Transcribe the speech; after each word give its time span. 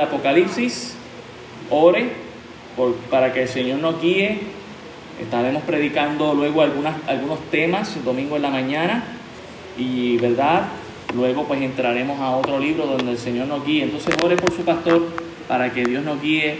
Apocalipsis, 0.00 0.94
ore 1.70 2.08
para 3.10 3.32
que 3.32 3.42
el 3.42 3.48
Señor 3.48 3.78
nos 3.78 4.00
guíe. 4.00 4.38
Estaremos 5.20 5.62
predicando 5.64 6.34
luego 6.34 6.62
algunas, 6.62 6.96
algunos 7.06 7.40
temas, 7.50 8.02
domingo 8.04 8.36
en 8.36 8.42
la 8.42 8.50
mañana, 8.50 9.04
y 9.76 10.16
verdad, 10.16 10.68
luego 11.14 11.44
pues 11.44 11.60
entraremos 11.60 12.20
a 12.20 12.30
otro 12.30 12.58
libro 12.58 12.86
donde 12.86 13.12
el 13.12 13.18
Señor 13.18 13.46
nos 13.46 13.64
guíe. 13.64 13.84
Entonces 13.84 14.14
ore 14.22 14.36
por 14.36 14.52
su 14.52 14.62
pastor 14.62 15.08
para 15.46 15.72
que 15.72 15.84
Dios 15.84 16.04
nos 16.04 16.22
guíe 16.22 16.58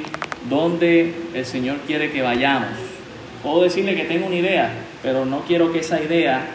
donde 0.49 1.15
el 1.35 1.47
Señor 1.47 1.79
quiere 1.87 2.11
que 2.11 2.23
vayamos. 2.23 2.71
Puedo 3.43 3.63
decirle 3.63 3.95
que 3.95 4.05
tengo 4.05 4.27
una 4.27 4.37
idea, 4.37 4.71
pero 5.03 5.25
no 5.25 5.41
quiero 5.41 5.73
que 5.73 5.81
esa 5.81 6.03
idea 6.03 6.47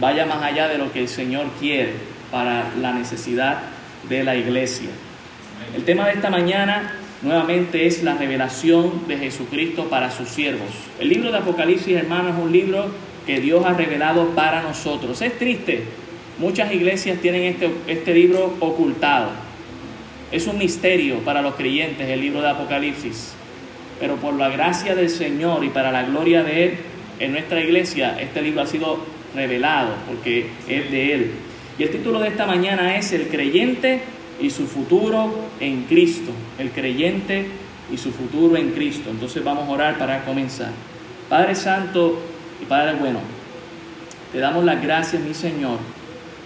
vaya 0.00 0.26
más 0.26 0.42
allá 0.42 0.68
de 0.68 0.78
lo 0.78 0.92
que 0.92 1.00
el 1.00 1.08
Señor 1.08 1.46
quiere 1.58 1.92
para 2.30 2.70
la 2.80 2.92
necesidad 2.92 3.62
de 4.08 4.24
la 4.24 4.36
iglesia. 4.36 4.90
El 5.76 5.84
tema 5.84 6.06
de 6.06 6.12
esta 6.12 6.28
mañana 6.28 6.98
nuevamente 7.22 7.86
es 7.86 8.02
la 8.02 8.14
revelación 8.14 9.06
de 9.08 9.16
Jesucristo 9.16 9.84
para 9.84 10.10
sus 10.10 10.28
siervos. 10.28 10.68
El 11.00 11.08
libro 11.08 11.32
de 11.32 11.38
Apocalipsis, 11.38 11.96
hermanos, 11.96 12.36
es 12.36 12.44
un 12.44 12.52
libro 12.52 12.86
que 13.26 13.40
Dios 13.40 13.64
ha 13.64 13.72
revelado 13.72 14.30
para 14.30 14.62
nosotros. 14.62 15.22
Es 15.22 15.38
triste, 15.38 15.84
muchas 16.38 16.72
iglesias 16.72 17.18
tienen 17.20 17.44
este, 17.44 17.70
este 17.86 18.12
libro 18.12 18.54
ocultado. 18.60 19.30
Es 20.30 20.46
un 20.46 20.58
misterio 20.58 21.18
para 21.18 21.42
los 21.42 21.54
creyentes 21.54 22.08
el 22.08 22.20
libro 22.20 22.42
de 22.42 22.50
Apocalipsis. 22.50 23.34
Pero 24.00 24.16
por 24.16 24.34
la 24.34 24.48
gracia 24.48 24.94
del 24.94 25.08
Señor 25.08 25.64
y 25.64 25.68
para 25.68 25.92
la 25.92 26.02
gloria 26.02 26.42
de 26.42 26.64
Él, 26.64 26.74
en 27.18 27.32
nuestra 27.32 27.60
iglesia 27.60 28.20
este 28.20 28.42
libro 28.42 28.62
ha 28.62 28.66
sido 28.66 28.98
revelado 29.34 29.94
porque 30.08 30.48
es 30.68 30.90
de 30.90 31.14
Él. 31.14 31.30
Y 31.78 31.84
el 31.84 31.90
título 31.90 32.18
de 32.18 32.28
esta 32.28 32.46
mañana 32.46 32.96
es 32.96 33.12
El 33.12 33.28
creyente 33.28 34.00
y 34.40 34.50
su 34.50 34.66
futuro 34.66 35.32
en 35.60 35.84
Cristo, 35.84 36.32
el 36.58 36.70
creyente 36.70 37.46
y 37.92 37.98
su 37.98 38.12
futuro 38.12 38.56
en 38.56 38.70
Cristo. 38.70 39.10
Entonces 39.10 39.42
vamos 39.44 39.68
a 39.68 39.72
orar 39.72 39.98
para 39.98 40.24
comenzar. 40.24 40.70
Padre 41.28 41.54
Santo 41.54 42.20
y 42.60 42.64
Padre 42.64 42.94
bueno, 42.94 43.20
te 44.32 44.38
damos 44.38 44.64
las 44.64 44.82
gracias, 44.82 45.22
mi 45.22 45.34
Señor, 45.34 45.78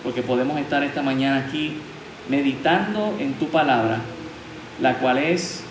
porque 0.02 0.22
podemos 0.22 0.58
estar 0.58 0.82
esta 0.82 1.02
mañana 1.02 1.46
aquí 1.46 1.74
meditando 2.28 3.16
en 3.18 3.34
tu 3.34 3.48
palabra, 3.48 4.00
la 4.80 4.98
cual 4.98 5.18
es 5.18 5.62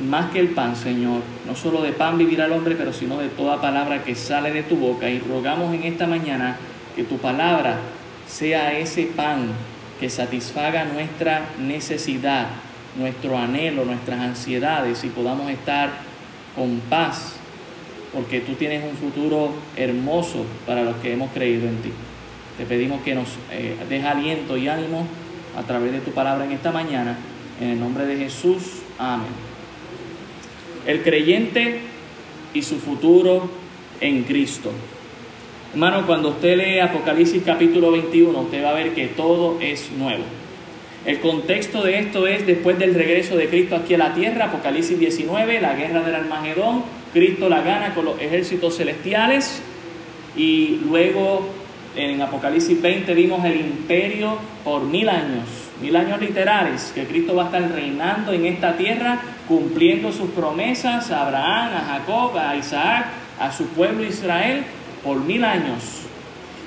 más 0.00 0.30
que 0.30 0.40
el 0.40 0.48
pan, 0.50 0.76
Señor. 0.76 1.20
No 1.46 1.54
solo 1.54 1.82
de 1.82 1.92
pan 1.92 2.16
vivirá 2.16 2.46
el 2.46 2.52
hombre, 2.52 2.74
pero 2.76 2.92
sino 2.92 3.18
de 3.18 3.28
toda 3.28 3.60
palabra 3.60 4.02
que 4.02 4.14
sale 4.14 4.52
de 4.52 4.62
tu 4.62 4.76
boca. 4.76 5.10
Y 5.10 5.18
rogamos 5.18 5.74
en 5.74 5.82
esta 5.84 6.06
mañana 6.06 6.56
que 6.96 7.04
tu 7.04 7.18
palabra 7.18 7.76
sea 8.26 8.78
ese 8.78 9.04
pan 9.04 9.48
que 10.00 10.08
satisfaga 10.08 10.86
nuestra 10.86 11.50
necesidad, 11.58 12.46
nuestro 12.96 13.36
anhelo, 13.36 13.84
nuestras 13.84 14.18
ansiedades 14.20 15.04
y 15.04 15.08
podamos 15.08 15.50
estar 15.50 15.90
con 16.56 16.80
paz, 16.88 17.34
porque 18.14 18.40
tú 18.40 18.54
tienes 18.54 18.82
un 18.82 18.96
futuro 18.96 19.52
hermoso 19.76 20.46
para 20.66 20.82
los 20.82 20.96
que 20.96 21.12
hemos 21.12 21.30
creído 21.32 21.68
en 21.68 21.76
ti. 21.82 21.90
Te 22.56 22.64
pedimos 22.64 23.02
que 23.02 23.14
nos 23.14 23.28
eh, 23.52 23.76
des 23.88 24.04
aliento 24.04 24.56
y 24.56 24.68
ánimo 24.68 25.06
a 25.56 25.62
través 25.62 25.92
de 25.92 26.00
tu 26.00 26.12
palabra 26.12 26.46
en 26.46 26.52
esta 26.52 26.72
mañana. 26.72 27.16
En 27.60 27.68
el 27.68 27.80
nombre 27.80 28.06
de 28.06 28.16
Jesús, 28.16 28.80
amén. 28.98 29.28
El 30.86 31.02
creyente 31.02 31.80
y 32.54 32.62
su 32.62 32.78
futuro 32.78 33.50
en 34.00 34.24
Cristo. 34.24 34.72
Hermano, 35.72 36.04
cuando 36.04 36.30
usted 36.30 36.56
lee 36.56 36.80
Apocalipsis 36.80 37.44
capítulo 37.46 37.92
21, 37.92 38.36
usted 38.40 38.64
va 38.64 38.70
a 38.70 38.74
ver 38.74 38.92
que 38.92 39.06
todo 39.06 39.58
es 39.60 39.92
nuevo. 39.92 40.24
El 41.06 41.20
contexto 41.20 41.84
de 41.84 42.00
esto 42.00 42.26
es 42.26 42.44
después 42.44 42.76
del 42.76 42.92
regreso 42.92 43.36
de 43.36 43.48
Cristo 43.48 43.76
aquí 43.76 43.94
a 43.94 43.98
la 43.98 44.12
tierra, 44.12 44.46
Apocalipsis 44.46 44.98
19, 44.98 45.60
la 45.60 45.74
guerra 45.74 46.02
del 46.02 46.16
Armagedón, 46.16 46.82
Cristo 47.12 47.48
la 47.48 47.62
gana 47.62 47.94
con 47.94 48.04
los 48.04 48.20
ejércitos 48.20 48.78
celestiales 48.78 49.62
y 50.36 50.80
luego 50.88 51.46
en 51.94 52.20
Apocalipsis 52.20 52.82
20 52.82 53.14
vimos 53.14 53.44
el 53.44 53.60
imperio 53.60 54.38
por 54.64 54.82
mil 54.82 55.08
años, 55.08 55.44
mil 55.80 55.94
años 55.94 56.20
literales, 56.20 56.90
que 56.92 57.04
Cristo 57.04 57.36
va 57.36 57.44
a 57.44 57.46
estar 57.46 57.70
reinando 57.70 58.32
en 58.32 58.44
esta 58.46 58.76
tierra, 58.76 59.20
cumpliendo 59.46 60.10
sus 60.10 60.30
promesas 60.30 61.12
a 61.12 61.26
Abraham, 61.28 61.70
a 61.76 61.80
Jacob, 61.92 62.36
a 62.36 62.56
Isaac, 62.56 63.06
a 63.38 63.52
su 63.52 63.66
pueblo 63.68 64.04
Israel 64.04 64.64
por 65.04 65.20
mil 65.20 65.44
años. 65.44 66.02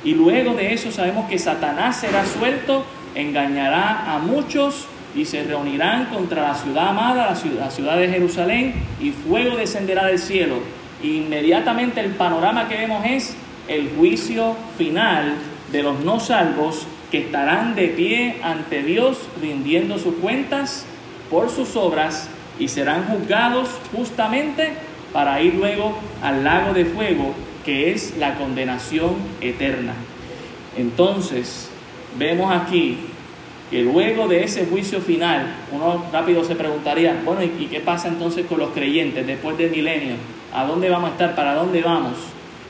Y 0.03 0.13
luego 0.13 0.53
de 0.53 0.73
eso 0.73 0.91
sabemos 0.91 1.29
que 1.29 1.39
Satanás 1.39 1.97
será 1.97 2.25
suelto, 2.25 2.85
engañará 3.15 4.13
a 4.13 4.19
muchos 4.19 4.87
y 5.15 5.25
se 5.25 5.43
reunirán 5.43 6.05
contra 6.05 6.49
la 6.49 6.55
ciudad 6.55 6.89
amada, 6.89 7.29
la 7.29 7.35
ciudad, 7.35 7.65
la 7.65 7.71
ciudad 7.71 7.97
de 7.97 8.09
Jerusalén, 8.09 8.73
y 8.99 9.11
fuego 9.11 9.55
descenderá 9.55 10.07
del 10.07 10.19
cielo. 10.19 10.55
Inmediatamente 11.03 11.99
el 11.99 12.11
panorama 12.11 12.67
que 12.67 12.77
vemos 12.77 13.05
es 13.05 13.35
el 13.67 13.91
juicio 13.95 14.55
final 14.77 15.35
de 15.71 15.83
los 15.83 15.99
no 16.01 16.19
salvos 16.19 16.87
que 17.11 17.19
estarán 17.19 17.75
de 17.75 17.87
pie 17.89 18.37
ante 18.41 18.83
Dios 18.83 19.29
rindiendo 19.41 19.97
sus 19.97 20.15
cuentas 20.15 20.85
por 21.29 21.49
sus 21.49 21.75
obras 21.75 22.29
y 22.59 22.67
serán 22.67 23.05
juzgados 23.05 23.69
justamente 23.95 24.73
para 25.11 25.41
ir 25.41 25.53
luego 25.55 25.97
al 26.21 26.43
lago 26.43 26.73
de 26.73 26.85
fuego 26.85 27.33
que 27.63 27.91
es 27.91 28.17
la 28.17 28.35
condenación 28.35 29.15
eterna. 29.41 29.93
Entonces, 30.77 31.69
vemos 32.17 32.51
aquí 32.51 32.97
que 33.69 33.81
luego 33.81 34.27
de 34.27 34.43
ese 34.43 34.65
juicio 34.65 35.01
final, 35.01 35.47
uno 35.71 36.05
rápido 36.11 36.43
se 36.43 36.55
preguntaría, 36.55 37.19
bueno, 37.25 37.41
¿y 37.43 37.65
qué 37.65 37.79
pasa 37.79 38.07
entonces 38.07 38.45
con 38.45 38.59
los 38.59 38.69
creyentes 38.69 39.25
después 39.25 39.57
del 39.57 39.71
milenio? 39.71 40.15
¿A 40.53 40.65
dónde 40.65 40.89
vamos 40.89 41.09
a 41.09 41.13
estar? 41.13 41.35
¿Para 41.35 41.55
dónde 41.55 41.81
vamos? 41.81 42.13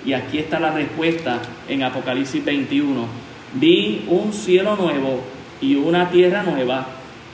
Y 0.05 0.13
aquí 0.13 0.37
está 0.37 0.59
la 0.59 0.71
respuesta 0.71 1.41
en 1.67 1.83
Apocalipsis 1.83 2.43
21. 2.43 3.05
Vi 3.55 4.05
un 4.07 4.31
cielo 4.31 4.75
nuevo 4.75 5.21
y 5.59 5.75
una 5.75 6.09
tierra 6.09 6.43
nueva, 6.43 6.87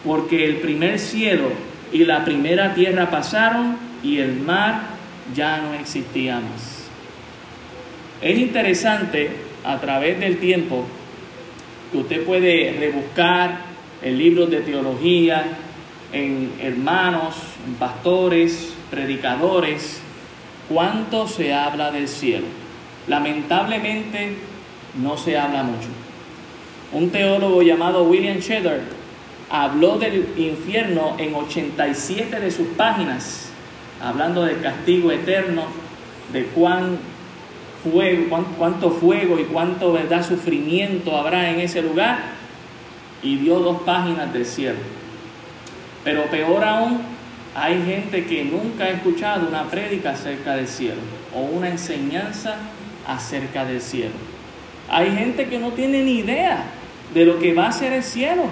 porque 0.04 0.46
el 0.46 0.58
primer 0.58 0.98
cielo 0.98 1.50
y 1.92 2.06
la 2.06 2.24
primera 2.26 2.74
tierra 2.74 3.10
pasaron 3.10 3.78
y 4.04 4.18
el 4.18 4.40
mar 4.40 4.82
ya 5.36 5.58
no 5.58 5.74
existía 5.74 6.40
más. 6.40 6.79
Es 8.22 8.38
interesante 8.38 9.32
a 9.64 9.80
través 9.80 10.20
del 10.20 10.40
tiempo 10.40 10.86
que 11.92 11.98
usted 12.00 12.24
puede 12.26 12.76
rebuscar 12.78 13.62
en 14.02 14.18
libros 14.18 14.50
de 14.50 14.60
teología, 14.60 15.46
en 16.12 16.52
hermanos, 16.62 17.36
en 17.66 17.76
pastores, 17.76 18.74
predicadores, 18.92 20.02
cuánto 20.68 21.28
se 21.28 21.54
habla 21.54 21.92
del 21.92 22.10
cielo. 22.10 22.46
Lamentablemente 23.08 24.34
no 25.02 25.18
se 25.18 25.38
habla 25.38 25.64
mucho. 25.64 25.88
Un 26.92 27.12
teólogo 27.12 27.62
llamado 27.62 28.04
William 28.04 28.40
Cheddar 28.40 28.82
habló 29.50 29.98
del 29.98 30.28
infierno 30.38 31.16
en 31.18 31.36
87 31.36 32.40
de 32.40 32.52
sus 32.52 32.68
páginas, 32.70 33.50
hablando 34.02 34.44
del 34.44 34.62
castigo 34.62 35.12
eterno, 35.12 35.66
de 36.34 36.46
cuán 36.46 36.98
fuego, 37.84 38.46
cuánto 38.58 38.92
fuego 38.92 39.40
y 39.40 39.44
cuánto 39.44 39.94
verdad 39.94 40.26
sufrimiento 40.26 41.16
habrá 41.16 41.50
en 41.50 41.60
ese 41.60 41.82
lugar. 41.82 42.20
Y 43.22 43.38
dio 43.38 43.60
dos 43.60 43.82
páginas 43.82 44.32
del 44.32 44.46
cielo. 44.46 44.80
Pero 46.04 46.24
peor 46.26 46.64
aún, 46.64 47.02
hay 47.56 47.84
gente 47.84 48.26
que 48.26 48.46
nunca 48.46 48.86
ha 48.86 48.90
escuchado 48.90 49.48
una 49.48 49.66
prédica 49.66 50.12
acerca 50.12 50.56
del 50.56 50.68
cielo 50.68 51.02
o 51.36 51.42
una 51.42 51.70
enseñanza 51.70 52.56
acerca 53.08 53.66
del 53.66 53.82
cielo. 53.82 54.14
Hay 54.90 55.12
gente 55.16 55.48
que 55.48 55.60
no 55.60 55.72
tiene 55.72 56.04
ni 56.04 56.20
idea 56.20 56.64
de 57.14 57.26
lo 57.26 57.40
que 57.40 57.54
va 57.54 57.68
a 57.68 57.72
ser 57.72 57.94
el 57.94 58.04
cielo. 58.04 58.44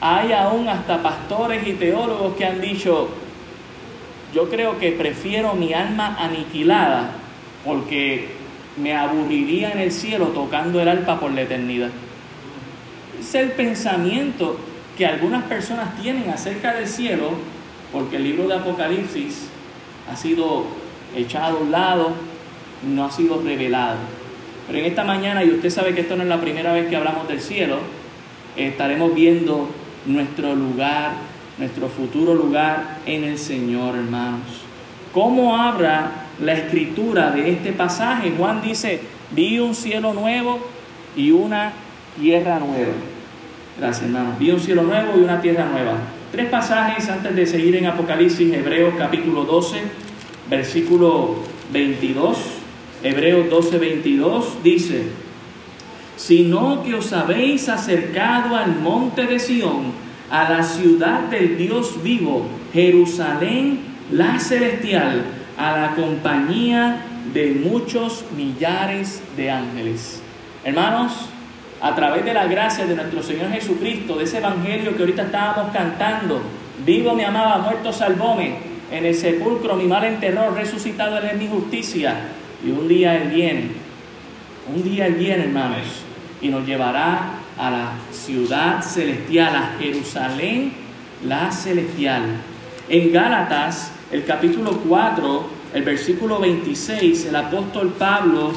Hay 0.00 0.32
aún 0.32 0.68
hasta 0.68 1.02
pastores 1.02 1.66
y 1.66 1.72
teólogos 1.72 2.36
que 2.36 2.44
han 2.44 2.60
dicho, 2.60 3.08
yo 4.34 4.48
creo 4.48 4.78
que 4.78 4.92
prefiero 4.92 5.54
mi 5.54 5.72
alma 5.72 6.16
aniquilada 6.18 7.10
porque 7.68 8.28
me 8.78 8.96
aburriría 8.96 9.72
en 9.72 9.78
el 9.78 9.92
cielo 9.92 10.28
tocando 10.28 10.80
el 10.80 10.88
arpa 10.88 11.20
por 11.20 11.32
la 11.32 11.42
eternidad. 11.42 11.90
Es 13.20 13.34
el 13.34 13.52
pensamiento 13.52 14.58
que 14.96 15.04
algunas 15.04 15.44
personas 15.44 16.00
tienen 16.00 16.30
acerca 16.30 16.72
del 16.72 16.88
cielo, 16.88 17.32
porque 17.92 18.16
el 18.16 18.24
libro 18.24 18.48
de 18.48 18.54
Apocalipsis 18.54 19.48
ha 20.10 20.16
sido 20.16 20.64
echado 21.14 21.58
a 21.58 21.60
un 21.60 21.70
lado, 21.70 22.12
no 22.88 23.04
ha 23.04 23.10
sido 23.10 23.42
revelado. 23.42 23.98
Pero 24.66 24.78
en 24.78 24.86
esta 24.86 25.04
mañana, 25.04 25.44
y 25.44 25.50
usted 25.50 25.68
sabe 25.68 25.94
que 25.94 26.00
esto 26.00 26.16
no 26.16 26.22
es 26.22 26.28
la 26.30 26.40
primera 26.40 26.72
vez 26.72 26.88
que 26.88 26.96
hablamos 26.96 27.28
del 27.28 27.40
cielo, 27.40 27.76
estaremos 28.56 29.14
viendo 29.14 29.68
nuestro 30.06 30.54
lugar, 30.54 31.12
nuestro 31.58 31.88
futuro 31.88 32.34
lugar 32.34 33.00
en 33.04 33.24
el 33.24 33.36
Señor, 33.36 33.94
hermanos. 33.94 34.62
¿Cómo 35.12 35.54
habrá 35.54 36.27
la 36.40 36.54
escritura 36.54 37.30
de 37.30 37.50
este 37.50 37.72
pasaje. 37.72 38.32
Juan 38.36 38.62
dice, 38.62 39.00
vi 39.30 39.58
un 39.58 39.74
cielo 39.74 40.12
nuevo 40.12 40.60
y 41.16 41.30
una 41.30 41.72
tierra 42.20 42.58
nueva. 42.58 42.92
Gracias, 43.78 44.06
hermano. 44.06 44.34
Vi 44.38 44.50
un 44.50 44.60
cielo 44.60 44.82
nuevo 44.82 45.12
y 45.16 45.20
una 45.20 45.40
tierra 45.40 45.66
nueva. 45.66 45.98
Tres 46.32 46.48
pasajes 46.48 47.08
antes 47.08 47.34
de 47.34 47.46
seguir 47.46 47.76
en 47.76 47.86
Apocalipsis, 47.86 48.52
Hebreos 48.52 48.94
capítulo 48.98 49.44
12, 49.44 49.78
versículo 50.50 51.36
22. 51.72 52.38
Hebreos 53.02 53.48
12, 53.48 53.78
22 53.78 54.62
dice, 54.64 55.04
sino 56.16 56.82
que 56.82 56.94
os 56.94 57.12
habéis 57.12 57.68
acercado 57.68 58.56
al 58.56 58.80
monte 58.80 59.26
de 59.26 59.38
Sión, 59.38 59.92
a 60.30 60.50
la 60.50 60.62
ciudad 60.62 61.22
del 61.30 61.56
Dios 61.56 62.02
vivo, 62.02 62.46
Jerusalén 62.72 63.80
la 64.10 64.38
celestial, 64.40 65.24
a 65.58 65.76
la 65.76 65.94
compañía 65.96 67.02
de 67.34 67.50
muchos 67.50 68.24
millares 68.36 69.20
de 69.36 69.50
ángeles. 69.50 70.22
Hermanos, 70.64 71.28
a 71.80 71.94
través 71.94 72.24
de 72.24 72.32
la 72.32 72.46
gracia 72.46 72.86
de 72.86 72.94
nuestro 72.94 73.22
Señor 73.22 73.50
Jesucristo, 73.50 74.16
de 74.16 74.24
ese 74.24 74.38
evangelio 74.38 74.96
que 74.96 75.02
ahorita 75.02 75.24
estábamos 75.24 75.72
cantando, 75.72 76.40
vivo 76.86 77.14
me 77.14 77.24
amaba, 77.24 77.58
muerto 77.58 77.92
salvóme, 77.92 78.56
en 78.90 79.04
el 79.04 79.14
sepulcro 79.14 79.74
mi 79.74 79.84
mal 79.84 80.04
enterró, 80.04 80.50
resucitado 80.52 81.20
en 81.20 81.38
mi 81.38 81.48
justicia, 81.48 82.14
y 82.64 82.70
un 82.70 82.88
día 82.88 83.16
Él 83.16 83.28
viene, 83.28 83.70
un 84.74 84.82
día 84.82 85.06
Él 85.06 85.14
viene, 85.14 85.44
hermanos, 85.44 86.04
y 86.40 86.48
nos 86.48 86.64
llevará 86.66 87.32
a 87.58 87.70
la 87.70 87.92
ciudad 88.12 88.80
celestial, 88.82 89.56
a 89.56 89.76
Jerusalén, 89.80 90.72
la 91.26 91.50
celestial. 91.50 92.22
En 92.88 93.12
Gálatas, 93.12 93.92
el 94.10 94.24
capítulo 94.24 94.72
4, 94.88 95.46
el 95.74 95.82
versículo 95.82 96.38
26, 96.38 97.26
el 97.26 97.36
apóstol 97.36 97.94
Pablo 97.98 98.52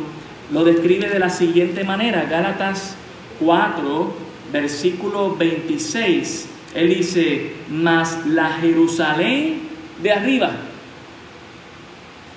lo 0.52 0.64
describe 0.64 1.10
de 1.10 1.20
la 1.20 1.30
siguiente 1.30 1.84
manera. 1.84 2.26
Gálatas 2.30 2.96
4, 3.40 4.14
versículo 4.52 5.36
26. 5.36 6.50
Él 6.74 6.90
dice, 6.90 7.54
mas 7.70 8.26
la 8.28 8.54
Jerusalén 8.54 9.62
de 10.02 10.12
arriba 10.12 10.52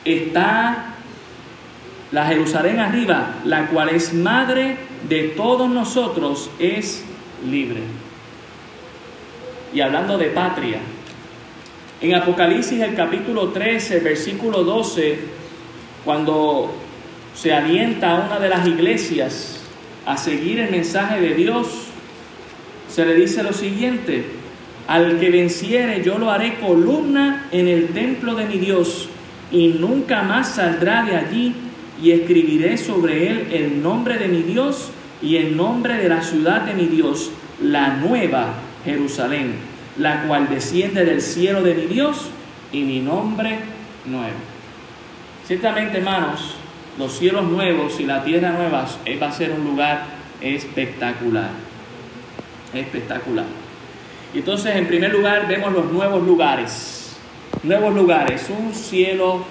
está, 0.04 0.96
la 2.10 2.26
Jerusalén 2.26 2.80
arriba, 2.80 3.36
la 3.44 3.68
cual 3.68 3.90
es 3.90 4.12
madre 4.12 4.76
de 5.08 5.28
todos 5.28 5.68
nosotros, 5.70 6.50
es 6.58 7.04
libre. 7.48 7.80
Y 9.72 9.80
hablando 9.80 10.18
de 10.18 10.26
patria, 10.26 10.80
en 12.00 12.14
Apocalipsis 12.14 12.80
el 12.80 12.94
capítulo 12.94 13.48
13, 13.48 14.00
versículo 14.00 14.64
12, 14.64 15.18
cuando 16.04 16.72
se 17.34 17.52
alienta 17.52 18.16
a 18.16 18.26
una 18.26 18.38
de 18.38 18.48
las 18.48 18.66
iglesias 18.66 19.60
a 20.06 20.16
seguir 20.16 20.60
el 20.60 20.70
mensaje 20.70 21.20
de 21.20 21.34
Dios, 21.34 21.68
se 22.88 23.06
le 23.06 23.14
dice 23.14 23.42
lo 23.42 23.52
siguiente, 23.52 24.24
al 24.86 25.18
que 25.18 25.30
venciere 25.30 26.02
yo 26.04 26.18
lo 26.18 26.30
haré 26.30 26.58
columna 26.58 27.48
en 27.52 27.68
el 27.68 27.88
templo 27.88 28.34
de 28.34 28.46
mi 28.46 28.58
Dios 28.58 29.08
y 29.50 29.68
nunca 29.68 30.22
más 30.22 30.56
saldrá 30.56 31.04
de 31.04 31.16
allí 31.16 31.54
y 32.02 32.10
escribiré 32.10 32.76
sobre 32.76 33.28
él 33.30 33.48
el 33.52 33.82
nombre 33.82 34.18
de 34.18 34.28
mi 34.28 34.42
Dios 34.42 34.90
y 35.22 35.36
el 35.36 35.56
nombre 35.56 35.94
de 35.94 36.08
la 36.08 36.22
ciudad 36.22 36.62
de 36.62 36.74
mi 36.74 36.86
Dios, 36.86 37.30
la 37.62 37.96
nueva 37.96 38.54
Jerusalén, 38.84 39.54
la 39.98 40.24
cual 40.24 40.48
desciende 40.48 41.04
del 41.04 41.20
cielo 41.20 41.62
de 41.62 41.74
mi 41.74 41.86
Dios 41.86 42.28
y 42.72 42.82
mi 42.82 43.00
nombre 43.00 43.58
nuevo. 44.04 44.34
Ciertamente, 45.46 45.98
hermanos, 45.98 46.56
los 46.98 47.12
cielos 47.12 47.44
nuevos 47.44 48.00
y 48.00 48.04
la 48.04 48.24
tierra 48.24 48.52
nueva 48.52 48.86
eh, 49.04 49.18
va 49.18 49.28
a 49.28 49.32
ser 49.32 49.52
un 49.52 49.64
lugar 49.64 50.04
espectacular. 50.40 51.50
Espectacular. 52.72 53.44
Entonces, 54.34 54.74
en 54.74 54.86
primer 54.86 55.12
lugar, 55.12 55.46
vemos 55.46 55.72
los 55.72 55.92
nuevos 55.92 56.22
lugares. 56.24 57.16
Nuevos 57.62 57.94
lugares, 57.94 58.48
un 58.50 58.74
cielo 58.74 59.44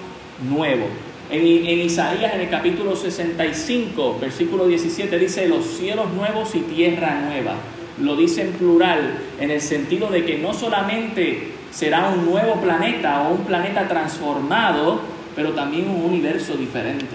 nuevo. 0.48 0.86
En, 1.30 1.40
en, 1.40 1.80
Isaías, 1.80 2.34
en 2.34 2.42
el 2.42 2.50
capítulo 2.50 2.94
65, 2.94 4.18
versículo 4.20 4.66
17, 4.66 5.18
dice 5.18 5.48
los 5.48 5.64
cielos 5.64 6.12
nuevos 6.12 6.54
y 6.54 6.60
tierra 6.60 7.20
nueva. 7.26 7.54
Lo 8.00 8.16
dice 8.16 8.42
en 8.42 8.52
plural, 8.52 9.18
en 9.38 9.50
el 9.50 9.60
sentido 9.60 10.08
de 10.08 10.24
que 10.24 10.38
no 10.38 10.52
solamente 10.52 11.52
será 11.70 12.08
un 12.08 12.26
nuevo 12.26 12.60
planeta 12.60 13.22
o 13.22 13.34
un 13.34 13.44
planeta 13.44 13.86
transformado, 13.86 15.00
pero 15.36 15.50
también 15.52 15.88
un 15.88 16.04
universo 16.04 16.54
diferente. 16.54 17.06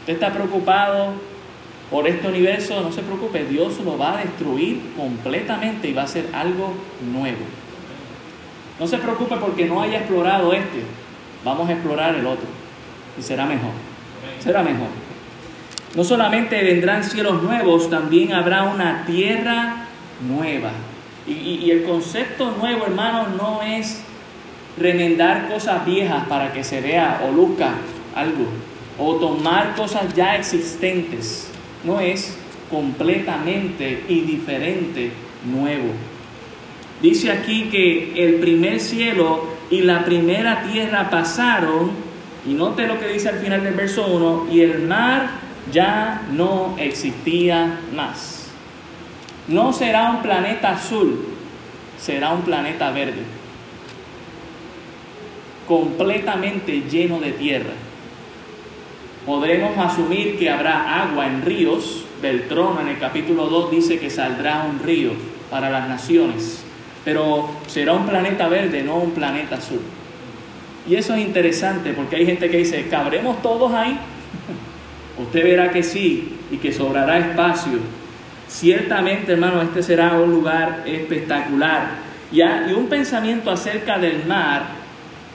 Usted 0.00 0.14
está 0.14 0.32
preocupado 0.32 1.14
por 1.90 2.06
este 2.08 2.26
universo, 2.26 2.80
no 2.80 2.90
se 2.90 3.02
preocupe, 3.02 3.44
Dios 3.44 3.78
lo 3.84 3.96
va 3.96 4.18
a 4.18 4.24
destruir 4.24 4.80
completamente 4.96 5.88
y 5.88 5.92
va 5.92 6.02
a 6.02 6.08
ser 6.08 6.28
algo 6.32 6.74
nuevo. 7.12 7.44
No 8.78 8.86
se 8.86 8.98
preocupe 8.98 9.36
porque 9.36 9.66
no 9.66 9.80
haya 9.82 9.98
explorado 9.98 10.52
este, 10.52 10.82
vamos 11.44 11.68
a 11.68 11.72
explorar 11.72 12.14
el 12.14 12.26
otro 12.26 12.46
y 13.18 13.22
será 13.22 13.46
mejor. 13.46 13.70
Será 14.40 14.62
mejor. 14.62 15.05
No 15.96 16.04
solamente 16.04 16.62
vendrán 16.62 17.02
cielos 17.02 17.42
nuevos, 17.42 17.88
también 17.88 18.34
habrá 18.34 18.64
una 18.64 19.06
tierra 19.06 19.86
nueva. 20.28 20.70
Y, 21.26 21.70
el 21.70 21.84
concepto 21.84 22.52
nuevo, 22.52 22.84
hermano, 22.84 23.28
no 23.36 23.62
es 23.62 24.02
remendar 24.78 25.48
cosas 25.48 25.86
viejas 25.86 26.26
para 26.28 26.52
que 26.52 26.62
se 26.62 26.82
vea 26.82 27.22
o 27.26 27.32
luzca 27.32 27.70
algo, 28.14 28.46
o 28.98 29.16
tomar 29.16 29.74
cosas 29.74 30.14
ya 30.14 30.36
existentes 30.36 31.50
no 31.82 32.00
es 32.00 32.36
completamente 32.70 34.04
y 34.08 34.20
diferente 34.20 35.12
nuevo. 35.46 35.92
Dice 37.00 37.30
aquí 37.30 37.68
que 37.70 38.12
el 38.24 38.34
primer 38.34 38.80
cielo 38.80 39.44
y 39.70 39.80
la 39.80 40.04
primera 40.04 40.62
tierra 40.70 41.08
pasaron, 41.08 41.90
y 42.46 42.52
note 42.52 42.86
lo 42.86 43.00
que 43.00 43.08
dice 43.08 43.30
al 43.30 43.38
final 43.38 43.64
del 43.64 43.74
verso 43.74 44.06
1, 44.06 44.48
y 44.52 44.60
el 44.60 44.82
mar 44.82 45.45
ya 45.72 46.22
no 46.32 46.76
existía 46.78 47.80
más. 47.94 48.50
No 49.48 49.72
será 49.72 50.10
un 50.10 50.22
planeta 50.22 50.70
azul, 50.70 51.26
será 51.98 52.32
un 52.32 52.42
planeta 52.42 52.90
verde, 52.90 53.22
completamente 55.66 56.82
lleno 56.88 57.20
de 57.20 57.32
tierra 57.32 57.72
podremos 59.26 59.76
asumir 59.76 60.38
que 60.38 60.48
habrá 60.48 61.02
agua 61.02 61.26
en 61.26 61.42
ríos. 61.42 62.04
Del 62.22 62.48
trono 62.48 62.80
en 62.80 62.88
el 62.88 62.98
capítulo 62.98 63.46
2 63.46 63.72
dice 63.72 63.98
que 63.98 64.08
saldrá 64.08 64.64
un 64.64 64.78
río 64.78 65.10
para 65.50 65.68
las 65.68 65.86
naciones, 65.86 66.64
pero 67.04 67.50
será 67.66 67.92
un 67.92 68.06
planeta 68.06 68.48
verde, 68.48 68.82
no 68.82 68.96
un 68.96 69.10
planeta 69.10 69.56
azul. 69.56 69.82
Y 70.88 70.94
eso 70.94 71.14
es 71.14 71.20
interesante 71.20 71.92
porque 71.92 72.16
hay 72.16 72.24
gente 72.24 72.48
que 72.48 72.56
dice, 72.56 72.88
¿cabremos 72.88 73.42
todos 73.42 73.70
ahí? 73.74 73.98
Usted 75.18 75.44
verá 75.44 75.70
que 75.70 75.82
sí 75.82 76.36
y 76.50 76.58
que 76.58 76.72
sobrará 76.72 77.18
espacio. 77.18 77.78
Ciertamente, 78.48 79.32
hermano, 79.32 79.62
este 79.62 79.82
será 79.82 80.14
un 80.14 80.30
lugar 80.30 80.84
espectacular. 80.86 82.06
Y 82.32 82.42
un 82.72 82.88
pensamiento 82.88 83.50
acerca 83.50 83.98
del 83.98 84.24
mar 84.26 84.64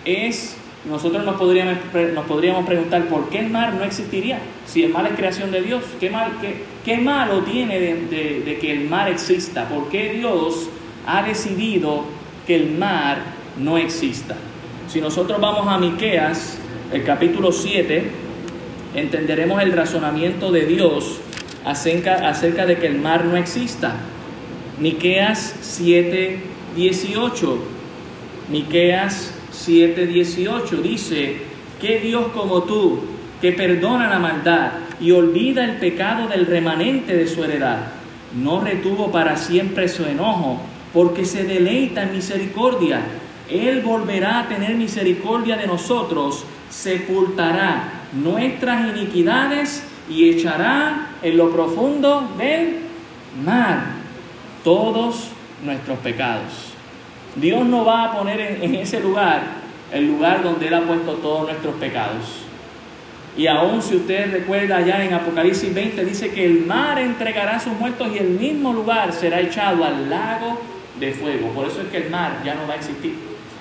es 0.05 0.57
nosotros 0.83 1.23
nos 1.23 1.35
podríamos, 1.35 2.65
preguntar 2.65 3.05
por 3.05 3.29
qué 3.29 3.39
el 3.39 3.51
mar 3.51 3.75
no 3.75 3.83
existiría 3.83 4.39
si 4.65 4.83
el 4.83 4.91
mar 4.91 5.05
es 5.05 5.13
creación 5.13 5.51
de 5.51 5.61
Dios. 5.61 5.83
¿Qué, 5.99 6.09
mal, 6.09 6.31
qué, 6.41 6.63
qué 6.83 6.97
malo 6.97 7.41
tiene 7.41 7.79
de, 7.79 8.41
de, 8.43 8.57
que 8.57 8.71
el 8.71 8.89
mar 8.89 9.07
exista? 9.07 9.69
¿Por 9.69 9.89
qué 9.89 10.13
Dios 10.13 10.69
ha 11.05 11.21
decidido 11.21 12.05
que 12.47 12.55
el 12.55 12.71
mar 12.71 13.19
no 13.59 13.77
exista? 13.77 14.35
Si 14.87 14.99
nosotros 14.99 15.39
vamos 15.39 15.67
a 15.67 15.77
Miqueas, 15.77 16.57
el 16.91 17.03
capítulo 17.03 17.51
7, 17.51 18.09
entenderemos 18.95 19.61
el 19.61 19.71
razonamiento 19.71 20.51
de 20.51 20.65
Dios 20.65 21.19
acerca, 21.65 22.65
de 22.65 22.77
que 22.77 22.87
el 22.87 22.99
mar 22.99 23.25
no 23.25 23.37
exista. 23.37 23.95
Miqueas 24.79 25.55
7, 25.61 26.39
18. 26.75 27.57
Miqueas 28.49 29.33
7:18 29.53 30.81
dice, 30.81 31.37
que 31.79 31.99
Dios 31.99 32.27
como 32.33 32.63
tú, 32.63 32.99
que 33.41 33.51
perdona 33.51 34.09
la 34.09 34.19
maldad 34.19 34.71
y 34.99 35.11
olvida 35.11 35.65
el 35.65 35.77
pecado 35.77 36.27
del 36.27 36.45
remanente 36.45 37.15
de 37.15 37.27
su 37.27 37.43
heredad, 37.43 37.87
no 38.35 38.61
retuvo 38.61 39.11
para 39.11 39.35
siempre 39.35 39.87
su 39.87 40.05
enojo, 40.05 40.61
porque 40.93 41.25
se 41.25 41.43
deleita 41.43 42.03
en 42.03 42.13
misericordia. 42.13 43.01
Él 43.49 43.81
volverá 43.81 44.41
a 44.41 44.47
tener 44.47 44.75
misericordia 44.75 45.57
de 45.57 45.67
nosotros, 45.67 46.45
sepultará 46.69 48.00
nuestras 48.13 48.95
iniquidades 48.95 49.83
y 50.09 50.29
echará 50.29 51.07
en 51.21 51.37
lo 51.37 51.51
profundo 51.51 52.29
del 52.37 52.79
mar 53.45 53.83
todos 54.63 55.29
nuestros 55.63 55.99
pecados. 55.99 56.73
Dios 57.35 57.65
no 57.65 57.85
va 57.85 58.05
a 58.05 58.17
poner 58.17 58.59
en, 58.61 58.75
ese 58.75 58.99
lugar 58.99 59.61
el 59.91 60.07
lugar 60.07 60.43
donde 60.43 60.67
Él 60.67 60.73
ha 60.73 60.81
puesto 60.81 61.13
todos 61.13 61.47
nuestros 61.47 61.75
pecados. 61.75 62.43
Y 63.37 63.47
aún 63.47 63.81
si 63.81 63.95
usted 63.95 64.31
recuerda 64.31 64.77
allá 64.77 65.03
en 65.05 65.13
Apocalipsis 65.13 65.73
20, 65.73 66.03
dice 66.03 66.31
que 66.31 66.45
el 66.45 66.65
mar 66.65 66.99
entregará 66.99 67.59
sus 67.59 67.73
muertos 67.73 68.09
y 68.13 68.17
el 68.17 68.31
mismo 68.31 68.73
lugar 68.73 69.13
será 69.13 69.39
echado 69.39 69.85
al 69.85 70.09
lago 70.09 70.59
de 70.99 71.13
fuego. 71.13 71.47
Por 71.49 71.67
eso 71.67 71.81
es 71.81 71.87
que 71.87 71.97
el 71.97 72.09
mar 72.09 72.41
ya 72.43 72.55
no 72.55 72.67
va 72.67 72.73
a 72.73 72.77
existir. 72.77 73.15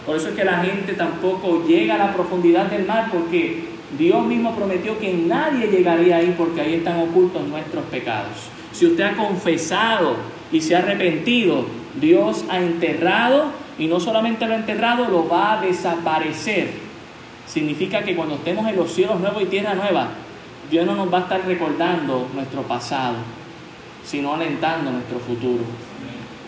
Por 0.04 0.16
eso 0.16 0.30
es 0.30 0.34
que 0.34 0.44
la 0.44 0.58
gente 0.58 0.94
tampoco 0.94 1.64
llega 1.66 1.94
a 1.94 1.98
la 1.98 2.12
profundidad 2.12 2.66
del 2.66 2.84
mar 2.84 3.08
porque 3.12 3.69
Dios 3.98 4.24
mismo 4.24 4.54
prometió 4.54 4.98
que 4.98 5.12
nadie 5.12 5.66
llegaría 5.66 6.16
ahí 6.16 6.34
porque 6.36 6.60
ahí 6.60 6.74
están 6.74 7.00
ocultos 7.00 7.46
nuestros 7.48 7.84
pecados. 7.86 8.32
Si 8.72 8.86
usted 8.86 9.04
ha 9.04 9.16
confesado 9.16 10.16
y 10.52 10.60
se 10.60 10.76
ha 10.76 10.78
arrepentido, 10.78 11.64
Dios 12.00 12.44
ha 12.48 12.58
enterrado 12.58 13.46
y 13.78 13.86
no 13.86 13.98
solamente 13.98 14.46
lo 14.46 14.52
ha 14.52 14.56
enterrado, 14.56 15.08
lo 15.08 15.28
va 15.28 15.58
a 15.58 15.60
desaparecer. 15.62 16.70
Significa 17.46 18.02
que 18.02 18.14
cuando 18.14 18.36
estemos 18.36 18.68
en 18.68 18.76
los 18.76 18.92
cielos 18.92 19.18
nuevos 19.18 19.42
y 19.42 19.46
tierra 19.46 19.74
nueva, 19.74 20.08
Dios 20.70 20.86
no 20.86 20.94
nos 20.94 21.12
va 21.12 21.18
a 21.18 21.22
estar 21.22 21.44
recordando 21.44 22.28
nuestro 22.32 22.62
pasado, 22.62 23.16
sino 24.04 24.34
alentando 24.34 24.92
nuestro 24.92 25.18
futuro. 25.18 25.64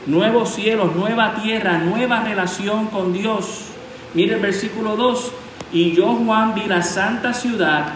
Nuevos 0.06 0.50
cielos, 0.50 0.94
nueva 0.94 1.34
tierra, 1.42 1.78
nueva 1.78 2.22
relación 2.22 2.86
con 2.86 3.12
Dios. 3.12 3.66
Mire 4.14 4.34
el 4.34 4.40
versículo 4.40 4.94
2. 4.96 5.32
Y 5.72 5.92
yo, 5.92 6.16
Juan, 6.16 6.54
vi 6.54 6.64
la 6.66 6.82
santa 6.82 7.32
ciudad, 7.32 7.86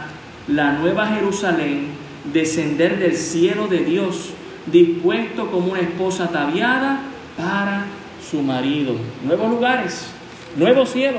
la 0.49 0.73
nueva 0.73 1.09
Jerusalén, 1.09 1.88
descender 2.33 2.99
del 2.99 3.14
cielo 3.14 3.66
de 3.66 3.85
Dios, 3.85 4.30
dispuesto 4.66 5.50
como 5.50 5.73
una 5.73 5.80
esposa 5.80 6.25
ataviada 6.25 7.00
para 7.37 7.85
su 8.30 8.40
marido. 8.42 8.95
Nuevos 9.25 9.50
lugares, 9.50 10.11
nuevo 10.56 10.87
cielo, 10.87 11.18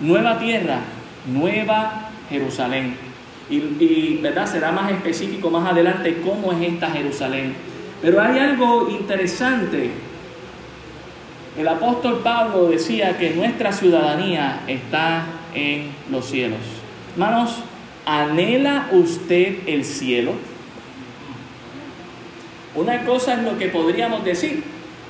nueva 0.00 0.38
tierra, 0.38 0.80
nueva 1.26 2.10
Jerusalén. 2.28 2.96
Y, 3.48 3.56
y, 3.56 4.20
¿verdad? 4.22 4.46
será 4.46 4.72
más 4.72 4.90
específico 4.90 5.50
más 5.50 5.70
adelante 5.70 6.20
cómo 6.22 6.52
es 6.52 6.72
esta 6.72 6.90
Jerusalén. 6.90 7.54
Pero 8.02 8.20
hay 8.20 8.38
algo 8.38 8.90
interesante. 8.90 9.90
El 11.56 11.68
apóstol 11.68 12.20
Pablo 12.22 12.68
decía 12.68 13.16
que 13.16 13.30
nuestra 13.30 13.72
ciudadanía 13.72 14.60
está 14.66 15.24
en 15.54 15.90
los 16.10 16.26
cielos. 16.26 16.60
Hermanos, 17.12 17.56
¿anhela 18.04 18.88
usted 18.92 19.66
el 19.66 19.84
cielo? 19.84 20.32
Una 22.74 23.04
cosa 23.04 23.34
es 23.34 23.42
lo 23.42 23.56
que 23.56 23.68
podríamos 23.68 24.24
decir 24.24 24.64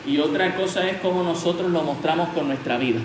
y 0.07 0.19
otra 0.19 0.55
cosa 0.55 0.87
es 0.89 0.99
cómo 0.99 1.23
nosotros 1.23 1.71
lo 1.71 1.83
mostramos 1.83 2.29
con 2.31 2.49
nuestra 2.49 2.77
vida. 2.77 3.01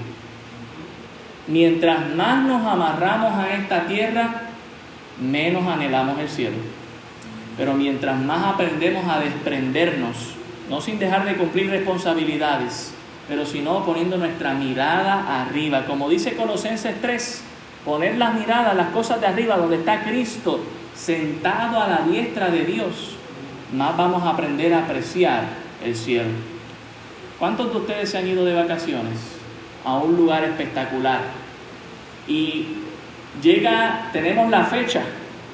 Mientras 1.48 2.14
más 2.14 2.46
nos 2.46 2.66
amarramos 2.66 3.34
a 3.34 3.56
esta 3.56 3.88
tierra, 3.88 4.42
menos 5.20 5.66
anhelamos 5.66 6.20
el 6.20 6.30
cielo. 6.30 6.58
Pero 7.58 7.74
mientras 7.74 8.20
más 8.20 8.54
aprendemos 8.54 9.08
a 9.08 9.20
desprendernos, 9.20 10.16
no 10.70 10.82
sin 10.82 11.00
dejar 11.00 11.26
de 11.26 11.36
cumplir 11.36 11.70
responsabilidades, 11.70 12.94
pero 13.30 13.46
sino 13.46 13.86
poniendo 13.86 14.18
nuestra 14.18 14.54
mirada 14.56 15.42
arriba. 15.42 15.86
Como 15.86 16.10
dice 16.10 16.36
Colosenses 16.36 17.00
3, 17.00 17.44
poner 17.86 18.18
las 18.18 18.34
miradas, 18.34 18.76
las 18.76 18.90
cosas 18.90 19.22
de 19.22 19.28
arriba, 19.28 19.56
donde 19.56 19.78
está 19.78 20.04
Cristo 20.04 20.60
sentado 20.96 21.80
a 21.80 21.88
la 21.88 21.98
diestra 22.00 22.50
de 22.50 22.66
Dios, 22.66 23.16
más 23.72 23.96
vamos 23.96 24.24
a 24.24 24.32
aprender 24.32 24.74
a 24.74 24.80
apreciar 24.80 25.44
el 25.86 25.96
cielo. 25.96 26.32
¿Cuántos 27.38 27.72
de 27.72 27.78
ustedes 27.78 28.10
se 28.10 28.18
han 28.18 28.28
ido 28.28 28.44
de 28.44 28.54
vacaciones 28.54 29.18
a 29.86 29.98
un 29.98 30.18
lugar 30.18 30.44
espectacular? 30.44 31.22
Y 32.28 32.66
llega, 33.42 34.10
tenemos 34.12 34.50
la 34.50 34.66
fecha, 34.66 35.04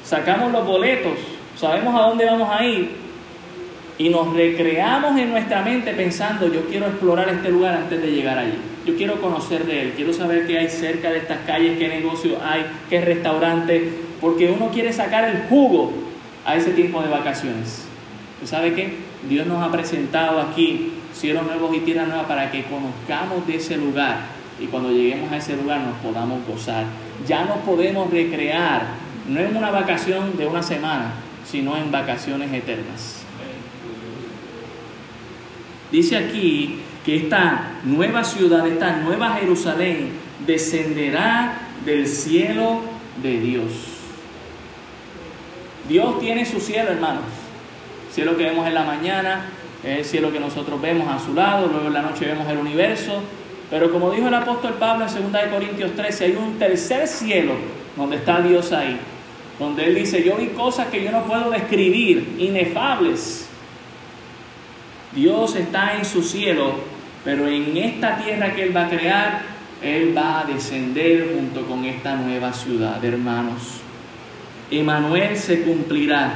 sacamos 0.03 0.51
los 0.51 0.65
boletos, 0.65 1.19
sabemos 1.57 1.93
a 1.93 2.07
dónde 2.07 2.25
vamos 2.25 2.49
a 2.49 2.63
ir, 2.63 3.04
y 3.97 4.09
nos 4.09 4.33
recreamos 4.33 5.17
en 5.17 5.29
nuestra 5.29 5.61
mente 5.61 5.93
pensando, 5.93 6.51
yo 6.51 6.65
quiero 6.67 6.87
explorar 6.87 7.29
este 7.29 7.49
lugar 7.49 7.75
antes 7.75 8.01
de 8.01 8.11
llegar 8.11 8.37
allí. 8.37 8.57
Yo 8.85 8.95
quiero 8.95 9.21
conocer 9.21 9.65
de 9.65 9.81
él, 9.81 9.93
quiero 9.95 10.13
saber 10.13 10.45
qué 10.45 10.59
hay 10.59 10.69
cerca 10.69 11.09
de 11.11 11.19
estas 11.19 11.39
calles, 11.45 11.77
qué 11.77 11.87
negocio 11.87 12.37
hay, 12.43 12.65
qué 12.89 13.01
restaurante, 13.01 13.89
porque 14.19 14.51
uno 14.51 14.69
quiere 14.69 14.91
sacar 14.91 15.27
el 15.29 15.43
jugo 15.49 15.93
a 16.45 16.55
ese 16.55 16.71
tiempo 16.71 17.01
de 17.01 17.09
vacaciones. 17.09 17.85
¿Usted 18.35 18.47
sabe 18.57 18.73
qué? 18.73 18.95
Dios 19.29 19.47
nos 19.47 19.63
ha 19.63 19.71
presentado 19.71 20.41
aquí 20.41 20.91
cielos 21.13 21.45
nuevos 21.45 21.75
y 21.75 21.79
tierra 21.79 22.05
nueva 22.05 22.27
para 22.27 22.51
que 22.51 22.63
conozcamos 22.65 23.47
de 23.47 23.55
ese 23.55 23.77
lugar 23.77 24.17
y 24.59 24.65
cuando 24.67 24.91
lleguemos 24.91 25.31
a 25.31 25.37
ese 25.37 25.55
lugar 25.55 25.81
nos 25.81 25.97
podamos 25.97 26.45
gozar. 26.45 26.83
Ya 27.27 27.45
nos 27.45 27.57
podemos 27.59 28.11
recrear, 28.11 28.83
no 29.27 29.39
en 29.39 29.55
una 29.55 29.71
vacación 29.71 30.37
de 30.37 30.45
una 30.45 30.61
semana, 30.61 31.13
sino 31.45 31.77
en 31.77 31.91
vacaciones 31.91 32.53
eternas. 32.53 33.24
Dice 35.95 36.17
aquí 36.17 36.79
que 37.05 37.15
esta 37.15 37.79
nueva 37.85 38.25
ciudad, 38.25 38.67
esta 38.67 38.97
nueva 38.97 39.37
Jerusalén, 39.39 40.09
descenderá 40.45 41.69
del 41.85 42.05
cielo 42.05 42.81
de 43.23 43.39
Dios. 43.39 43.71
Dios 45.87 46.19
tiene 46.19 46.45
su 46.45 46.59
cielo, 46.59 46.91
hermanos. 46.91 47.23
Cielo 48.11 48.35
que 48.35 48.43
vemos 48.43 48.67
en 48.67 48.73
la 48.73 48.83
mañana, 48.83 49.45
el 49.85 50.03
cielo 50.03 50.33
que 50.33 50.39
nosotros 50.41 50.81
vemos 50.81 51.07
a 51.07 51.17
su 51.17 51.33
lado, 51.33 51.69
luego 51.69 51.87
en 51.87 51.93
la 51.93 52.01
noche 52.01 52.25
vemos 52.25 52.45
el 52.49 52.57
universo. 52.57 53.21
Pero 53.69 53.89
como 53.89 54.11
dijo 54.11 54.27
el 54.27 54.33
apóstol 54.33 54.73
Pablo 54.73 55.05
en 55.07 55.31
2 55.31 55.41
Corintios 55.49 55.95
13, 55.95 56.25
hay 56.25 56.35
un 56.35 56.59
tercer 56.59 57.07
cielo 57.07 57.53
donde 57.95 58.17
está 58.17 58.41
Dios 58.41 58.73
ahí. 58.73 58.99
Donde 59.57 59.85
Él 59.85 59.95
dice, 59.95 60.21
yo 60.21 60.35
vi 60.35 60.47
cosas 60.47 60.87
que 60.87 61.01
yo 61.01 61.11
no 61.11 61.23
puedo 61.23 61.51
describir, 61.51 62.35
inefables 62.37 63.44
Dios 65.15 65.55
está 65.55 65.95
en 65.95 66.03
su 66.03 66.21
cielo, 66.21 66.75
pero 67.23 67.47
en 67.47 67.77
esta 67.77 68.17
tierra 68.17 68.53
que 68.53 68.63
Él 68.63 68.75
va 68.75 68.85
a 68.85 68.89
crear, 68.89 69.41
Él 69.81 70.15
va 70.15 70.41
a 70.41 70.43
descender 70.43 71.31
junto 71.33 71.65
con 71.65 71.85
esta 71.85 72.15
nueva 72.17 72.51
ciudad, 72.51 73.03
hermanos. 73.03 73.79
Emanuel 74.69 75.37
se 75.37 75.61
cumplirá, 75.61 76.33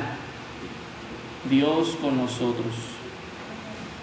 Dios 1.50 1.98
con 2.02 2.18
nosotros. 2.18 2.74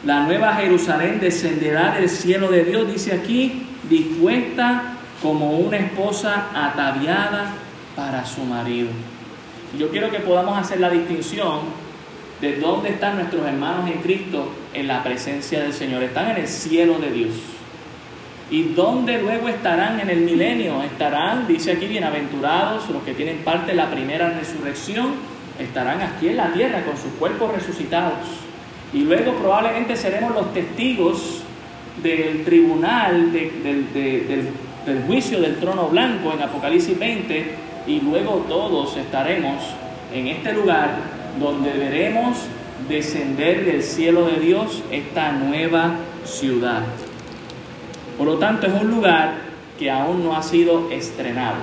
La 0.05 0.21
nueva 0.21 0.55
Jerusalén 0.55 1.21
descenderá 1.21 1.93
del 1.93 2.09
cielo 2.09 2.51
de 2.51 2.65
Dios, 2.65 2.93
dice 2.93 3.15
aquí, 3.15 3.67
dispuesta 3.89 4.97
como 5.23 5.59
una 5.59 5.79
esposa 5.79 6.49
ataviada 6.55 7.55
para 7.97 8.27
su 8.27 8.43
marido. 8.45 8.89
Yo 9.79 9.89
quiero 9.91 10.11
que 10.11 10.21
podamos 10.21 10.59
hacer 10.59 10.81
la 10.81 10.91
distinción 10.91 11.86
de 12.41 12.57
dónde 12.57 12.91
están 12.91 13.17
nuestros 13.17 13.47
hermanos 13.47 13.91
en 13.91 14.03
Cristo 14.03 14.53
en 14.75 14.87
la 14.87 15.03
presencia 15.03 15.63
del 15.63 15.73
Señor. 15.73 16.03
Están 16.03 16.31
en 16.31 16.39
el 16.39 16.49
cielo 16.49 16.99
de 16.99 17.11
Dios. 17.11 17.35
¿Y 18.51 18.75
dónde 18.75 19.21
luego 19.21 19.49
estarán 19.49 19.99
en 20.01 20.11
el 20.11 20.21
milenio? 20.21 20.83
Estarán, 20.83 21.49
dice 21.49 21.73
aquí, 21.73 21.87
bienaventurados 21.87 22.89
los 22.91 23.03
que 23.03 23.15
tienen 23.15 23.39
parte 23.39 23.73
de 23.73 23.77
la 23.77 23.91
primera 23.91 24.31
resurrección, 24.31 25.15
estarán 25.59 26.01
aquí 26.01 26.29
en 26.29 26.37
la 26.37 26.53
tierra 26.53 26.85
con 26.85 26.97
sus 26.97 27.13
cuerpos 27.19 27.53
resucitados. 27.53 28.19
Y 28.93 29.01
luego 29.01 29.33
probablemente 29.33 29.97
seremos 29.97 30.33
los 30.33 30.53
testigos 30.55 31.43
del 32.03 32.45
tribunal, 32.45 33.33
del, 33.33 33.93
del 33.93 35.03
juicio 35.07 35.41
del 35.41 35.57
trono 35.57 35.89
blanco 35.89 36.33
en 36.33 36.43
Apocalipsis 36.43 36.97
20, 36.97 37.55
y 37.89 38.01
luego 38.01 38.45
todos 38.49 38.97
estaremos 38.97 39.63
en 40.15 40.29
este 40.29 40.53
lugar 40.53 41.16
donde 41.39 41.71
veremos 41.73 42.37
descender 42.89 43.65
del 43.65 43.83
cielo 43.83 44.27
de 44.27 44.41
Dios 44.41 44.83
esta 44.91 45.33
nueva 45.33 45.97
ciudad. 46.25 46.83
Por 48.17 48.27
lo 48.27 48.39
tanto, 48.39 48.67
es 48.67 48.81
un 48.81 48.91
lugar 48.91 49.35
que 49.79 49.91
aún 49.91 50.25
no 50.25 50.37
ha 50.37 50.43
sido 50.43 50.91
estrenado. 50.91 51.57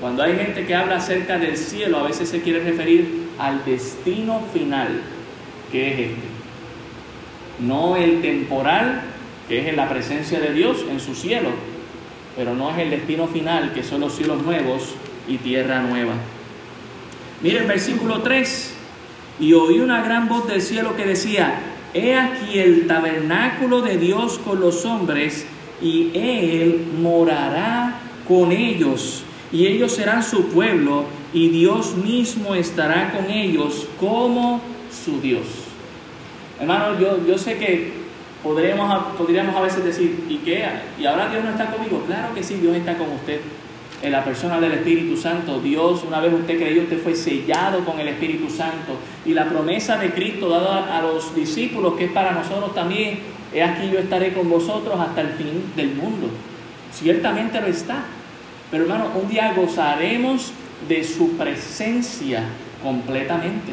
Cuando 0.00 0.22
hay 0.22 0.36
gente 0.36 0.66
que 0.66 0.74
habla 0.74 0.96
acerca 0.96 1.38
del 1.38 1.56
cielo, 1.56 1.98
a 1.98 2.04
veces 2.04 2.28
se 2.28 2.40
quiere 2.40 2.60
referir 2.60 3.28
al 3.38 3.64
destino 3.64 4.40
final, 4.52 5.02
que 5.70 5.92
es 5.92 5.98
este. 6.10 6.28
No 7.60 7.96
el 7.96 8.22
temporal, 8.22 9.02
que 9.48 9.60
es 9.60 9.66
en 9.66 9.76
la 9.76 9.88
presencia 9.88 10.40
de 10.40 10.54
Dios 10.54 10.84
en 10.88 11.00
su 11.00 11.14
cielo, 11.14 11.50
pero 12.36 12.54
no 12.54 12.70
es 12.70 12.78
el 12.78 12.90
destino 12.90 13.26
final, 13.26 13.72
que 13.74 13.82
son 13.82 14.00
los 14.00 14.14
cielos 14.14 14.42
nuevos 14.42 14.94
y 15.28 15.36
tierra 15.36 15.82
nueva. 15.82 16.14
Mire 17.42 17.60
el 17.60 17.66
versículo 17.66 18.22
3. 18.22 18.74
Y 19.40 19.54
oí 19.54 19.80
una 19.80 20.02
gran 20.02 20.28
voz 20.28 20.46
del 20.46 20.60
cielo 20.60 20.96
que 20.96 21.06
decía, 21.06 21.60
He 21.92 22.14
aquí 22.14 22.58
el 22.58 22.86
tabernáculo 22.86 23.80
de 23.80 23.96
Dios 23.96 24.38
con 24.38 24.60
los 24.60 24.84
hombres, 24.84 25.46
y 25.82 26.10
Él 26.14 26.86
morará 27.00 28.00
con 28.28 28.52
ellos, 28.52 29.24
y 29.50 29.66
ellos 29.66 29.92
serán 29.92 30.22
su 30.22 30.48
pueblo, 30.50 31.04
y 31.32 31.48
Dios 31.48 31.96
mismo 31.96 32.54
estará 32.54 33.10
con 33.10 33.28
ellos 33.30 33.88
como 33.98 34.60
su 34.92 35.20
Dios. 35.20 35.46
Hermano, 36.60 37.00
yo, 37.00 37.26
yo 37.26 37.38
sé 37.38 37.56
que 37.56 37.92
podríamos, 38.42 39.16
podríamos 39.16 39.56
a 39.56 39.62
veces 39.62 39.82
decir, 39.82 40.26
¿y 40.28 40.36
qué? 40.36 40.64
¿Y 41.00 41.06
ahora 41.06 41.28
Dios 41.28 41.42
no 41.42 41.50
está 41.50 41.72
conmigo? 41.72 42.04
Claro 42.06 42.34
que 42.34 42.42
sí, 42.42 42.54
Dios 42.56 42.76
está 42.76 42.96
con 42.96 43.10
usted. 43.12 43.40
En 44.02 44.12
la 44.12 44.24
persona 44.24 44.60
del 44.60 44.72
Espíritu 44.72 45.16
Santo. 45.16 45.60
Dios, 45.60 46.04
una 46.06 46.20
vez 46.20 46.32
usted 46.32 46.58
creyó, 46.58 46.82
usted 46.82 47.02
fue 47.02 47.14
sellado 47.14 47.84
con 47.84 48.00
el 48.00 48.08
Espíritu 48.08 48.50
Santo. 48.50 48.96
Y 49.26 49.34
la 49.34 49.48
promesa 49.48 49.98
de 49.98 50.10
Cristo 50.10 50.48
dada 50.48 50.96
a 50.98 51.02
los 51.02 51.34
discípulos, 51.34 51.94
que 51.94 52.06
es 52.06 52.12
para 52.12 52.32
nosotros 52.32 52.74
también, 52.74 53.18
es 53.52 53.62
aquí 53.62 53.90
yo 53.92 53.98
estaré 53.98 54.32
con 54.32 54.48
vosotros 54.48 54.98
hasta 54.98 55.20
el 55.20 55.30
fin 55.30 55.72
del 55.76 55.94
mundo. 55.94 56.28
Ciertamente 56.92 57.60
lo 57.60 57.66
está. 57.66 58.04
Pero 58.70 58.84
hermano, 58.84 59.06
un 59.20 59.28
día 59.28 59.52
gozaremos 59.54 60.52
de 60.88 61.04
su 61.04 61.36
presencia 61.36 62.44
completamente, 62.82 63.72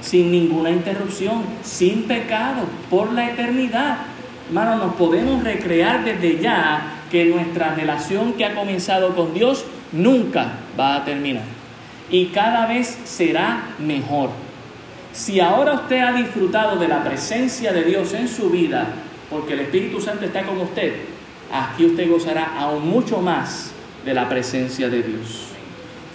sin 0.00 0.32
ninguna 0.32 0.70
interrupción, 0.70 1.44
sin 1.62 2.04
pecado, 2.04 2.64
por 2.90 3.12
la 3.12 3.30
eternidad. 3.30 3.98
Hermano, 4.48 4.76
nos 4.76 4.94
podemos 4.96 5.42
recrear 5.44 6.04
desde 6.04 6.40
ya 6.40 6.91
que 7.12 7.26
nuestra 7.26 7.74
relación 7.74 8.32
que 8.32 8.46
ha 8.46 8.54
comenzado 8.54 9.14
con 9.14 9.34
Dios 9.34 9.66
nunca 9.92 10.54
va 10.80 10.96
a 10.96 11.04
terminar. 11.04 11.44
Y 12.10 12.26
cada 12.28 12.66
vez 12.66 12.98
será 13.04 13.74
mejor. 13.78 14.30
Si 15.12 15.38
ahora 15.38 15.74
usted 15.74 16.00
ha 16.00 16.12
disfrutado 16.14 16.78
de 16.78 16.88
la 16.88 17.04
presencia 17.04 17.70
de 17.74 17.84
Dios 17.84 18.14
en 18.14 18.28
su 18.28 18.48
vida, 18.48 18.86
porque 19.28 19.52
el 19.52 19.60
Espíritu 19.60 20.00
Santo 20.00 20.24
está 20.24 20.44
con 20.44 20.58
usted, 20.58 20.94
aquí 21.52 21.84
usted 21.84 22.08
gozará 22.08 22.54
aún 22.58 22.88
mucho 22.88 23.20
más 23.20 23.72
de 24.06 24.14
la 24.14 24.26
presencia 24.30 24.88
de 24.88 25.02
Dios. 25.02 25.48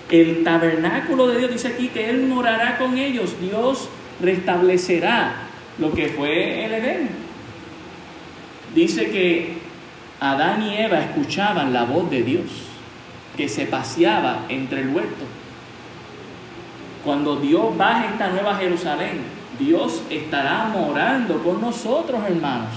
El 0.09 0.43
tabernáculo 0.43 1.27
de 1.27 1.37
Dios 1.37 1.51
dice 1.51 1.67
aquí 1.67 1.89
que 1.89 2.09
Él 2.09 2.25
morará 2.25 2.79
con 2.79 2.97
ellos. 2.97 3.35
Dios 3.39 3.87
restablecerá 4.19 5.43
lo 5.77 5.93
que 5.93 6.07
fue 6.07 6.65
el 6.65 6.73
Edén. 6.73 7.09
Dice 8.73 9.11
que 9.11 9.66
Adán 10.19 10.63
y 10.63 10.75
Eva 10.75 10.99
escuchaban 10.99 11.73
la 11.73 11.85
voz 11.85 12.09
de 12.09 12.23
Dios, 12.23 12.45
que 13.35 13.47
se 13.47 13.65
paseaba 13.65 14.45
entre 14.49 14.81
el 14.81 14.89
huerto. 14.89 15.25
Cuando 17.05 17.35
Dios 17.35 17.77
baje 17.77 18.07
esta 18.07 18.29
nueva 18.29 18.55
Jerusalén, 18.55 19.21
Dios 19.59 20.01
estará 20.09 20.65
morando 20.65 21.41
con 21.43 21.61
nosotros, 21.61 22.21
hermanos. 22.27 22.73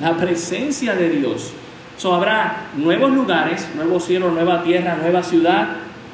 La 0.00 0.16
presencia 0.16 0.94
de 0.94 1.10
Dios. 1.10 1.52
So, 1.96 2.14
habrá 2.14 2.66
nuevos 2.76 3.10
lugares, 3.12 3.68
nuevo 3.74 3.98
cielo, 3.98 4.30
nueva 4.30 4.62
tierra, 4.62 4.96
nueva 4.96 5.22
ciudad, 5.22 5.68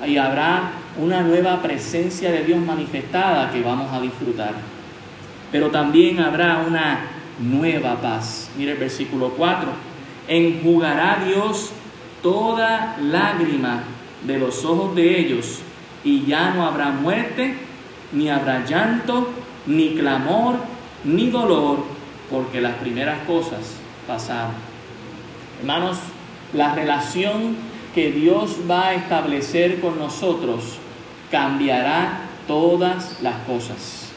y 0.06 0.16
habrá 0.16 0.72
una 0.98 1.22
nueva 1.22 1.60
presencia 1.62 2.30
de 2.30 2.44
Dios 2.44 2.60
manifestada 2.60 3.50
que 3.50 3.62
vamos 3.62 3.92
a 3.92 4.00
disfrutar. 4.00 4.52
Pero 5.50 5.70
también 5.70 6.20
habrá 6.20 6.58
una 6.66 7.00
nueva 7.40 7.96
paz. 8.00 8.50
Mire 8.56 8.72
el 8.72 8.78
versículo 8.78 9.30
4. 9.30 9.89
Enjugará 10.30 11.25
Dios 11.26 11.72
toda 12.22 12.96
lágrima 13.02 13.82
de 14.25 14.38
los 14.38 14.64
ojos 14.64 14.94
de 14.94 15.20
ellos 15.20 15.58
y 16.04 16.25
ya 16.25 16.50
no 16.50 16.64
habrá 16.64 16.90
muerte, 16.90 17.54
ni 18.12 18.30
habrá 18.30 18.64
llanto, 18.64 19.28
ni 19.66 19.94
clamor, 19.94 20.54
ni 21.04 21.30
dolor, 21.30 21.84
porque 22.30 22.60
las 22.60 22.76
primeras 22.76 23.18
cosas 23.26 23.75
pasaron. 24.06 24.54
Hermanos, 25.58 25.99
la 26.52 26.75
relación 26.75 27.56
que 27.92 28.12
Dios 28.12 28.58
va 28.70 28.88
a 28.88 28.94
establecer 28.94 29.80
con 29.80 29.99
nosotros 29.99 30.78
cambiará 31.30 32.20
todas 32.46 33.20
las 33.20 33.37
cosas. 33.46 34.10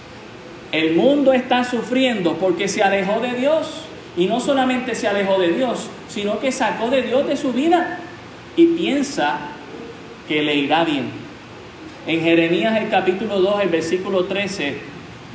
El 0.71 0.95
mundo 0.95 1.33
está 1.33 1.63
sufriendo 1.63 2.35
porque 2.37 2.67
se 2.67 2.81
alejó 2.81 3.19
de 3.19 3.33
Dios. 3.33 3.85
Y 4.15 4.27
no 4.27 4.39
solamente 4.39 4.95
se 4.95 5.07
alejó 5.07 5.39
de 5.39 5.53
Dios, 5.53 5.89
sino 6.07 6.39
que 6.39 6.51
sacó 6.51 6.89
de 6.89 7.01
Dios 7.01 7.27
de 7.27 7.35
su 7.35 7.51
vida 7.51 7.99
y 8.55 8.67
piensa 8.67 9.39
que 10.27 10.43
le 10.43 10.55
irá 10.55 10.83
bien. 10.83 11.09
En 12.05 12.21
Jeremías 12.21 12.79
el 12.79 12.89
capítulo 12.89 13.39
2, 13.39 13.61
el 13.61 13.69
versículo 13.69 14.25
13, 14.25 14.77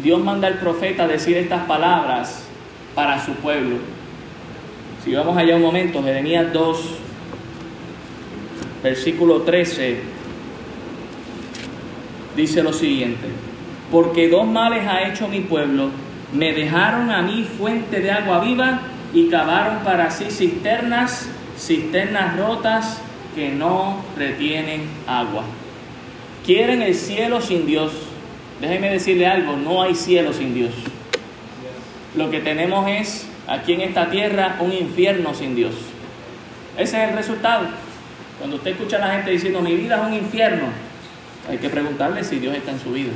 Dios 0.03 0.23
manda 0.23 0.47
al 0.49 0.59
profeta 0.59 1.09
decir 1.09 1.37
estas 1.37 1.65
palabras 1.67 2.45
para 2.95 3.25
su 3.25 3.33
pueblo. 3.33 3.77
Si 5.05 5.15
vamos 5.15 5.37
allá 5.37 5.57
un 5.57 5.63
momento, 5.63 6.03
Jeremías 6.03 6.53
2, 6.53 6.79
versículo 8.83 9.43
13, 9.43 10.01
dice 12.37 12.63
lo 12.63 12.73
siguiente, 12.73 13.27
porque 13.91 14.29
dos 14.29 14.47
males 14.47 14.87
ha 14.87 15.09
hecho 15.09 15.27
mi 15.29 15.41
pueblo, 15.41 15.91
me 16.33 16.53
dejaron 16.53 17.11
a 17.11 17.23
mí 17.23 17.47
fuente 17.59 18.01
de 18.01 18.11
agua 18.11 18.41
viva 18.41 18.81
y 19.15 19.29
cavaron 19.29 19.79
para 19.85 20.11
sí 20.11 20.27
cisternas, 20.31 21.29
cisternas 21.59 22.37
rotas 22.37 23.01
que 23.35 23.51
no 23.51 24.03
retienen 24.17 24.83
agua. 25.07 25.45
Quieren 26.45 26.83
el 26.83 26.95
cielo 26.95 27.41
sin 27.41 27.67
Dios. 27.67 27.93
Déjeme 28.61 28.91
decirle 28.91 29.27
algo, 29.27 29.57
no 29.57 29.83
hay 29.83 29.95
cielo 29.95 30.33
sin 30.33 30.55
Dios. 30.55 30.73
Lo 32.17 32.31
que 32.31 32.41
tenemos 32.41 32.89
es 32.89 33.27
aquí 33.47 33.75
en 33.75 33.83
esta 33.83 34.11
tierra 34.11 34.57
un 34.61 34.73
infierno 34.73 35.35
sin 35.35 35.55
Dios. 35.55 35.75
Ese 36.77 37.03
es 37.03 37.11
el 37.11 37.17
resultado. 37.17 37.67
Cuando 38.39 38.57
usted 38.57 38.73
escucha 38.73 38.97
a 38.97 39.01
la 39.01 39.13
gente 39.15 39.31
diciendo 39.31 39.61
mi 39.61 39.75
vida 39.75 39.97
es 39.97 40.07
un 40.07 40.15
infierno, 40.15 40.67
hay 41.49 41.59
que 41.59 41.69
preguntarle 41.69 42.23
si 42.25 42.39
Dios 42.39 42.55
está 42.55 42.73
en 42.73 42.81
su 42.81 42.93
vida. 42.93 43.13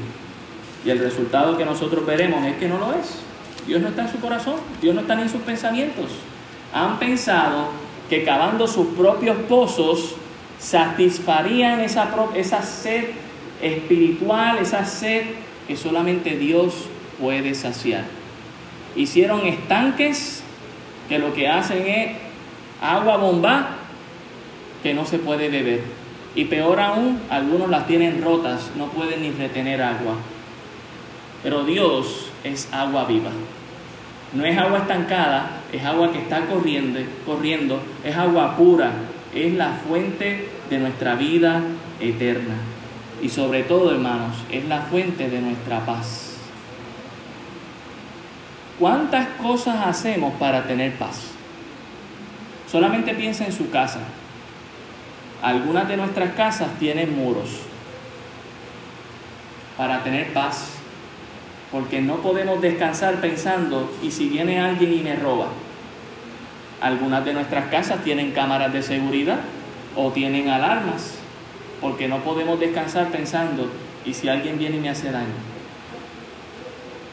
Y 0.84 0.90
el 0.90 0.98
resultado 0.98 1.56
que 1.56 1.64
nosotros 1.64 2.04
veremos 2.04 2.44
es 2.46 2.56
que 2.56 2.68
no 2.68 2.78
lo 2.78 2.92
es. 2.92 3.18
Dios 3.66 3.80
no 3.80 3.88
está 3.88 4.02
en 4.02 4.10
su 4.10 4.18
corazón, 4.18 4.56
Dios 4.80 4.94
no 4.94 5.02
está 5.02 5.14
ni 5.14 5.22
en 5.22 5.28
sus 5.28 5.42
pensamientos. 5.42 6.10
Han 6.74 6.98
pensado 6.98 7.68
que 8.08 8.24
cavando 8.24 8.66
sus 8.66 8.88
propios 8.88 9.36
pozos 9.48 10.16
satisfarían 10.58 11.80
esa, 11.80 12.10
esa 12.34 12.62
sed 12.62 13.04
espiritual, 13.60 14.58
esa 14.58 14.84
sed 14.84 15.22
que 15.66 15.76
solamente 15.76 16.36
Dios 16.36 16.88
puede 17.20 17.54
saciar. 17.54 18.04
Hicieron 18.96 19.46
estanques 19.46 20.42
que 21.08 21.18
lo 21.18 21.32
que 21.32 21.48
hacen 21.48 21.86
es 21.86 22.16
agua 22.80 23.16
bomba 23.16 23.76
que 24.82 24.94
no 24.94 25.04
se 25.06 25.18
puede 25.18 25.48
beber. 25.48 25.80
Y 26.34 26.46
peor 26.46 26.80
aún, 26.80 27.20
algunos 27.30 27.68
las 27.70 27.86
tienen 27.86 28.22
rotas, 28.22 28.70
no 28.76 28.86
pueden 28.86 29.22
ni 29.22 29.30
retener 29.30 29.82
agua. 29.82 30.16
Pero 31.42 31.64
Dios 31.64 32.30
es 32.44 32.68
agua 32.72 33.04
viva. 33.04 33.30
No 34.32 34.44
es 34.44 34.56
agua 34.56 34.78
estancada, 34.78 35.60
es 35.72 35.84
agua 35.84 36.12
que 36.12 36.18
está 36.18 36.46
corriendo, 36.46 37.00
corriendo, 37.26 37.82
es 38.02 38.16
agua 38.16 38.56
pura, 38.56 38.92
es 39.34 39.52
la 39.54 39.72
fuente 39.86 40.48
de 40.70 40.78
nuestra 40.78 41.16
vida 41.16 41.60
eterna. 42.00 42.54
Y 43.20 43.28
sobre 43.28 43.62
todo, 43.62 43.92
hermanos, 43.92 44.36
es 44.50 44.64
la 44.64 44.82
fuente 44.82 45.28
de 45.28 45.40
nuestra 45.40 45.84
paz. 45.84 46.36
¿Cuántas 48.78 49.28
cosas 49.40 49.86
hacemos 49.86 50.32
para 50.34 50.64
tener 50.64 50.94
paz? 50.94 51.32
Solamente 52.70 53.14
piensa 53.14 53.44
en 53.44 53.52
su 53.52 53.70
casa. 53.70 54.00
Algunas 55.42 55.88
de 55.88 55.96
nuestras 55.98 56.32
casas 56.32 56.68
tienen 56.78 57.16
muros 57.16 57.50
para 59.76 60.02
tener 60.02 60.32
paz, 60.32 60.81
porque 61.72 62.02
no 62.02 62.16
podemos 62.16 62.60
descansar 62.60 63.16
pensando, 63.22 63.90
¿y 64.02 64.10
si 64.10 64.28
viene 64.28 64.60
alguien 64.60 64.92
y 64.92 64.98
me 64.98 65.16
roba? 65.16 65.46
Algunas 66.82 67.24
de 67.24 67.32
nuestras 67.32 67.70
casas 67.70 68.04
tienen 68.04 68.32
cámaras 68.32 68.72
de 68.74 68.82
seguridad 68.82 69.40
o 69.96 70.10
tienen 70.10 70.50
alarmas, 70.50 71.14
porque 71.80 72.08
no 72.08 72.18
podemos 72.18 72.60
descansar 72.60 73.08
pensando, 73.08 73.70
¿y 74.04 74.12
si 74.12 74.28
alguien 74.28 74.58
viene 74.58 74.76
y 74.76 74.80
me 74.80 74.90
hace 74.90 75.10
daño? 75.10 75.26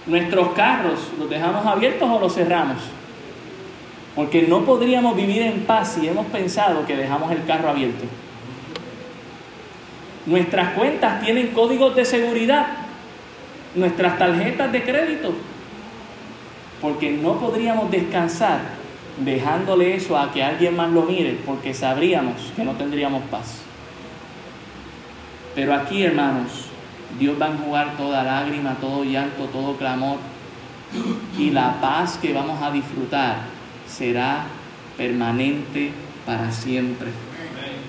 Nuestros 0.06 0.50
carros, 0.50 1.00
¿los 1.18 1.30
dejamos 1.30 1.66
abiertos 1.66 2.10
o 2.10 2.20
los 2.20 2.34
cerramos? 2.34 2.82
Porque 4.14 4.42
no 4.42 4.66
podríamos 4.66 5.16
vivir 5.16 5.42
en 5.44 5.62
paz 5.62 5.98
si 5.98 6.08
hemos 6.08 6.26
pensado 6.28 6.86
que 6.86 6.98
dejamos 6.98 7.32
el 7.32 7.46
carro 7.46 7.70
abierto. 7.70 8.04
Nuestras 10.26 10.74
cuentas 10.74 11.22
tienen 11.24 11.48
códigos 11.48 11.96
de 11.96 12.04
seguridad, 12.04 12.79
nuestras 13.76 14.18
tarjetas 14.18 14.72
de 14.72 14.84
crédito, 14.84 15.34
porque 16.82 17.12
no 17.12 17.40
podríamos 17.40 17.92
descansar 17.92 18.60
dejándole 19.24 19.96
eso 19.96 20.18
a 20.18 20.32
que 20.32 20.44
alguien 20.44 20.76
más 20.76 20.90
lo 20.92 21.04
mire, 21.04 21.38
porque 21.46 21.74
sabríamos 21.74 22.54
que 22.56 22.64
no 22.64 22.74
tendríamos 22.74 23.24
paz. 23.24 23.62
Pero 25.56 25.74
aquí, 25.74 26.04
hermanos, 26.04 26.66
Dios 27.20 27.40
va 27.42 27.48
a 27.48 27.52
enjugar 27.52 27.98
toda 27.98 28.24
lágrima, 28.24 28.76
todo 28.76 29.04
llanto, 29.04 29.46
todo 29.46 29.76
clamor, 29.76 30.18
y 31.38 31.52
la 31.52 31.80
paz 31.82 32.18
que 32.22 32.34
vamos 32.34 32.62
a 32.62 32.72
disfrutar 32.72 33.42
será 33.88 34.46
permanente 34.98 35.92
para 36.26 36.52
siempre. 36.52 37.10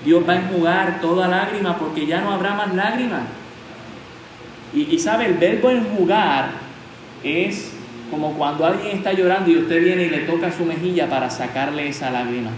Dios 0.03 0.27
va 0.27 0.33
a 0.33 0.37
enjugar 0.37 0.99
toda 0.99 1.27
lágrima 1.27 1.77
porque 1.77 2.05
ya 2.05 2.21
no 2.21 2.31
habrá 2.31 2.55
más 2.55 2.73
lágrimas. 2.73 3.21
Y, 4.73 4.97
sabe, 4.99 5.25
el 5.25 5.33
verbo 5.33 5.69
enjugar 5.69 6.51
es 7.23 7.73
como 8.09 8.33
cuando 8.33 8.65
alguien 8.65 8.97
está 8.97 9.11
llorando 9.11 9.51
y 9.51 9.57
usted 9.57 9.83
viene 9.83 10.03
y 10.03 10.09
le 10.09 10.19
toca 10.19 10.51
su 10.51 10.65
mejilla 10.65 11.09
para 11.09 11.29
sacarle 11.29 11.89
esa 11.89 12.09
lágrima. 12.09 12.51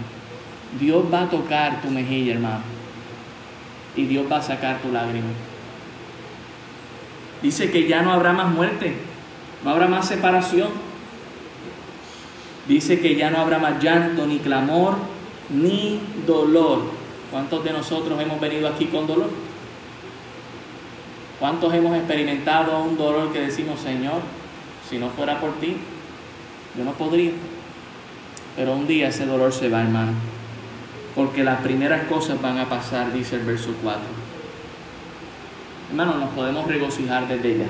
Dios 0.78 1.04
va 1.12 1.22
a 1.22 1.30
tocar 1.30 1.82
tu 1.82 1.90
mejilla, 1.90 2.34
hermano. 2.34 2.62
y 3.96 4.06
Dios 4.06 4.26
va 4.30 4.38
a 4.38 4.42
sacar 4.42 4.78
tu 4.78 4.90
lágrima. 4.90 5.28
Dice 7.42 7.70
que 7.70 7.86
ya 7.86 8.02
no 8.02 8.12
habrá 8.12 8.32
más 8.32 8.52
muerte, 8.52 8.94
no 9.64 9.70
habrá 9.70 9.86
más 9.86 10.08
separación. 10.08 10.68
Dice 12.66 13.00
que 13.00 13.14
ya 13.14 13.30
no 13.30 13.38
habrá 13.38 13.58
más 13.58 13.82
llanto, 13.82 14.26
ni 14.26 14.38
clamor, 14.38 14.96
ni 15.50 16.00
dolor. 16.26 16.82
¿Cuántos 17.30 17.62
de 17.62 17.72
nosotros 17.72 18.20
hemos 18.20 18.40
venido 18.40 18.66
aquí 18.68 18.86
con 18.86 19.06
dolor? 19.06 19.30
¿Cuántos 21.44 21.74
hemos 21.74 21.94
experimentado 21.94 22.82
un 22.82 22.96
dolor 22.96 23.30
que 23.30 23.40
decimos, 23.40 23.78
Señor, 23.78 24.22
si 24.88 24.96
no 24.96 25.10
fuera 25.10 25.40
por 25.40 25.52
ti, 25.60 25.76
yo 26.74 26.84
no 26.84 26.92
podría? 26.92 27.32
Pero 28.56 28.72
un 28.72 28.86
día 28.86 29.08
ese 29.08 29.26
dolor 29.26 29.52
se 29.52 29.68
va, 29.68 29.82
hermano. 29.82 30.12
Porque 31.14 31.44
las 31.44 31.60
primeras 31.60 32.04
cosas 32.04 32.40
van 32.40 32.56
a 32.56 32.70
pasar, 32.70 33.12
dice 33.12 33.36
el 33.36 33.42
verso 33.42 33.74
4. 33.82 34.00
Hermano, 35.90 36.14
nos 36.14 36.30
podemos 36.30 36.66
regocijar 36.66 37.28
desde 37.28 37.58
ya. 37.58 37.66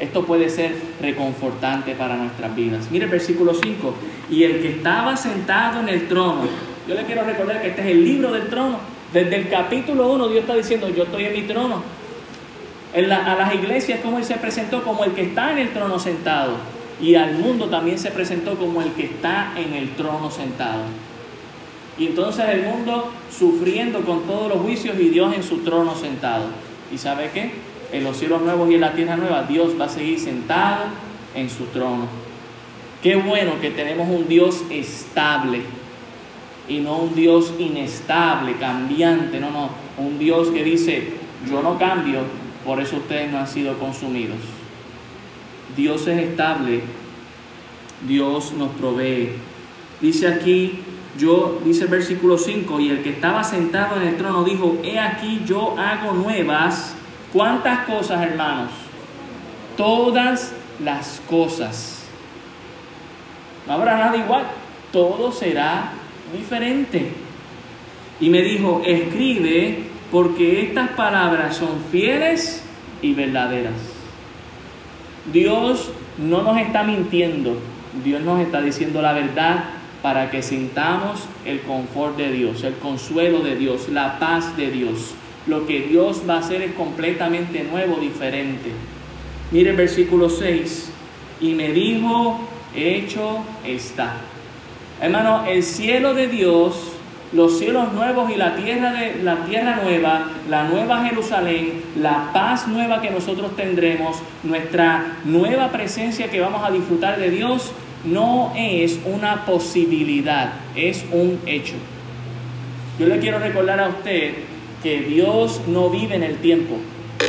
Esto 0.00 0.24
puede 0.24 0.50
ser 0.50 0.74
reconfortante 1.00 1.94
para 1.94 2.16
nuestras 2.16 2.56
vidas. 2.56 2.90
Mire 2.90 3.04
el 3.04 3.12
versículo 3.12 3.54
5. 3.54 3.94
Y 4.28 4.42
el 4.42 4.60
que 4.60 4.70
estaba 4.70 5.16
sentado 5.16 5.78
en 5.78 5.88
el 5.88 6.08
trono. 6.08 6.48
Yo 6.88 6.96
le 6.96 7.04
quiero 7.04 7.22
recordar 7.22 7.62
que 7.62 7.68
este 7.68 7.80
es 7.80 7.86
el 7.92 8.04
libro 8.04 8.32
del 8.32 8.48
trono. 8.48 8.78
Desde 9.12 9.36
el 9.36 9.48
capítulo 9.48 10.12
1 10.14 10.28
Dios 10.30 10.40
está 10.40 10.56
diciendo, 10.56 10.88
yo 10.88 11.04
estoy 11.04 11.26
en 11.26 11.32
mi 11.32 11.42
trono. 11.42 12.03
A 12.94 13.34
las 13.34 13.54
iglesias, 13.54 14.00
como 14.02 14.18
Él 14.18 14.24
se 14.24 14.36
presentó 14.36 14.84
como 14.84 15.04
el 15.04 15.12
que 15.12 15.22
está 15.22 15.50
en 15.50 15.58
el 15.58 15.72
trono 15.72 15.98
sentado. 15.98 16.52
Y 17.00 17.16
al 17.16 17.34
mundo 17.34 17.66
también 17.66 17.98
se 17.98 18.12
presentó 18.12 18.54
como 18.54 18.82
el 18.82 18.92
que 18.92 19.06
está 19.06 19.52
en 19.56 19.74
el 19.74 19.90
trono 19.96 20.30
sentado. 20.30 20.82
Y 21.98 22.06
entonces 22.06 22.44
el 22.48 22.62
mundo 22.62 23.10
sufriendo 23.36 24.00
con 24.00 24.22
todos 24.22 24.48
los 24.48 24.62
juicios 24.62 24.96
y 24.98 25.08
Dios 25.08 25.34
en 25.34 25.42
su 25.42 25.58
trono 25.58 25.94
sentado. 25.96 26.46
¿Y 26.92 26.98
sabe 26.98 27.30
qué? 27.34 27.50
En 27.92 28.04
los 28.04 28.16
cielos 28.16 28.42
nuevos 28.42 28.70
y 28.70 28.74
en 28.74 28.80
la 28.80 28.92
tierra 28.92 29.16
nueva, 29.16 29.42
Dios 29.42 29.72
va 29.80 29.86
a 29.86 29.88
seguir 29.88 30.18
sentado 30.18 30.84
en 31.34 31.50
su 31.50 31.64
trono. 31.66 32.06
Qué 33.02 33.16
bueno 33.16 33.60
que 33.60 33.70
tenemos 33.70 34.08
un 34.08 34.28
Dios 34.28 34.62
estable 34.70 35.62
y 36.68 36.78
no 36.78 36.96
un 36.98 37.14
Dios 37.14 37.52
inestable, 37.58 38.54
cambiante, 38.54 39.38
no, 39.38 39.50
no, 39.50 39.70
un 39.98 40.18
Dios 40.18 40.48
que 40.48 40.64
dice, 40.64 41.12
yo 41.48 41.62
no 41.62 41.78
cambio, 41.78 42.20
por 42.64 42.80
eso 42.80 42.96
ustedes 42.96 43.30
no 43.30 43.38
han 43.38 43.48
sido 43.48 43.78
consumidos. 43.78 44.38
Dios 45.76 46.06
es 46.06 46.18
estable, 46.18 46.82
Dios 48.06 48.52
nos 48.52 48.70
provee. 48.70 49.32
Dice 50.00 50.28
aquí 50.28 50.80
yo, 51.18 51.60
dice 51.64 51.84
el 51.84 51.90
versículo 51.90 52.38
5, 52.38 52.80
y 52.80 52.90
el 52.90 53.02
que 53.02 53.10
estaba 53.10 53.44
sentado 53.44 54.00
en 54.00 54.08
el 54.08 54.16
trono 54.16 54.44
dijo, 54.44 54.78
he 54.82 54.98
aquí 54.98 55.42
yo 55.46 55.78
hago 55.78 56.12
nuevas. 56.12 56.94
¿Cuántas 57.32 57.86
cosas, 57.86 58.22
hermanos? 58.22 58.70
Todas 59.76 60.52
las 60.82 61.20
cosas. 61.28 62.04
No 63.66 63.74
habrá 63.74 63.96
nada 63.96 64.16
igual, 64.16 64.44
todo 64.92 65.32
será 65.32 65.92
diferente. 66.36 67.12
Y 68.20 68.30
me 68.30 68.42
dijo, 68.42 68.82
escribe 68.84 69.93
porque 70.14 70.62
estas 70.62 70.90
palabras 70.90 71.56
son 71.56 71.70
fieles 71.90 72.62
y 73.02 73.14
verdaderas. 73.14 73.74
Dios 75.32 75.90
no 76.18 76.42
nos 76.42 76.56
está 76.58 76.84
mintiendo, 76.84 77.58
Dios 78.04 78.22
nos 78.22 78.40
está 78.40 78.62
diciendo 78.62 79.02
la 79.02 79.12
verdad 79.12 79.64
para 80.02 80.30
que 80.30 80.40
sintamos 80.40 81.24
el 81.44 81.62
confort 81.62 82.16
de 82.16 82.30
Dios, 82.30 82.62
el 82.62 82.74
consuelo 82.74 83.40
de 83.40 83.56
Dios, 83.56 83.88
la 83.88 84.20
paz 84.20 84.56
de 84.56 84.70
Dios. 84.70 85.14
Lo 85.48 85.66
que 85.66 85.80
Dios 85.80 86.22
va 86.30 86.34
a 86.34 86.38
hacer 86.38 86.62
es 86.62 86.74
completamente 86.74 87.64
nuevo, 87.64 87.96
diferente. 87.96 88.70
Mire 89.50 89.70
el 89.70 89.76
versículo 89.76 90.30
6. 90.30 90.92
Y 91.40 91.54
me 91.54 91.72
dijo, 91.72 92.38
hecho 92.76 93.44
está. 93.66 94.18
Hermano, 95.00 95.44
el 95.48 95.64
cielo 95.64 96.14
de 96.14 96.28
Dios, 96.28 96.93
los 97.34 97.58
cielos 97.58 97.92
nuevos 97.92 98.30
y 98.30 98.36
la 98.36 98.54
tierra, 98.54 98.92
de, 98.92 99.22
la 99.22 99.44
tierra 99.44 99.80
nueva, 99.82 100.28
la 100.48 100.68
nueva 100.68 101.04
Jerusalén, 101.04 101.82
la 102.00 102.30
paz 102.32 102.68
nueva 102.68 103.00
que 103.00 103.10
nosotros 103.10 103.56
tendremos, 103.56 104.18
nuestra 104.44 105.18
nueva 105.24 105.70
presencia 105.70 106.30
que 106.30 106.40
vamos 106.40 106.62
a 106.64 106.70
disfrutar 106.70 107.18
de 107.18 107.30
Dios, 107.30 107.72
no 108.04 108.52
es 108.56 109.00
una 109.04 109.44
posibilidad, 109.46 110.52
es 110.76 111.04
un 111.10 111.40
hecho. 111.46 111.74
Yo 112.98 113.06
le 113.06 113.18
quiero 113.18 113.40
recordar 113.40 113.80
a 113.80 113.88
usted 113.88 114.34
que 114.82 115.00
Dios 115.00 115.62
no 115.66 115.90
vive 115.90 116.14
en 116.14 116.22
el 116.22 116.36
tiempo, 116.36 116.76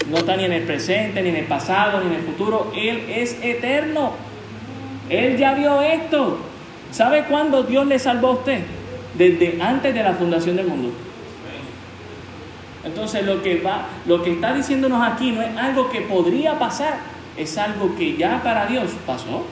no 0.09 0.17
está 0.17 0.37
ni 0.37 0.43
en 0.43 0.51
el 0.51 0.63
presente, 0.63 1.21
ni 1.23 1.29
en 1.29 1.37
el 1.37 1.45
pasado, 1.45 2.01
ni 2.01 2.07
en 2.07 2.19
el 2.19 2.21
futuro, 2.21 2.71
Él 2.75 3.05
es 3.09 3.37
eterno. 3.41 4.11
Él 5.09 5.37
ya 5.37 5.53
vio 5.53 5.81
esto. 5.81 6.37
¿Sabe 6.91 7.23
cuándo 7.25 7.63
Dios 7.63 7.87
le 7.87 7.97
salvó 7.97 8.27
a 8.27 8.31
usted? 8.31 8.59
Desde 9.17 9.61
antes 9.61 9.93
de 9.93 10.03
la 10.03 10.13
fundación 10.13 10.55
del 10.55 10.67
mundo. 10.67 10.91
Entonces 12.83 13.25
lo 13.25 13.41
que 13.41 13.61
va, 13.61 13.87
lo 14.05 14.21
que 14.21 14.33
está 14.33 14.53
diciéndonos 14.53 15.01
aquí 15.01 15.31
no 15.31 15.41
es 15.41 15.55
algo 15.57 15.89
que 15.89 16.01
podría 16.01 16.59
pasar, 16.59 16.99
es 17.35 17.57
algo 17.57 17.95
que 17.95 18.15
ya 18.15 18.41
para 18.43 18.67
Dios 18.67 18.91
pasó 19.07 19.45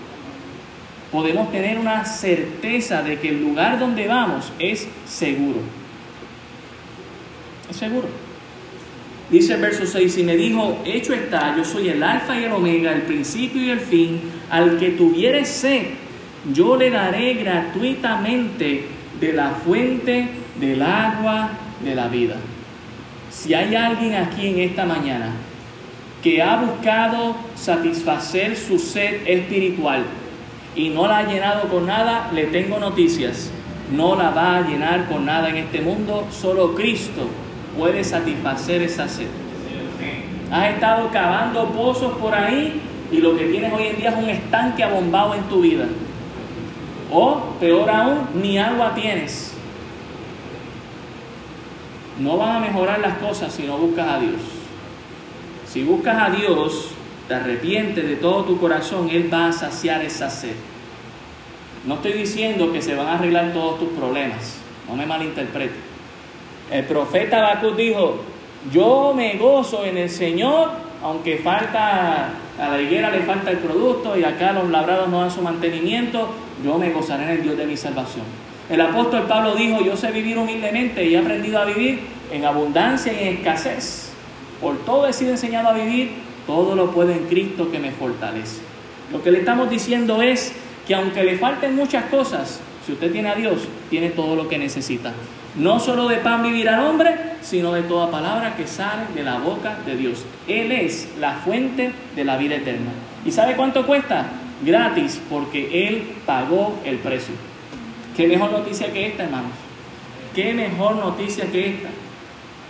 podemos 1.14 1.52
tener 1.52 1.78
una 1.78 2.04
certeza 2.06 3.04
de 3.04 3.20
que 3.20 3.30
el 3.30 3.40
lugar 3.40 3.78
donde 3.78 4.08
vamos 4.08 4.52
es 4.58 4.88
seguro. 5.06 5.60
Es 7.70 7.78
seguro. 7.78 8.08
Dice 9.30 9.54
el 9.54 9.62
verso 9.62 9.86
6, 9.86 10.18
y 10.18 10.24
me 10.24 10.36
dijo, 10.36 10.80
hecho 10.84 11.14
está, 11.14 11.56
yo 11.56 11.64
soy 11.64 11.90
el 11.90 12.02
alfa 12.02 12.40
y 12.40 12.46
el 12.46 12.52
omega, 12.52 12.92
el 12.92 13.04
principio 13.04 13.62
y 13.62 13.70
el 13.70 13.80
fin, 13.80 14.22
al 14.50 14.80
que 14.80 14.90
tuviere 14.92 15.46
sed, 15.46 15.86
yo 16.52 16.76
le 16.76 16.90
daré 16.90 17.36
gratuitamente 17.36 18.88
de 19.24 19.32
la 19.32 19.52
fuente 19.52 20.28
del 20.60 20.82
agua 20.82 21.50
de 21.82 21.96
la 21.96 22.10
vida. 22.10 22.36
Si 23.32 23.54
hay 23.54 23.74
alguien 23.74 24.16
aquí 24.16 24.48
en 24.48 24.60
esta 24.60 24.84
mañana 24.84 25.30
que 26.22 26.42
ha 26.42 26.58
buscado 26.58 27.34
satisfacer 27.56 28.58
su 28.58 28.78
sed 28.78 29.26
espiritual, 29.26 30.04
y 30.76 30.90
no 30.90 31.08
la 31.08 31.20
ha 31.20 31.24
llenado 31.24 31.70
con 31.70 31.86
nada, 31.86 32.32
le 32.34 32.48
tengo 32.48 32.80
noticias. 32.80 33.50
No 33.96 34.16
la 34.16 34.32
va 34.32 34.58
a 34.58 34.62
llenar 34.62 35.08
con 35.08 35.26
nada 35.26 35.50
en 35.50 35.58
este 35.58 35.80
mundo, 35.80 36.28
solo 36.30 36.76
Cristo 36.76 37.28
puede 37.78 38.04
satisfacer 38.04 38.82
esa 38.82 39.08
sed. 39.08 39.28
Has 40.52 40.74
estado 40.74 41.10
cavando 41.12 41.70
pozos 41.70 42.14
por 42.18 42.34
ahí 42.34 42.82
y 43.12 43.18
lo 43.18 43.38
que 43.38 43.46
tienes 43.46 43.72
hoy 43.72 43.88
en 43.88 43.98
día 43.98 44.10
es 44.10 44.18
un 44.18 44.30
estanque 44.30 44.84
abombado 44.84 45.36
en 45.36 45.44
tu 45.44 45.62
vida. 45.62 45.86
O, 47.14 47.40
peor 47.60 47.90
aún, 47.90 48.28
ni 48.42 48.58
agua 48.58 48.96
tienes. 48.96 49.54
No 52.20 52.38
van 52.38 52.56
a 52.56 52.60
mejorar 52.60 53.00
las 53.00 53.18
cosas 53.20 53.54
si 53.54 53.64
no 53.64 53.78
buscas 53.78 54.08
a 54.08 54.20
Dios. 54.20 54.42
Si 55.68 55.84
buscas 55.84 56.18
a 56.20 56.30
Dios, 56.32 56.90
te 57.28 57.36
arrepientes 57.36 58.08
de 58.08 58.16
todo 58.16 58.44
tu 58.44 58.60
corazón, 58.60 59.10
Él 59.10 59.32
va 59.32 59.48
a 59.48 59.54
saciar 59.54 60.04
esa 60.04 60.30
sed. 60.30 60.56
No 61.86 61.96
estoy 61.96 62.14
diciendo 62.14 62.72
que 62.72 62.82
se 62.82 62.96
van 62.96 63.08
a 63.08 63.14
arreglar 63.16 63.54
todos 63.54 63.80
tus 63.80 63.90
problemas, 63.90 64.58
no 64.88 64.96
me 64.96 65.06
malinterprete. 65.06 65.76
El 66.72 66.86
profeta 66.86 67.40
Habacuc 67.40 67.76
dijo, 67.76 68.22
yo 68.72 69.14
me 69.16 69.36
gozo 69.38 69.84
en 69.84 69.98
el 69.98 70.10
Señor, 70.10 70.72
aunque 71.04 71.38
falta, 71.38 72.30
a 72.60 72.70
la 72.70 72.82
higuera 72.82 73.12
le 73.12 73.20
falta 73.22 73.52
el 73.52 73.58
producto 73.58 74.18
y 74.18 74.24
acá 74.24 74.54
los 74.54 74.70
labrados 74.70 75.10
no 75.10 75.22
dan 75.22 75.32
su 75.32 75.42
mantenimiento, 75.42 76.30
yo 76.64 76.78
me 76.78 76.92
gozaré 76.92 77.24
en 77.24 77.30
el 77.30 77.44
Dios 77.44 77.58
de 77.58 77.66
mi 77.66 77.78
salvación. 77.78 78.26
El 78.70 78.80
apóstol 78.80 79.24
Pablo 79.28 79.56
dijo, 79.56 79.84
yo 79.84 79.98
sé 79.98 80.12
vivir 80.12 80.38
humildemente 80.38 81.06
y 81.06 81.16
he 81.16 81.18
aprendido 81.18 81.60
a 81.60 81.66
vivir 81.66 82.00
en 82.32 82.46
abundancia 82.46 83.12
y 83.12 83.28
en 83.28 83.34
escasez. 83.36 84.12
Por 84.62 84.78
todo 84.86 85.08
he 85.08 85.14
sido 85.14 85.32
enseñado 85.32 85.70
a 85.70 85.74
vivir 85.74 86.12
todo 86.48 86.76
lo 86.76 86.92
puedo 86.92 87.12
en 87.12 87.26
Cristo 87.26 87.70
que 87.70 87.80
me 87.80 87.92
fortalece. 87.92 88.62
Lo 89.12 89.22
que 89.22 89.32
le 89.32 89.40
estamos 89.40 89.70
diciendo 89.70 90.22
es 90.22 90.54
que 90.88 90.96
aunque 90.96 91.24
le 91.24 91.38
falten 91.38 91.76
muchas 91.76 92.06
cosas, 92.06 92.62
si 92.86 92.94
usted 92.94 93.12
tiene 93.12 93.30
a 93.30 93.36
Dios, 93.36 93.68
tiene 93.90 94.10
todo 94.10 94.36
lo 94.36 94.48
que 94.48 94.58
necesita. 94.58 95.14
No 95.56 95.80
solo 95.80 96.08
de 96.08 96.18
pan 96.18 96.42
vivirá 96.42 96.76
el 96.76 96.86
hombre, 96.86 97.16
sino 97.42 97.74
de 97.74 97.84
toda 97.84 98.10
palabra 98.10 98.56
que 98.56 98.66
sale 98.66 99.04
de 99.14 99.24
la 99.24 99.38
boca 99.38 99.78
de 99.86 99.96
Dios. 99.96 100.26
Él 100.48 100.72
es 100.72 101.10
la 101.20 101.34
fuente 101.34 101.92
de 102.16 102.24
la 102.24 102.38
vida 102.38 102.56
eterna. 102.56 102.92
¿Y 103.26 103.32
sabe 103.32 103.56
cuánto 103.56 103.86
cuesta? 103.86 104.26
Gratis, 104.66 105.22
porque 105.30 105.88
Él 105.88 106.04
pagó 106.26 106.76
el 106.86 106.98
precio. 106.98 107.34
¿Qué 108.16 108.28
mejor 108.28 108.52
noticia 108.52 108.92
que 108.92 109.08
esta, 109.08 109.24
hermanos? 109.24 109.52
¿Qué 110.36 110.54
mejor 110.54 110.96
noticia 110.96 111.46
que 111.52 111.68
esta? 111.68 111.90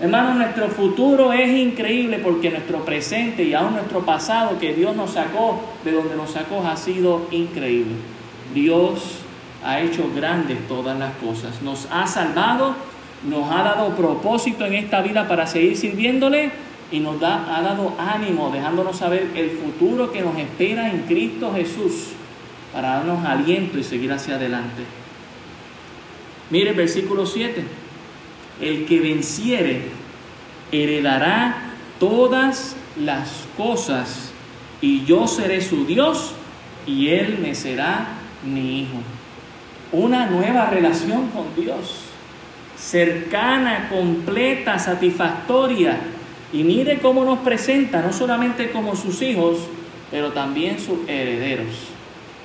Hermano, 0.01 0.33
nuestro 0.33 0.67
futuro 0.69 1.31
es 1.31 1.49
increíble 1.49 2.17
porque 2.17 2.49
nuestro 2.49 2.83
presente 2.83 3.43
y 3.43 3.53
aún 3.53 3.73
nuestro 3.73 4.01
pasado 4.01 4.57
que 4.59 4.73
Dios 4.73 4.95
nos 4.95 5.11
sacó, 5.11 5.61
de 5.83 5.91
donde 5.91 6.15
nos 6.15 6.31
sacó, 6.31 6.65
ha 6.67 6.75
sido 6.75 7.27
increíble. 7.31 7.93
Dios 8.53 9.19
ha 9.63 9.79
hecho 9.79 10.09
grandes 10.15 10.67
todas 10.67 10.97
las 10.97 11.13
cosas. 11.15 11.61
Nos 11.61 11.87
ha 11.91 12.07
salvado, 12.07 12.75
nos 13.29 13.49
ha 13.51 13.63
dado 13.63 13.95
propósito 13.95 14.65
en 14.65 14.73
esta 14.73 15.01
vida 15.01 15.27
para 15.27 15.47
seguir 15.47 15.77
sirviéndole 15.77 16.51
y 16.93 16.99
nos 16.99 17.15
ha 17.23 17.59
dado 17.63 17.95
ánimo, 17.97 18.51
dejándonos 18.51 18.97
saber 18.97 19.31
el 19.33 19.49
futuro 19.49 20.11
que 20.11 20.21
nos 20.21 20.37
espera 20.37 20.91
en 20.91 20.99
Cristo 21.07 21.51
Jesús 21.51 22.09
para 22.71 22.97
darnos 22.97 23.25
aliento 23.25 23.79
y 23.79 23.83
seguir 23.83 24.13
hacia 24.13 24.35
adelante. 24.35 24.83
Mire 26.51 26.69
el 26.69 26.75
versículo 26.75 27.25
7. 27.25 27.63
El 28.61 28.85
que 28.85 28.99
venciere 28.99 29.85
heredará 30.71 31.73
todas 31.99 32.75
las 32.95 33.47
cosas 33.57 34.31
y 34.79 35.03
yo 35.03 35.27
seré 35.27 35.61
su 35.61 35.87
Dios 35.87 36.35
y 36.85 37.09
él 37.09 37.39
me 37.41 37.55
será 37.55 38.05
mi 38.45 38.81
hijo. 38.81 38.97
Una 39.91 40.27
nueva 40.27 40.67
relación 40.67 41.29
con 41.29 41.55
Dios, 41.55 42.03
cercana, 42.77 43.89
completa, 43.89 44.77
satisfactoria. 44.77 46.12
Y 46.53 46.63
mire 46.63 46.99
cómo 46.99 47.25
nos 47.25 47.39
presenta, 47.39 48.01
no 48.01 48.13
solamente 48.13 48.71
como 48.71 48.95
sus 48.95 49.21
hijos, 49.23 49.57
pero 50.11 50.31
también 50.31 50.79
sus 50.79 50.99
herederos. 51.07 51.73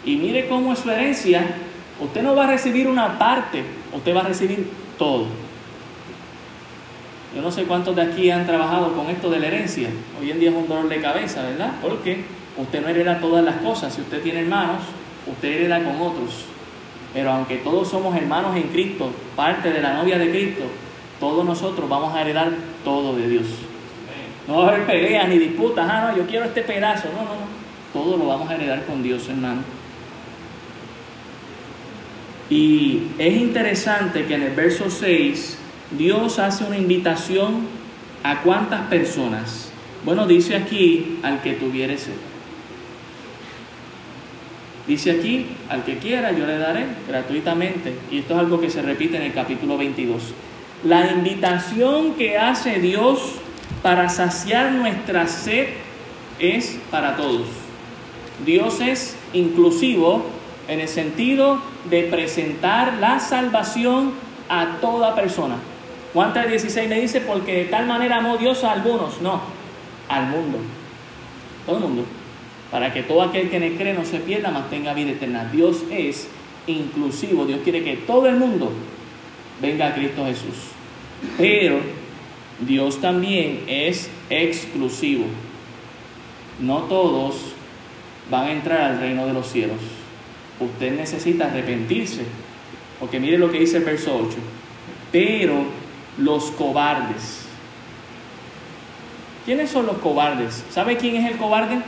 Y 0.05 0.17
mire 0.17 0.49
cómo 0.49 0.73
es 0.73 0.79
su 0.79 0.91
herencia. 0.91 1.45
Usted 2.01 2.23
no 2.23 2.35
va 2.35 2.45
a 2.45 2.47
recibir 2.53 2.89
una 2.89 3.19
parte, 3.19 3.63
usted 3.95 4.17
va 4.17 4.21
a 4.21 4.29
recibir 4.29 4.71
todo. 4.97 5.27
Yo 7.37 7.43
no 7.43 7.51
sé 7.51 7.65
cuántos 7.65 7.95
de 7.95 8.03
aquí 8.03 8.31
han 8.31 8.47
trabajado 8.47 8.95
con 8.95 9.09
esto 9.11 9.29
de 9.29 9.41
la 9.41 9.49
herencia. 9.49 9.91
Hoy 10.19 10.31
en 10.31 10.41
día 10.41 10.49
es 10.49 10.57
un 10.57 10.67
dolor 10.67 10.89
de 10.89 11.03
cabeza, 11.03 11.43
¿verdad? 11.43 11.73
Porque 11.83 12.25
usted 12.57 12.81
no 12.81 12.89
hereda 12.89 13.21
todas 13.21 13.45
las 13.45 13.57
cosas. 13.57 13.93
Si 13.93 14.01
usted 14.01 14.23
tiene 14.23 14.41
hermanos, 14.41 14.83
usted 15.27 15.49
hereda 15.49 15.85
con 15.85 16.01
otros. 16.01 16.47
Pero 17.13 17.31
aunque 17.33 17.57
todos 17.57 17.89
somos 17.89 18.17
hermanos 18.17 18.57
en 18.57 18.65
Cristo, 18.69 19.11
parte 19.37 19.71
de 19.71 19.83
la 19.83 19.93
novia 19.93 20.19
de 20.19 20.31
Cristo, 20.31 20.63
todos 21.21 21.45
nosotros 21.45 21.87
vamos 21.89 22.15
a 22.15 22.23
heredar 22.23 22.51
todo 22.83 23.15
de 23.15 23.29
Dios. 23.29 23.47
No 24.49 24.57
va 24.57 24.65
a 24.65 24.69
haber 24.71 24.87
peleas 24.87 25.29
ni 25.29 25.39
disputas. 25.39 25.87
Ah, 25.89 26.09
no, 26.11 26.17
yo 26.17 26.27
quiero 26.27 26.47
este 26.47 26.63
pedazo. 26.63 27.09
No, 27.13 27.19
no, 27.19 27.35
no. 27.35 27.59
Todo 27.93 28.17
lo 28.17 28.27
vamos 28.27 28.49
a 28.49 28.55
heredar 28.55 28.85
con 28.87 29.03
Dios, 29.03 29.29
hermano. 29.29 29.61
Y 32.49 33.03
es 33.19 33.37
interesante 33.37 34.25
que 34.25 34.35
en 34.35 34.43
el 34.45 34.55
verso 34.55 34.89
6 34.89 35.59
Dios 35.99 36.39
hace 36.39 36.65
una 36.65 36.79
invitación 36.79 37.67
a 38.23 38.41
cuántas 38.41 38.87
personas. 38.89 39.71
Bueno, 40.03 40.27
dice 40.27 40.57
aquí 40.57 41.19
al 41.23 41.43
que 41.43 41.53
tuviere 41.53 41.99
sed. 41.99 42.15
Dice 44.87 45.11
aquí, 45.11 45.47
al 45.69 45.85
que 45.85 45.99
quiera 45.99 46.33
yo 46.33 46.47
le 46.47 46.57
daré 46.57 46.87
gratuitamente. 47.07 47.93
Y 48.11 48.21
esto 48.21 48.33
es 48.33 48.41
algo 48.41 48.59
que 48.59 48.71
se 48.71 48.81
repite 48.81 49.19
en 49.19 49.25
el 49.25 49.35
capítulo 49.35 49.77
22. 49.77 50.33
La 50.85 51.11
invitación 51.11 52.15
que 52.15 52.39
hace 52.39 52.81
Dios 52.81 53.35
para 53.89 54.11
saciar 54.11 54.73
nuestra 54.73 55.27
sed 55.27 55.69
es 56.39 56.79
para 56.91 57.17
todos. 57.17 57.47
Dios 58.45 58.83
es 58.83 59.17
inclusivo 59.33 60.27
en 60.69 60.81
el 60.81 60.89
sentido 60.89 61.63
de 61.89 62.03
presentar 62.03 62.99
la 63.01 63.19
salvación 63.19 64.13
a 64.51 64.77
toda 64.83 65.15
persona. 65.15 65.57
Juan 66.13 66.35
3:16 66.35 66.87
me 66.87 67.01
dice, 67.01 67.23
porque 67.23 67.55
de 67.55 67.65
tal 67.65 67.87
manera 67.87 68.19
amó 68.19 68.37
Dios 68.37 68.63
a 68.63 68.73
algunos, 68.73 69.23
no, 69.23 69.41
al 70.11 70.27
mundo, 70.27 70.59
todo 71.65 71.79
el 71.79 71.85
mundo, 71.85 72.05
para 72.71 72.93
que 72.93 73.03
todo 73.03 73.23
aquel 73.23 73.49
que 73.49 73.59
le 73.59 73.75
cree 73.77 73.95
no 73.95 74.05
se 74.05 74.19
pierda, 74.19 74.51
mas 74.51 74.69
tenga 74.69 74.93
vida 74.93 75.13
eterna. 75.13 75.49
Dios 75.51 75.85
es 75.91 76.29
inclusivo, 76.67 77.47
Dios 77.47 77.61
quiere 77.65 77.83
que 77.83 77.97
todo 77.97 78.27
el 78.27 78.37
mundo 78.37 78.71
venga 79.63 79.87
a 79.87 79.95
Cristo 79.95 80.27
Jesús. 80.27 80.73
Pero 81.39 81.81
Dios 82.61 83.01
también 83.01 83.65
es 83.69 84.11
exclusivo. 84.31 85.27
No 86.61 86.79
todos 86.85 87.37
van 88.31 88.47
a 88.47 88.53
entrar 88.53 88.81
al 88.81 89.01
reino 89.01 89.27
de 89.27 89.33
los 89.33 89.47
cielos. 89.47 89.79
Usted 90.59 90.97
necesita 90.97 91.47
arrepentirse, 91.47 92.23
porque 92.99 93.21
mire 93.21 93.39
lo 93.39 93.51
que 93.53 93.61
dice 93.61 93.77
el 93.77 93.85
verso 93.85 94.17
8. 94.17 94.37
Pero 95.13 95.65
los 96.19 96.51
cobardes. 96.51 97.45
¿Quiénes 99.45 99.71
son 99.71 99.87
los 99.87 99.99
cobardes? 99.99 100.65
¿Sabe 100.71 100.97
quién 100.97 101.17
es 101.17 101.31
el 101.31 101.39
cobarde? 101.39 101.79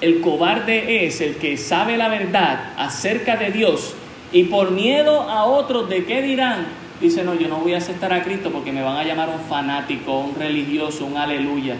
El 0.00 0.20
cobarde 0.20 1.04
es 1.04 1.20
el 1.20 1.36
que 1.36 1.58
sabe 1.58 1.98
la 1.98 2.08
verdad 2.08 2.72
acerca 2.78 3.36
de 3.36 3.50
Dios 3.50 3.94
y 4.32 4.44
por 4.44 4.70
miedo 4.70 5.22
a 5.22 5.44
otros 5.44 5.90
de 5.90 6.04
qué 6.04 6.22
dirán, 6.22 6.66
dice, 7.00 7.24
no, 7.24 7.34
yo 7.34 7.48
no 7.48 7.56
voy 7.56 7.74
a 7.74 7.78
aceptar 7.78 8.12
a 8.12 8.22
Cristo 8.22 8.50
porque 8.50 8.72
me 8.72 8.82
van 8.82 8.96
a 8.96 9.04
llamar 9.04 9.28
un 9.28 9.40
fanático, 9.40 10.20
un 10.20 10.34
religioso, 10.34 11.06
un 11.06 11.16
aleluya. 11.16 11.76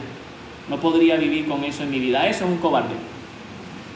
No 0.69 0.79
podría 0.79 1.17
vivir 1.17 1.47
con 1.47 1.65
eso 1.65 1.83
en 1.83 1.91
mi 1.91 1.99
vida. 1.99 2.27
Eso 2.29 2.45
es 2.45 2.51
un 2.51 2.59
cobarde. 2.59 2.95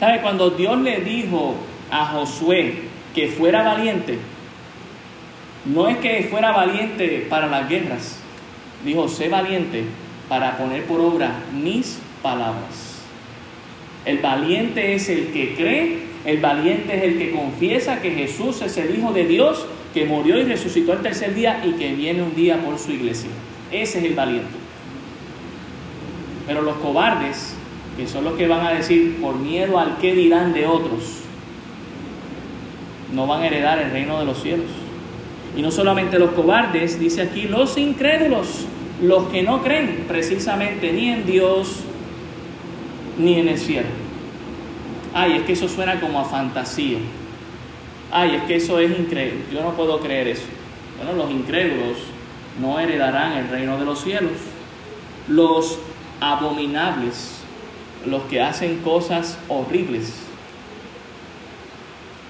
¿Sabe? 0.00 0.20
Cuando 0.20 0.50
Dios 0.50 0.78
le 0.80 1.00
dijo 1.00 1.54
a 1.90 2.06
Josué 2.06 2.82
que 3.14 3.28
fuera 3.28 3.62
valiente, 3.62 4.18
no 5.64 5.88
es 5.88 5.96
que 5.98 6.26
fuera 6.30 6.52
valiente 6.52 7.26
para 7.30 7.46
las 7.46 7.68
guerras, 7.68 8.18
dijo, 8.84 9.08
sé 9.08 9.28
valiente 9.28 9.84
para 10.28 10.58
poner 10.58 10.84
por 10.84 11.00
obra 11.00 11.32
mis 11.52 11.98
palabras. 12.22 13.02
El 14.04 14.18
valiente 14.18 14.94
es 14.94 15.08
el 15.08 15.28
que 15.28 15.54
cree, 15.54 15.98
el 16.24 16.38
valiente 16.38 16.96
es 16.96 17.02
el 17.04 17.18
que 17.18 17.32
confiesa 17.32 18.02
que 18.02 18.10
Jesús 18.10 18.60
es 18.62 18.76
el 18.76 18.98
Hijo 18.98 19.12
de 19.12 19.24
Dios, 19.24 19.66
que 19.94 20.04
murió 20.04 20.38
y 20.40 20.44
resucitó 20.44 20.92
el 20.92 20.98
tercer 20.98 21.34
día 21.34 21.64
y 21.64 21.72
que 21.74 21.94
viene 21.94 22.22
un 22.22 22.34
día 22.34 22.58
por 22.58 22.78
su 22.80 22.90
iglesia. 22.90 23.30
Ese 23.70 24.00
es 24.00 24.04
el 24.04 24.14
valiente. 24.14 24.52
Pero 26.48 26.62
los 26.62 26.76
cobardes, 26.76 27.54
que 27.96 28.08
son 28.08 28.24
los 28.24 28.34
que 28.34 28.48
van 28.48 28.66
a 28.66 28.72
decir 28.72 29.18
por 29.22 29.36
miedo 29.36 29.78
al 29.78 29.98
que 29.98 30.12
dirán 30.14 30.52
de 30.52 30.66
otros, 30.66 31.20
no 33.12 33.28
van 33.28 33.42
a 33.42 33.46
heredar 33.46 33.78
el 33.78 33.92
reino 33.92 34.18
de 34.18 34.24
los 34.26 34.42
cielos. 34.42 34.66
Y 35.56 35.62
no 35.62 35.70
solamente 35.70 36.18
los 36.18 36.32
cobardes, 36.32 36.98
dice 36.98 37.22
aquí 37.22 37.42
los 37.42 37.78
incrédulos, 37.78 38.66
los 39.00 39.28
que 39.28 39.44
no 39.44 39.62
creen 39.62 40.06
precisamente 40.08 40.92
ni 40.92 41.10
en 41.10 41.24
Dios 41.24 41.80
ni 43.16 43.38
en 43.38 43.48
el 43.48 43.58
cielo. 43.58 43.86
Ay, 45.14 45.36
es 45.36 45.42
que 45.42 45.52
eso 45.52 45.68
suena 45.68 46.00
como 46.00 46.18
a 46.18 46.24
fantasía. 46.24 46.98
Ay, 48.14 48.36
es 48.36 48.42
que 48.44 48.56
eso 48.56 48.78
es 48.78 48.98
increíble. 48.98 49.40
Yo 49.52 49.60
no 49.62 49.74
puedo 49.74 49.98
creer 50.00 50.28
eso. 50.28 50.46
Bueno, 50.96 51.12
los 51.14 51.30
incrédulos 51.30 51.98
no 52.60 52.78
heredarán 52.78 53.32
el 53.32 53.48
reino 53.48 53.76
de 53.76 53.84
los 53.84 54.02
cielos. 54.02 54.32
Los 55.28 55.78
abominables, 56.20 57.40
los 58.06 58.22
que 58.22 58.40
hacen 58.40 58.78
cosas 58.78 59.38
horribles, 59.48 60.14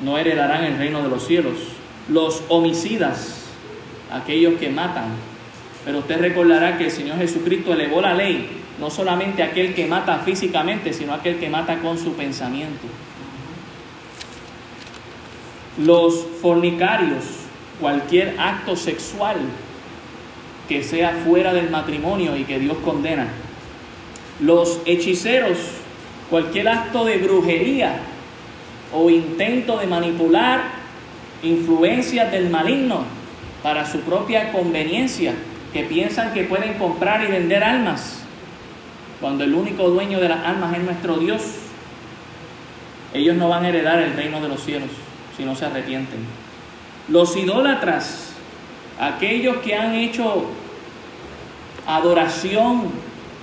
no 0.03 0.19
heredarán 0.19 0.65
el 0.65 0.79
reino 0.79 1.03
de 1.03 1.09
los 1.09 1.27
cielos 1.27 1.59
los 2.09 2.43
homicidas, 2.49 3.45
aquellos 4.13 4.59
que 4.59 4.69
matan. 4.69 5.09
Pero 5.85 5.99
usted 5.99 6.21
recordará 6.21 6.79
que 6.79 6.85
el 6.85 6.91
Señor 6.91 7.19
Jesucristo 7.19 7.73
elevó 7.73 8.01
la 8.01 8.15
ley, 8.15 8.49
no 8.81 8.91
solamente 8.91 9.43
aquel 9.43 9.75
que 9.75 9.87
mata 9.87 10.19
físicamente, 10.19 10.93
sino 10.93 11.15
aquel 11.15 11.39
que 11.39 11.49
mata 11.49 11.79
con 11.79 11.99
su 11.99 12.15
pensamiento. 12.15 12.87
Los 15.79 16.25
fornicarios, 16.41 17.25
cualquier 17.81 18.37
acto 18.39 18.77
sexual 18.77 19.37
que 20.69 20.83
sea 20.83 21.21
fuera 21.27 21.53
del 21.53 21.69
matrimonio 21.69 22.37
y 22.37 22.45
que 22.45 22.61
Dios 22.61 22.77
condena. 22.85 23.27
Los 24.41 24.81
hechiceros, 24.87 25.59
cualquier 26.31 26.69
acto 26.69 27.05
de 27.05 27.19
brujería 27.19 27.97
o 28.93 29.11
intento 29.11 29.79
de 29.79 29.87
manipular 29.87 30.63
influencias 31.43 32.31
del 32.31 32.51
maligno 32.51 33.05
para 33.63 33.85
su 33.85 34.01
propia 34.01 34.53
conveniencia, 34.53 35.35
que 35.73 35.83
piensan 35.83 36.33
que 36.33 36.45
pueden 36.45 36.75
comprar 36.75 37.25
y 37.25 37.27
vender 37.27 37.65
almas, 37.65 38.23
cuando 39.21 39.43
el 39.43 39.55
único 39.55 39.91
dueño 39.91 40.21
de 40.21 40.29
las 40.29 40.45
almas 40.47 40.77
es 40.77 40.85
nuestro 40.85 41.17
Dios. 41.17 41.43
Ellos 43.13 43.37
no 43.37 43.49
van 43.49 43.65
a 43.65 43.69
heredar 43.69 44.01
el 44.01 44.15
reino 44.15 44.41
de 44.41 44.49
los 44.49 44.63
cielos 44.63 44.91
si 45.37 45.45
no 45.45 45.55
se 45.55 45.67
arrepienten. 45.67 46.21
Los 47.09 47.37
idólatras, 47.37 48.33
aquellos 48.99 49.59
que 49.59 49.75
han 49.75 49.95
hecho 49.95 50.47
adoración 51.87 52.91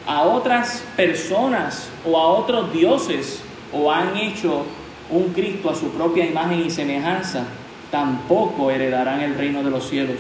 a 0.08 0.24
otras 0.24 0.84
personas 0.96 1.90
o 2.06 2.18
a 2.18 2.28
otros 2.28 2.74
dioses 2.74 3.44
o 3.72 3.92
han 3.92 4.18
hecho 4.18 4.66
un 5.10 5.34
Cristo 5.34 5.70
a 5.70 5.76
su 5.76 5.90
propia 5.90 6.26
imagen 6.26 6.66
y 6.66 6.72
semejanza, 6.72 7.46
tampoco 7.92 8.72
heredarán 8.72 9.22
el 9.22 9.36
reino 9.36 9.62
de 9.62 9.70
los 9.70 9.88
cielos. 9.88 10.18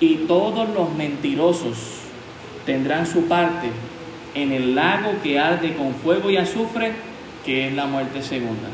Y 0.00 0.16
todos 0.26 0.68
los 0.70 0.92
mentirosos 0.92 2.00
tendrán 2.66 3.06
su 3.06 3.26
parte 3.26 3.70
en 4.34 4.52
el 4.52 4.74
lago 4.74 5.14
que 5.22 5.38
arde 5.38 5.74
con 5.74 5.94
fuego 5.94 6.30
y 6.30 6.36
azufre, 6.36 6.92
que 7.44 7.68
es 7.68 7.74
la 7.74 7.86
muerte 7.86 8.22
segunda. 8.22 8.68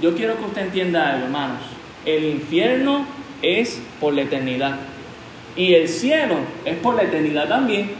Yo 0.00 0.14
quiero 0.14 0.36
que 0.36 0.44
usted 0.44 0.62
entienda 0.62 1.10
algo, 1.10 1.26
hermanos. 1.26 1.62
El 2.04 2.24
infierno 2.24 3.06
es 3.42 3.80
por 4.00 4.14
la 4.14 4.22
eternidad. 4.22 4.78
Y 5.56 5.74
el 5.74 5.88
cielo 5.88 6.36
es 6.64 6.76
por 6.76 6.94
la 6.94 7.02
eternidad 7.04 7.48
también. 7.48 7.90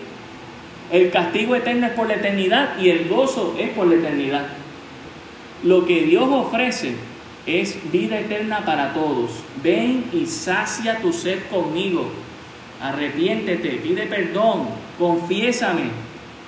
El 0.93 1.11
castigo 1.11 1.57
eterno 1.57 1.87
es 1.87 1.93
por 1.95 2.07
la 2.07 2.15
eternidad 2.15 2.79
y 2.79 2.91
el 2.91 3.09
gozo 3.09 3.57
es 3.59 3.71
por 3.71 3.87
la 3.87 3.97
eternidad. 3.97 4.47
Lo 5.65 5.87
que 5.87 6.03
Dios 6.03 6.29
ofrece 6.31 6.95
es 7.47 7.79
vida 7.91 8.21
eterna 8.21 8.65
para 8.65 8.93
todos. 8.93 9.31
Ven 9.63 10.05
y 10.13 10.27
sacia 10.27 10.99
tu 10.99 11.13
sed 11.13 11.41
conmigo. 11.51 12.09
Arrepiéntete, 12.81 13.81
pide 13.83 14.03
perdón, 14.03 14.69
confiésame. 14.99 15.85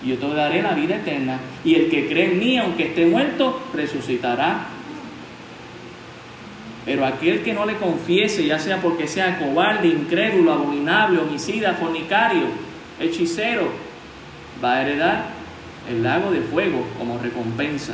Y 0.04 0.10
yo 0.10 0.18
te 0.18 0.28
daré 0.28 0.62
la 0.62 0.74
vida 0.74 0.96
eterna. 0.96 1.40
Y 1.64 1.74
el 1.74 1.90
que 1.90 2.06
cree 2.06 2.32
en 2.32 2.38
mí, 2.38 2.58
aunque 2.58 2.88
esté 2.88 3.06
muerto, 3.06 3.60
resucitará. 3.74 4.77
Pero 6.88 7.04
aquel 7.04 7.42
que 7.42 7.52
no 7.52 7.66
le 7.66 7.74
confiese, 7.74 8.46
ya 8.46 8.58
sea 8.58 8.80
porque 8.80 9.06
sea 9.06 9.38
cobarde, 9.38 9.88
incrédulo, 9.88 10.54
abominable, 10.54 11.18
homicida, 11.18 11.74
fornicario, 11.74 12.44
hechicero, 12.98 13.68
va 14.64 14.76
a 14.76 14.82
heredar 14.82 15.26
el 15.90 16.02
lago 16.02 16.30
de 16.30 16.40
fuego 16.40 16.86
como 16.96 17.18
recompensa. 17.18 17.92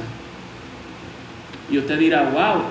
Y 1.68 1.78
usted 1.78 1.98
dirá, 1.98 2.22
wow, 2.22 2.62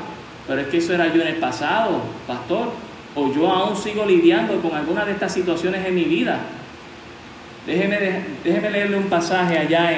pero 0.47 0.61
es 0.61 0.67
que 0.67 0.77
eso 0.77 0.93
era 0.93 1.13
yo 1.13 1.21
en 1.21 1.27
el 1.27 1.35
pasado, 1.35 2.01
pastor. 2.25 2.71
O 3.15 3.29
yo 3.33 3.51
aún 3.51 3.75
sigo 3.75 4.05
lidiando 4.05 4.61
con 4.61 4.73
alguna 4.73 5.03
de 5.03 5.11
estas 5.11 5.33
situaciones 5.33 5.85
en 5.85 5.93
mi 5.93 6.05
vida. 6.05 6.39
Déjeme, 7.67 8.69
leerle 8.69 8.95
un 8.95 9.09
pasaje 9.09 9.57
allá 9.57 9.91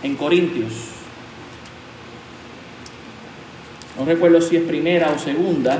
en 0.00 0.14
Corintios. 0.14 0.93
No 3.98 4.04
recuerdo 4.04 4.40
si 4.40 4.56
es 4.56 4.62
primera 4.62 5.10
o 5.10 5.18
segunda, 5.18 5.78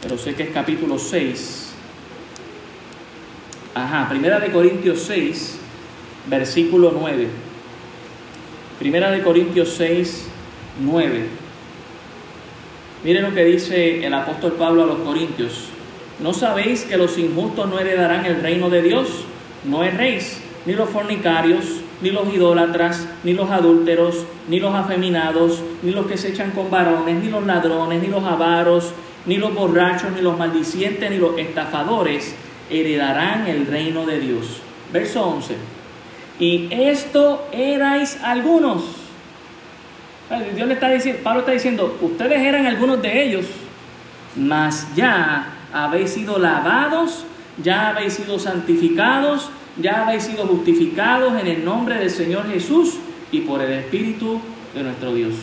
pero 0.00 0.16
sé 0.16 0.34
que 0.34 0.44
es 0.44 0.50
capítulo 0.50 0.98
6. 0.98 1.72
Ajá, 3.74 4.08
primera 4.08 4.38
de 4.38 4.52
Corintios 4.52 5.00
6, 5.00 5.58
versículo 6.28 6.94
9. 6.96 7.26
Primera 8.78 9.10
de 9.10 9.22
Corintios 9.22 9.70
6, 9.70 10.28
9. 10.80 11.24
Miren 13.02 13.22
lo 13.24 13.34
que 13.34 13.44
dice 13.44 14.06
el 14.06 14.14
apóstol 14.14 14.52
Pablo 14.52 14.84
a 14.84 14.86
los 14.86 14.98
Corintios. 14.98 15.70
¿No 16.20 16.32
sabéis 16.32 16.84
que 16.84 16.96
los 16.96 17.18
injustos 17.18 17.68
no 17.68 17.80
heredarán 17.80 18.24
el 18.26 18.40
reino 18.40 18.70
de 18.70 18.82
Dios? 18.82 19.24
No 19.64 19.82
erréis, 19.82 20.40
ni 20.66 20.74
los 20.74 20.88
fornicarios, 20.88 21.64
ni 22.00 22.10
los 22.10 22.32
idólatras, 22.32 23.06
ni 23.22 23.32
los 23.32 23.50
adúlteros, 23.50 24.24
ni 24.48 24.60
los 24.60 24.74
afeminados, 24.74 25.62
ni 25.82 25.92
los 25.92 26.06
que 26.06 26.16
se 26.16 26.28
echan 26.28 26.50
con 26.50 26.70
varones, 26.70 27.22
ni 27.22 27.30
los 27.30 27.44
ladrones, 27.46 28.02
ni 28.02 28.08
los 28.08 28.24
avaros, 28.24 28.92
ni 29.26 29.36
los 29.36 29.54
borrachos, 29.54 30.12
ni 30.12 30.20
los 30.20 30.38
maldicientes, 30.38 31.10
ni 31.10 31.18
los 31.18 31.38
estafadores 31.38 32.34
heredarán 32.70 33.46
el 33.46 33.66
reino 33.66 34.06
de 34.06 34.20
Dios. 34.20 34.60
Verso 34.92 35.26
11. 35.26 35.56
Y 36.38 36.68
esto 36.70 37.46
erais 37.52 38.18
algunos 38.22 39.04
Dios 40.54 40.66
le 40.66 40.74
está 40.74 40.88
diciendo, 40.88 41.20
Pablo 41.22 41.40
está 41.40 41.52
diciendo, 41.52 41.98
ustedes 42.00 42.40
eran 42.40 42.66
algunos 42.66 43.02
de 43.02 43.24
ellos, 43.24 43.46
mas 44.36 44.88
ya 44.96 45.48
habéis 45.72 46.10
sido 46.10 46.38
lavados, 46.38 47.24
ya 47.62 47.90
habéis 47.90 48.14
sido 48.14 48.38
santificados, 48.38 49.50
ya 49.80 50.04
habéis 50.04 50.24
sido 50.24 50.46
justificados 50.46 51.40
en 51.40 51.46
el 51.46 51.64
nombre 51.64 51.96
del 51.96 52.10
Señor 52.10 52.50
Jesús 52.50 52.94
y 53.32 53.40
por 53.40 53.60
el 53.60 53.72
Espíritu 53.72 54.40
de 54.74 54.82
nuestro 54.82 55.14
Dios. 55.14 55.34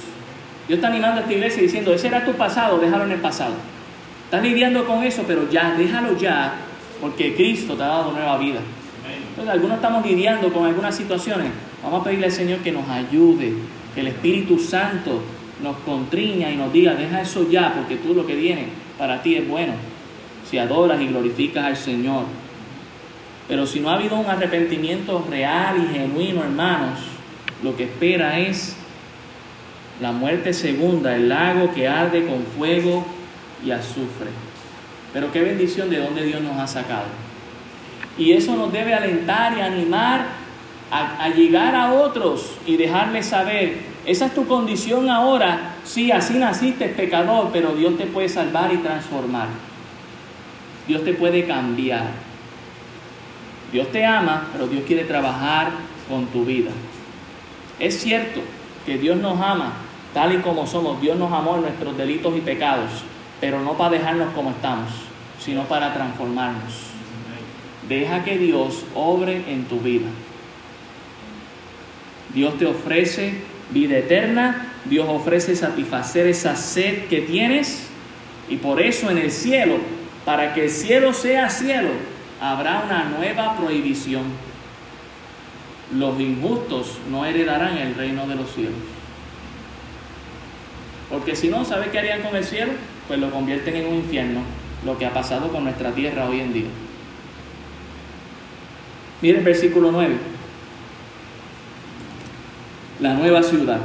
Dios 0.67 0.77
está 0.77 0.87
animando 0.87 1.17
a 1.17 1.21
esta 1.21 1.33
iglesia 1.33 1.61
diciendo, 1.61 1.93
ese 1.93 2.07
era 2.07 2.23
tu 2.23 2.33
pasado, 2.33 2.79
déjalo 2.79 3.05
en 3.05 3.11
el 3.11 3.19
pasado. 3.19 3.53
Estás 4.25 4.43
lidiando 4.43 4.85
con 4.85 5.03
eso, 5.03 5.23
pero 5.27 5.49
ya, 5.49 5.75
déjalo 5.77 6.17
ya, 6.17 6.53
porque 7.01 7.35
Cristo 7.35 7.75
te 7.75 7.83
ha 7.83 7.87
dado 7.87 8.13
nueva 8.13 8.37
vida. 8.37 8.59
Entonces, 9.29 9.53
algunos 9.53 9.77
estamos 9.77 10.05
lidiando 10.05 10.51
con 10.53 10.65
algunas 10.65 10.95
situaciones. 10.95 11.47
Vamos 11.83 12.01
a 12.01 12.03
pedirle 12.03 12.27
al 12.27 12.31
Señor 12.31 12.59
que 12.59 12.71
nos 12.71 12.87
ayude 12.87 13.53
que 13.93 14.01
el 14.01 14.07
Espíritu 14.07 14.57
Santo 14.57 15.21
nos 15.61 15.77
contriña 15.77 16.49
y 16.49 16.55
nos 16.55 16.71
diga, 16.71 16.93
deja 16.95 17.21
eso 17.21 17.49
ya, 17.49 17.73
porque 17.73 17.97
tú 17.97 18.13
lo 18.13 18.25
que 18.25 18.35
viene 18.35 18.67
para 18.97 19.21
ti 19.21 19.35
es 19.35 19.47
bueno, 19.47 19.73
si 20.49 20.57
adoras 20.57 21.01
y 21.01 21.07
glorificas 21.07 21.65
al 21.65 21.77
Señor. 21.77 22.23
Pero 23.51 23.67
si 23.67 23.81
no 23.81 23.89
ha 23.89 23.95
habido 23.95 24.15
un 24.15 24.27
arrepentimiento 24.27 25.27
real 25.29 25.75
y 25.83 25.93
genuino, 25.93 26.41
hermanos, 26.41 26.99
lo 27.61 27.75
que 27.75 27.83
espera 27.83 28.39
es 28.39 28.77
la 29.99 30.13
muerte 30.13 30.53
segunda, 30.53 31.13
el 31.13 31.27
lago 31.27 31.73
que 31.73 31.85
arde 31.85 32.25
con 32.25 32.45
fuego 32.57 33.05
y 33.61 33.71
azufre. 33.71 34.29
Pero 35.11 35.33
qué 35.33 35.41
bendición 35.41 35.89
de 35.89 35.99
donde 35.99 36.23
Dios 36.23 36.41
nos 36.41 36.57
ha 36.59 36.65
sacado. 36.65 37.07
Y 38.17 38.31
eso 38.31 38.55
nos 38.55 38.71
debe 38.71 38.93
alentar 38.93 39.57
y 39.57 39.59
animar 39.59 40.27
a, 40.89 41.27
llegar 41.27 41.75
a 41.75 41.91
otros 41.91 42.53
y 42.65 42.77
dejarles 42.77 43.25
saber, 43.25 43.79
esa 44.05 44.27
es 44.27 44.33
tu 44.33 44.47
condición 44.47 45.09
ahora, 45.09 45.73
sí, 45.83 46.09
así 46.09 46.35
naciste 46.35 46.87
pecador, 46.87 47.49
pero 47.51 47.75
Dios 47.75 47.97
te 47.97 48.05
puede 48.05 48.29
salvar 48.29 48.73
y 48.73 48.77
transformar. 48.77 49.49
Dios 50.87 51.03
te 51.03 51.11
puede 51.11 51.45
cambiar. 51.45 52.30
Dios 53.71 53.91
te 53.91 54.05
ama, 54.05 54.47
pero 54.51 54.67
Dios 54.67 54.83
quiere 54.85 55.05
trabajar 55.05 55.71
con 56.09 56.25
tu 56.27 56.45
vida. 56.45 56.71
Es 57.79 57.99
cierto 57.99 58.41
que 58.85 58.97
Dios 58.97 59.17
nos 59.17 59.39
ama 59.39 59.73
tal 60.13 60.33
y 60.33 60.37
como 60.37 60.67
somos. 60.67 61.01
Dios 61.01 61.17
nos 61.17 61.31
amó 61.31 61.55
en 61.55 61.61
nuestros 61.63 61.97
delitos 61.97 62.35
y 62.37 62.41
pecados, 62.41 62.91
pero 63.39 63.61
no 63.61 63.73
para 63.73 63.91
dejarnos 63.91 64.33
como 64.33 64.51
estamos, 64.51 64.89
sino 65.39 65.63
para 65.63 65.93
transformarnos. 65.93 66.91
Deja 67.87 68.23
que 68.23 68.37
Dios 68.37 68.85
obre 68.93 69.43
en 69.47 69.65
tu 69.65 69.79
vida. 69.79 70.07
Dios 72.33 72.57
te 72.57 72.65
ofrece 72.65 73.33
vida 73.71 73.97
eterna, 73.97 74.73
Dios 74.85 75.07
ofrece 75.09 75.55
satisfacer 75.55 76.27
esa 76.27 76.55
sed 76.55 77.05
que 77.05 77.21
tienes 77.21 77.87
y 78.49 78.57
por 78.57 78.81
eso 78.81 79.09
en 79.09 79.17
el 79.17 79.31
cielo, 79.31 79.77
para 80.25 80.53
que 80.53 80.65
el 80.65 80.69
cielo 80.69 81.13
sea 81.13 81.49
cielo, 81.49 81.89
habrá 82.41 82.83
una 82.85 83.05
nueva 83.05 83.55
prohibición. 83.55 84.23
Los 85.93 86.19
injustos 86.19 86.97
no 87.09 87.25
heredarán 87.25 87.77
el 87.77 87.95
reino 87.95 88.27
de 88.27 88.35
los 88.35 88.51
cielos. 88.51 88.73
Porque 91.09 91.35
si 91.35 91.49
no, 91.49 91.63
¿sabe 91.63 91.89
qué 91.91 91.99
harían 91.99 92.21
con 92.21 92.35
el 92.35 92.43
cielo? 92.43 92.73
Pues 93.07 93.19
lo 93.19 93.29
convierten 93.31 93.75
en 93.75 93.87
un 93.87 93.95
infierno, 93.95 94.41
lo 94.85 94.97
que 94.97 95.05
ha 95.05 95.13
pasado 95.13 95.49
con 95.49 95.63
nuestra 95.63 95.91
tierra 95.91 96.27
hoy 96.27 96.39
en 96.39 96.53
día. 96.53 96.69
Miren 99.21 99.43
versículo 99.43 99.91
9 99.91 100.41
la 103.01 103.15
nueva 103.15 103.41
ciudad. 103.41 103.79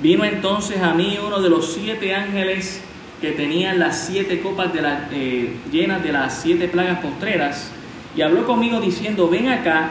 Vino 0.00 0.24
entonces 0.24 0.80
a 0.80 0.94
mí 0.94 1.18
uno 1.24 1.40
de 1.40 1.50
los 1.50 1.72
siete 1.74 2.14
ángeles 2.14 2.80
que 3.20 3.32
tenían 3.32 3.78
las 3.78 4.06
siete 4.06 4.40
copas 4.40 4.72
de 4.72 4.82
la, 4.82 5.08
eh, 5.12 5.56
llenas 5.72 6.02
de 6.02 6.12
las 6.12 6.34
siete 6.34 6.68
plagas 6.68 7.00
postreras 7.00 7.70
y 8.16 8.22
habló 8.22 8.46
conmigo 8.46 8.80
diciendo, 8.80 9.28
ven 9.28 9.48
acá, 9.48 9.90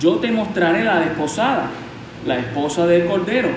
yo 0.00 0.16
te 0.16 0.30
mostraré 0.30 0.84
la 0.84 1.00
desposada, 1.00 1.70
la 2.26 2.38
esposa 2.38 2.86
del 2.86 3.06
Cordero. 3.06 3.48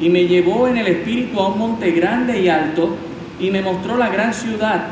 Y 0.00 0.08
me 0.08 0.26
llevó 0.26 0.66
en 0.66 0.78
el 0.78 0.86
espíritu 0.86 1.38
a 1.40 1.48
un 1.48 1.58
monte 1.58 1.90
grande 1.90 2.40
y 2.40 2.48
alto 2.48 2.96
y 3.38 3.50
me 3.50 3.62
mostró 3.62 3.96
la 3.96 4.08
gran 4.08 4.32
ciudad, 4.32 4.86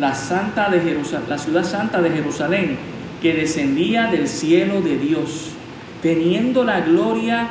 la, 0.00 0.14
santa 0.14 0.68
de 0.68 1.00
la 1.28 1.38
ciudad 1.38 1.64
santa 1.64 2.02
de 2.02 2.10
Jerusalén, 2.10 2.76
que 3.22 3.34
descendía 3.34 4.06
del 4.06 4.28
cielo 4.28 4.80
de 4.80 4.98
Dios, 4.98 5.50
teniendo 6.02 6.64
la 6.64 6.80
gloria 6.80 7.48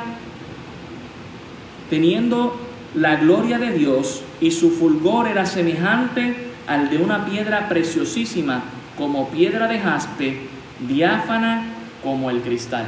teniendo 1.90 2.54
la 2.94 3.16
gloria 3.16 3.58
de 3.58 3.72
Dios 3.72 4.22
y 4.40 4.50
su 4.50 4.70
fulgor 4.70 5.28
era 5.28 5.46
semejante 5.46 6.34
al 6.66 6.90
de 6.90 6.98
una 6.98 7.24
piedra 7.24 7.68
preciosísima, 7.68 8.62
como 8.96 9.28
piedra 9.30 9.68
de 9.68 9.78
jaspe, 9.78 10.38
diáfana 10.86 11.64
como 12.02 12.30
el 12.30 12.40
cristal. 12.40 12.86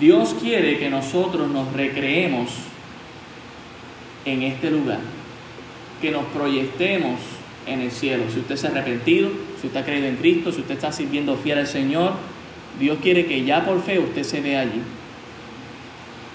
Dios 0.00 0.36
quiere 0.40 0.78
que 0.78 0.90
nosotros 0.90 1.48
nos 1.50 1.72
recreemos 1.72 2.50
en 4.24 4.42
este 4.42 4.70
lugar, 4.70 5.00
que 6.00 6.10
nos 6.10 6.24
proyectemos 6.26 7.20
en 7.66 7.80
el 7.80 7.90
cielo. 7.90 8.24
Si 8.32 8.40
usted 8.40 8.56
se 8.56 8.68
ha 8.68 8.70
arrepentido, 8.70 9.30
si 9.60 9.66
usted 9.66 9.80
ha 9.80 9.84
creído 9.84 10.06
en 10.06 10.16
Cristo, 10.16 10.52
si 10.52 10.60
usted 10.60 10.74
está 10.74 10.92
sirviendo 10.92 11.36
fiel 11.36 11.58
al 11.58 11.66
Señor, 11.66 12.12
Dios 12.78 12.98
quiere 13.02 13.26
que 13.26 13.44
ya 13.44 13.64
por 13.64 13.82
fe 13.82 13.98
usted 13.98 14.22
se 14.22 14.40
vea 14.40 14.60
allí. 14.60 14.80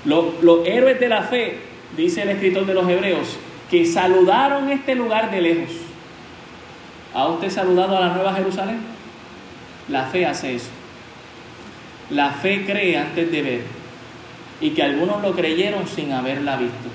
Los, 0.05 0.25
héroes 0.65 0.99
de 0.99 1.07
la 1.07 1.23
fe, 1.23 1.59
dice 1.95 2.23
el 2.23 2.29
escritor 2.29 2.65
de 2.65 2.73
los 2.73 2.87
Hebreos, 2.89 3.37
que 3.69 3.85
saludaron 3.85 4.69
este 4.69 4.95
lugar 4.95 5.31
de 5.31 5.41
lejos. 5.41 5.71
¿Ha 7.13 7.27
usted 7.27 7.49
saludado 7.49 7.97
a 7.97 8.01
la 8.01 8.13
Nueva 8.13 8.33
Jerusalén? 8.33 8.79
La 9.89 10.05
fe 10.05 10.25
hace 10.25 10.55
eso. 10.55 10.69
La 12.09 12.31
fe 12.31 12.65
cree 12.65 12.97
antes 12.97 13.31
de 13.31 13.41
ver. 13.41 13.61
Y 14.61 14.71
que 14.71 14.83
algunos 14.83 15.21
lo 15.21 15.33
creyeron 15.33 15.87
sin 15.87 16.11
haberla 16.11 16.57
visto. 16.57 16.89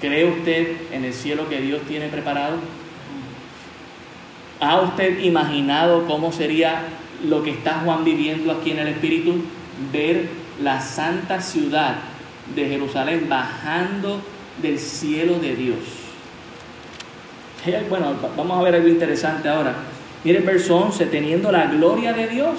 ¿Cree 0.00 0.24
usted 0.26 0.76
en 0.92 1.04
el 1.04 1.14
cielo 1.14 1.48
que 1.48 1.60
Dios 1.60 1.82
tiene 1.88 2.08
preparado? 2.08 2.56
¿Ha 4.60 4.80
usted 4.80 5.20
imaginado 5.20 6.06
cómo 6.06 6.32
sería 6.32 6.82
lo 7.24 7.42
que 7.42 7.50
está 7.50 7.80
Juan 7.84 8.04
viviendo 8.04 8.52
aquí 8.52 8.70
en 8.70 8.80
el 8.80 8.88
Espíritu? 8.88 9.36
Ver 9.92 10.28
la 10.62 10.80
santa 10.80 11.40
ciudad 11.40 11.96
de 12.54 12.68
Jerusalén 12.68 13.26
bajando 13.28 14.20
del 14.60 14.78
cielo 14.78 15.38
de 15.38 15.56
Dios. 15.56 15.78
Bueno, 17.88 18.14
vamos 18.36 18.58
a 18.58 18.62
ver 18.62 18.74
algo 18.74 18.88
interesante 18.88 19.48
ahora. 19.48 19.74
Mire 20.22 20.38
el 20.38 20.44
verso 20.44 20.76
11, 20.76 21.06
teniendo 21.06 21.50
la 21.50 21.66
gloria 21.66 22.12
de 22.12 22.28
Dios. 22.28 22.58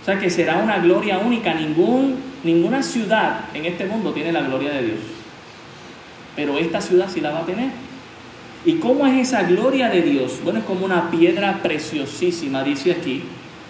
O 0.00 0.04
sea 0.04 0.18
que 0.18 0.28
será 0.28 0.58
una 0.58 0.78
gloria 0.78 1.18
única. 1.18 1.54
Ningún, 1.54 2.16
ninguna 2.44 2.82
ciudad 2.82 3.40
en 3.54 3.64
este 3.64 3.86
mundo 3.86 4.12
tiene 4.12 4.32
la 4.32 4.42
gloria 4.42 4.72
de 4.72 4.82
Dios. 4.82 4.98
Pero 6.36 6.58
esta 6.58 6.80
ciudad 6.80 7.08
sí 7.08 7.20
la 7.20 7.30
va 7.30 7.40
a 7.40 7.46
tener. 7.46 7.70
¿Y 8.64 8.74
cómo 8.74 9.06
es 9.06 9.28
esa 9.28 9.44
gloria 9.44 9.88
de 9.88 10.02
Dios? 10.02 10.38
Bueno, 10.44 10.58
es 10.58 10.66
como 10.66 10.84
una 10.84 11.10
piedra 11.10 11.60
preciosísima, 11.62 12.62
dice 12.62 12.92
aquí, 12.92 13.22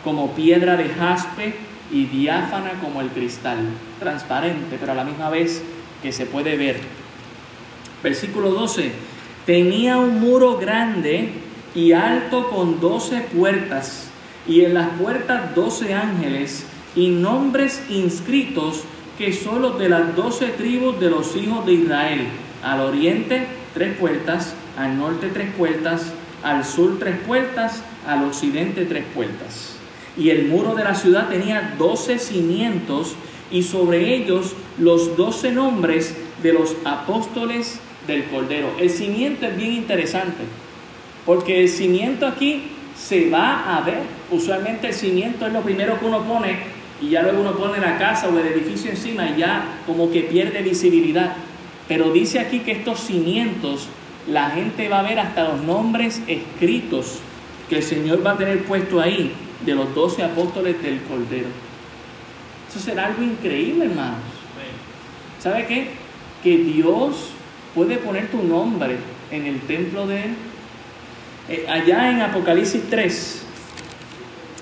como 0.03 0.33
piedra 0.33 0.77
de 0.77 0.89
jaspe 0.89 1.55
y 1.93 2.07
diáfana 2.07 2.73
como 2.83 3.01
el 3.01 3.09
cristal, 3.09 3.59
transparente, 3.99 4.77
pero 4.79 4.93
a 4.93 4.95
la 4.95 5.05
misma 5.05 5.31
vez 5.31 5.63
que 6.03 6.13
se 6.13 6.27
puede 6.27 6.57
ver. 6.57 6.81
Versículo 8.03 8.51
12, 8.51 8.93
tenía 9.47 9.99
un 9.99 10.21
muro 10.21 10.57
grande 10.57 11.31
y 11.75 11.93
alto 11.93 12.49
con 12.51 12.81
doce 12.81 13.21
puertas, 13.21 14.09
y 14.47 14.63
en 14.63 14.75
las 14.75 14.91
puertas 14.91 15.55
doce 15.55 15.95
ángeles 15.95 16.65
y 16.97 17.09
nombres 17.09 17.83
inscritos 17.89 18.85
que 19.19 19.33
son 19.33 19.63
los 19.63 19.79
de 19.79 19.89
las 19.89 20.17
doce 20.17 20.47
tribus 20.49 20.99
de 20.99 21.11
los 21.11 21.37
hijos 21.37 21.67
de 21.67 21.75
Israel. 21.75 22.27
Al 22.63 22.81
oriente 22.81 23.47
tres 23.75 23.97
puertas, 23.99 24.55
al 24.79 24.97
norte 24.97 25.29
tres 25.29 25.53
puertas, 25.57 26.13
al 26.43 26.65
sur 26.65 26.99
tres 26.99 27.19
puertas, 27.27 27.83
al 28.07 28.25
occidente 28.25 28.87
tres 28.87 29.05
puertas. 29.15 29.80
Y 30.17 30.31
el 30.31 30.49
muro 30.49 30.75
de 30.75 30.85
la 30.85 30.95
ciudad 30.95 31.29
tenía 31.29 31.75
doce 31.79 32.19
cimientos 32.19 33.15
y 33.51 33.63
sobre 33.63 34.15
ellos 34.15 34.55
los 34.79 35.17
doce 35.17 35.53
nombres 35.53 36.15
de 36.43 36.53
los 36.53 36.77
apóstoles 36.85 37.81
del 38.07 38.25
Cordero. 38.25 38.71
El 38.79 38.91
cimiento 38.91 39.47
es 39.47 39.57
bien 39.57 39.73
interesante, 39.73 40.43
porque 41.27 41.61
el 41.63 41.69
cimiento 41.69 42.27
aquí 42.27 42.63
se 42.97 43.31
va 43.31 43.77
a 43.77 43.81
ver. 43.83 44.03
Usualmente 44.31 44.89
el 44.89 44.95
cimiento 44.95 45.47
es 45.47 45.53
lo 45.53 45.63
primero 45.63 45.99
que 45.99 46.07
uno 46.07 46.23
pone 46.23 46.59
y 47.01 47.11
ya 47.11 47.23
luego 47.23 47.41
uno 47.41 47.57
pone 47.57 47.79
la 47.79 47.99
casa 47.99 48.29
o 48.29 48.39
el 48.39 48.47
edificio 48.47 48.91
encima 48.91 49.31
y 49.31 49.41
ya 49.41 49.81
como 49.87 50.11
que 50.11 50.23
pierde 50.23 50.63
visibilidad. 50.63 51.35
Pero 51.89 52.13
dice 52.13 52.39
aquí 52.39 52.61
que 52.61 52.73
estos 52.73 53.01
cimientos 53.01 53.89
la 54.29 54.51
gente 54.51 54.89
va 54.89 55.01
a 55.01 55.03
ver 55.03 55.19
hasta 55.19 55.49
los 55.49 55.63
nombres 55.63 56.23
escritos 56.27 57.21
que 57.71 57.77
el 57.77 57.83
Señor 57.85 58.27
va 58.27 58.33
a 58.33 58.37
tener 58.37 58.65
puesto 58.65 59.01
ahí 59.01 59.33
de 59.65 59.75
los 59.75 59.95
doce 59.95 60.25
apóstoles 60.25 60.83
del 60.83 61.01
Cordero. 61.03 61.47
Eso 62.69 62.81
será 62.81 63.07
algo 63.07 63.23
increíble, 63.23 63.87
hermanos. 63.87 64.19
¿Sabe 65.39 65.67
qué? 65.67 65.89
Que 66.43 66.59
Dios 66.59 67.31
puede 67.75 67.97
poner 67.99 68.29
tu 68.29 68.43
nombre 68.43 68.97
en 69.31 69.47
el 69.47 69.61
templo 69.61 70.07
de 70.07 70.25
Él. 70.25 70.35
Eh, 71.49 71.67
allá 71.69 72.11
en 72.11 72.21
Apocalipsis 72.21 72.83
3, 72.91 73.43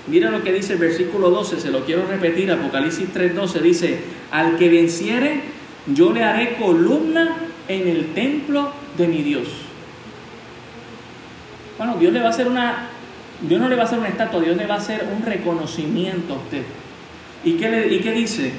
mira 0.07 0.29
lo 0.29 0.43
que 0.43 0.53
dice 0.53 0.73
el 0.73 0.79
versículo 0.79 1.29
12, 1.31 1.59
se 1.59 1.71
lo 1.71 1.85
quiero 1.85 2.05
repetir, 2.05 2.51
Apocalipsis 2.51 3.09
3:12 3.13 3.61
dice, 3.61 3.99
al 4.31 4.57
que 4.57 4.69
venciere, 4.69 5.41
yo 5.87 6.13
le 6.13 6.23
haré 6.23 6.55
columna 6.57 7.37
en 7.67 7.87
el 7.87 8.13
templo 8.13 8.71
de 8.97 9.07
mi 9.07 9.23
Dios. 9.23 9.47
Bueno, 11.77 11.95
Dios 11.97 12.11
le 12.11 12.19
va 12.19 12.27
a 12.27 12.29
hacer 12.29 12.47
una, 12.47 12.89
Dios 13.41 13.61
no 13.61 13.69
le 13.69 13.75
va 13.75 13.83
a 13.83 13.85
hacer 13.85 13.99
una 13.99 14.09
estatua, 14.09 14.41
Dios 14.41 14.57
le 14.57 14.65
va 14.65 14.75
a 14.75 14.79
hacer 14.79 15.07
un 15.15 15.25
reconocimiento 15.25 16.33
a 16.33 16.37
usted. 16.37 16.63
¿Y 17.43 17.53
qué, 17.53 17.69
le, 17.69 17.93
y 17.93 17.99
qué 17.99 18.11
dice? 18.11 18.51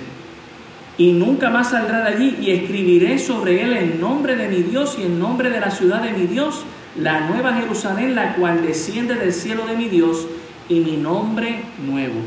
Y 0.97 1.13
nunca 1.13 1.51
más 1.51 1.71
saldrá 1.71 2.03
de 2.03 2.09
allí 2.15 2.37
y 2.41 2.51
escribiré 2.51 3.19
sobre 3.19 3.63
él 3.63 3.73
el 3.73 4.01
nombre 4.01 4.37
de 4.37 4.49
mi 4.49 4.63
Dios 4.63 4.97
y 4.99 5.03
el 5.03 5.19
nombre 5.19 5.51
de 5.51 5.61
la 5.61 5.71
ciudad 5.71 6.03
de 6.03 6.13
mi 6.13 6.27
Dios, 6.27 6.65
la 6.99 7.29
nueva 7.29 7.55
Jerusalén, 7.55 8.15
la 8.15 8.35
cual 8.35 8.63
desciende 8.63 9.15
del 9.15 9.33
cielo 9.33 9.67
de 9.67 9.77
mi 9.77 9.89
Dios 9.89 10.27
y 10.69 10.81
mi 10.81 10.97
nombre 10.97 11.63
nuevo. 11.87 12.21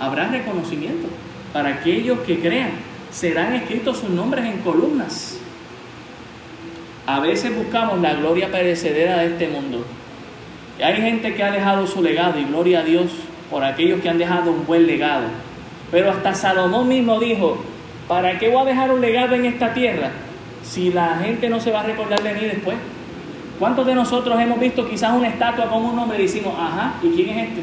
Habrá 0.00 0.28
reconocimiento 0.28 1.08
para 1.52 1.70
aquellos 1.70 2.20
que 2.20 2.40
crean. 2.40 2.70
Serán 3.10 3.54
escritos 3.54 3.98
sus 3.98 4.10
nombres 4.10 4.44
en 4.46 4.58
columnas. 4.58 5.38
A 7.06 7.20
veces 7.20 7.54
buscamos 7.54 8.00
la 8.00 8.14
gloria 8.14 8.50
perecedera 8.50 9.18
de 9.18 9.26
este 9.26 9.48
mundo. 9.48 9.84
Hay 10.82 10.96
gente 10.96 11.34
que 11.34 11.44
ha 11.44 11.50
dejado 11.52 11.86
su 11.86 12.02
legado 12.02 12.40
y 12.40 12.44
gloria 12.44 12.80
a 12.80 12.82
Dios 12.82 13.12
por 13.50 13.62
aquellos 13.62 14.00
que 14.00 14.08
han 14.08 14.18
dejado 14.18 14.50
un 14.50 14.66
buen 14.66 14.86
legado. 14.86 15.26
Pero 15.92 16.10
hasta 16.10 16.34
Salomón 16.34 16.88
mismo 16.88 17.20
dijo, 17.20 17.62
¿para 18.08 18.38
qué 18.38 18.48
voy 18.48 18.62
a 18.62 18.70
dejar 18.70 18.90
un 18.90 19.00
legado 19.00 19.34
en 19.34 19.44
esta 19.44 19.72
tierra 19.74 20.10
si 20.64 20.92
la 20.92 21.18
gente 21.18 21.48
no 21.48 21.60
se 21.60 21.70
va 21.70 21.80
a 21.80 21.84
recordar 21.84 22.22
de 22.22 22.32
mí 22.34 22.40
después? 22.40 22.76
¿Cuántos 23.60 23.86
de 23.86 23.94
nosotros 23.94 24.40
hemos 24.40 24.58
visto 24.58 24.88
quizás 24.88 25.12
una 25.14 25.28
estatua 25.28 25.68
con 25.68 25.84
un 25.84 25.94
nombre 25.94 26.18
y 26.18 26.22
decimos, 26.22 26.54
ajá, 26.58 26.94
¿y 27.02 27.10
quién 27.10 27.28
es 27.28 27.48
este? 27.48 27.62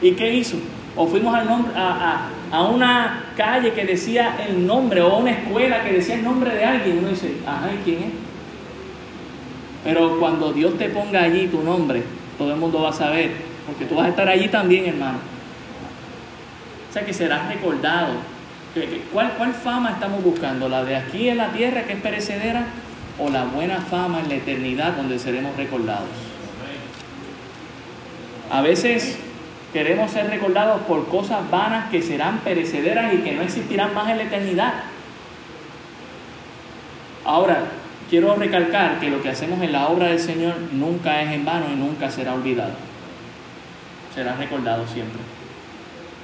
¿Y 0.00 0.12
qué 0.12 0.32
hizo? 0.32 0.56
O 0.96 1.06
fuimos 1.06 1.34
al 1.34 1.46
nombre, 1.46 1.72
a, 1.76 2.28
a, 2.50 2.62
una 2.62 3.24
calle 3.36 3.72
que 3.72 3.84
decía 3.84 4.36
el 4.48 4.66
nombre 4.66 5.02
o 5.02 5.12
a 5.12 5.18
una 5.18 5.32
escuela 5.32 5.84
que 5.84 5.92
decía 5.92 6.14
el 6.14 6.24
nombre 6.24 6.54
de 6.54 6.64
alguien 6.64 6.96
y 6.96 6.98
uno 7.00 7.08
dice, 7.10 7.34
ajá, 7.46 7.68
¿y 7.74 7.84
quién 7.84 7.98
es? 7.98 8.12
Pero 9.84 10.18
cuando 10.18 10.52
Dios 10.52 10.78
te 10.78 10.88
ponga 10.88 11.24
allí 11.24 11.46
tu 11.48 11.62
nombre, 11.62 12.02
todo 12.38 12.52
el 12.52 12.56
mundo 12.56 12.80
va 12.80 12.90
a 12.90 12.92
saber, 12.92 13.32
porque 13.66 13.84
tú 13.84 13.96
vas 13.96 14.06
a 14.06 14.10
estar 14.10 14.28
allí 14.28 14.48
también, 14.48 14.86
hermano. 14.86 15.18
O 16.88 16.92
sea 16.92 17.04
que 17.04 17.12
serás 17.12 17.48
recordado. 17.48 18.14
¿Cuál, 19.12 19.32
¿Cuál 19.36 19.52
fama 19.52 19.90
estamos 19.90 20.22
buscando? 20.22 20.68
¿La 20.68 20.84
de 20.84 20.94
aquí 20.94 21.28
en 21.28 21.38
la 21.38 21.48
tierra 21.48 21.82
que 21.82 21.94
es 21.94 22.00
perecedera? 22.00 22.66
¿O 23.18 23.28
la 23.28 23.44
buena 23.44 23.80
fama 23.80 24.20
en 24.20 24.28
la 24.28 24.36
eternidad 24.36 24.92
donde 24.92 25.18
seremos 25.18 25.56
recordados? 25.56 26.08
A 28.50 28.62
veces 28.62 29.18
queremos 29.72 30.10
ser 30.12 30.30
recordados 30.30 30.82
por 30.82 31.08
cosas 31.08 31.50
vanas 31.50 31.90
que 31.90 32.00
serán 32.00 32.38
perecederas 32.38 33.12
y 33.12 33.18
que 33.18 33.32
no 33.32 33.42
existirán 33.42 33.92
más 33.94 34.08
en 34.08 34.18
la 34.18 34.22
eternidad. 34.22 34.74
Ahora, 37.24 37.64
quiero 38.08 38.34
recalcar 38.34 38.98
que 39.00 39.10
lo 39.10 39.22
que 39.22 39.28
hacemos 39.28 39.62
en 39.62 39.72
la 39.72 39.88
obra 39.88 40.08
del 40.08 40.18
Señor 40.18 40.54
nunca 40.72 41.22
es 41.22 41.32
en 41.32 41.44
vano 41.44 41.66
y 41.72 41.76
nunca 41.76 42.10
será 42.10 42.34
olvidado. 42.34 42.72
Será 44.14 44.36
recordado 44.36 44.86
siempre. 44.86 45.20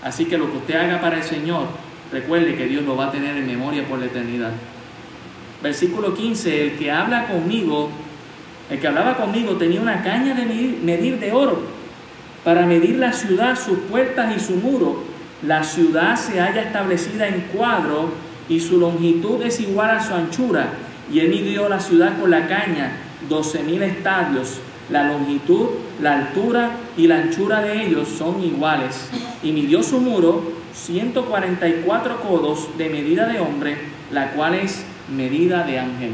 Así 0.03 0.25
que 0.25 0.39
lo 0.39 0.51
que 0.51 0.59
usted 0.59 0.77
haga 0.77 1.01
para 1.01 1.19
el 1.19 1.23
Señor, 1.23 1.67
recuerde 2.13 2.57
que 2.57 2.67
Dios 2.67 2.85
lo 2.85 2.97
va 2.97 3.09
a 3.09 3.11
tener 3.13 3.37
en 3.37 3.47
memoria 3.47 3.87
por 3.87 3.99
la 3.99 4.07
eternidad. 4.07 4.53
Versículo 5.63 6.15
15, 6.15 6.63
el 6.63 6.79
que 6.79 6.91
habla 6.91 7.27
conmigo, 7.27 7.91
el 8.71 8.81
que 8.81 8.87
hablaba 8.87 9.17
conmigo 9.17 9.53
tenía 9.53 9.81
una 9.81 10.03
caña 10.03 10.35
de 10.35 10.45
medir, 10.45 11.19
de 11.19 11.33
oro 11.33 11.63
para 12.45 12.67
medir 12.67 12.97
la 12.97 13.13
ciudad, 13.13 13.59
sus 13.59 13.79
puertas 13.91 14.37
y 14.37 14.41
su 14.41 14.57
muro. 14.57 15.05
La 15.43 15.63
ciudad 15.63 16.17
se 16.17 16.41
halla 16.41 16.63
establecida 16.63 17.29
en 17.29 17.41
cuadro 17.55 18.11
y 18.49 18.61
su 18.61 18.79
longitud 18.79 19.43
es 19.43 19.61
igual 19.61 19.91
a 19.91 20.03
su 20.03 20.15
anchura 20.15 20.69
y 21.13 21.21
él 21.21 21.29
midió 21.29 21.69
la 21.69 21.81
ciudad 21.81 22.19
con 22.19 22.31
la 22.31 22.47
caña, 22.47 22.93
doce 23.29 23.63
mil 23.63 23.83
estadios. 23.83 24.61
La 24.91 25.05
longitud, 25.05 25.69
la 26.03 26.13
altura 26.13 26.73
y 26.97 27.07
la 27.07 27.17
anchura 27.17 27.63
de 27.63 27.85
ellos 27.85 28.07
son 28.07 28.43
iguales. 28.45 29.09
Y 29.43 29.53
midió 29.53 29.83
su 29.83 29.99
muro 29.99 30.43
144 30.75 32.21
codos 32.21 32.77
de 32.77 32.91
medida 32.91 33.27
de 33.27 33.41
hombre, 33.41 33.77
la 34.13 34.33
cual 34.33 34.57
es 34.57 34.85
medida 35.15 35.65
de 35.65 35.79
ángel. 35.79 36.13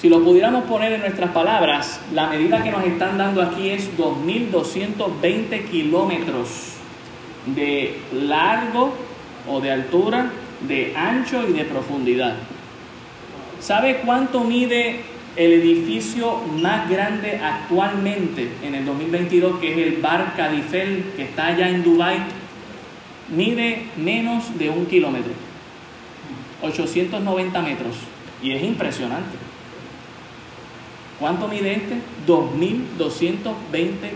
Si 0.00 0.08
lo 0.08 0.22
pudiéramos 0.22 0.64
poner 0.64 0.92
en 0.92 1.00
nuestras 1.00 1.30
palabras, 1.30 2.00
la 2.12 2.28
medida 2.28 2.62
que 2.62 2.70
nos 2.70 2.84
están 2.84 3.18
dando 3.18 3.42
aquí 3.42 3.70
es 3.70 3.90
2.220 3.96 5.64
kilómetros 5.68 6.74
de 7.46 7.98
largo 8.12 8.94
o 9.48 9.60
de 9.60 9.72
altura, 9.72 10.30
de 10.68 10.94
ancho 10.94 11.48
y 11.48 11.52
de 11.52 11.64
profundidad. 11.64 12.36
¿Sabe 13.66 13.96
cuánto 14.04 14.44
mide 14.44 15.00
el 15.34 15.52
edificio 15.54 16.36
más 16.62 16.88
grande 16.88 17.40
actualmente 17.42 18.48
en 18.62 18.76
el 18.76 18.84
2022, 18.84 19.58
que 19.58 19.72
es 19.72 19.78
el 19.78 20.00
Bar 20.00 20.34
Cadifel, 20.36 21.06
que 21.16 21.24
está 21.24 21.48
allá 21.48 21.68
en 21.68 21.82
Dubái? 21.82 22.18
Mide 23.28 23.86
menos 23.96 24.56
de 24.56 24.70
un 24.70 24.86
kilómetro, 24.86 25.32
890 26.62 27.60
metros, 27.62 27.96
y 28.40 28.52
es 28.52 28.62
impresionante. 28.62 29.36
¿Cuánto 31.18 31.48
mide 31.48 31.72
este? 31.72 31.96
2.220 32.24 33.52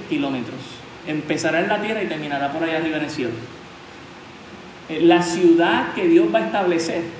kilómetros. 0.08 0.60
Empezará 1.08 1.58
en 1.58 1.68
la 1.68 1.82
tierra 1.82 2.04
y 2.04 2.06
terminará 2.06 2.52
por 2.52 2.62
allá 2.62 2.76
arriba 2.76 2.98
en 2.98 3.02
el 3.02 3.10
cielo. 3.10 3.32
Eh, 4.88 5.00
la 5.02 5.20
ciudad 5.22 5.92
que 5.94 6.06
Dios 6.06 6.32
va 6.32 6.38
a 6.38 6.46
establecer 6.46 7.19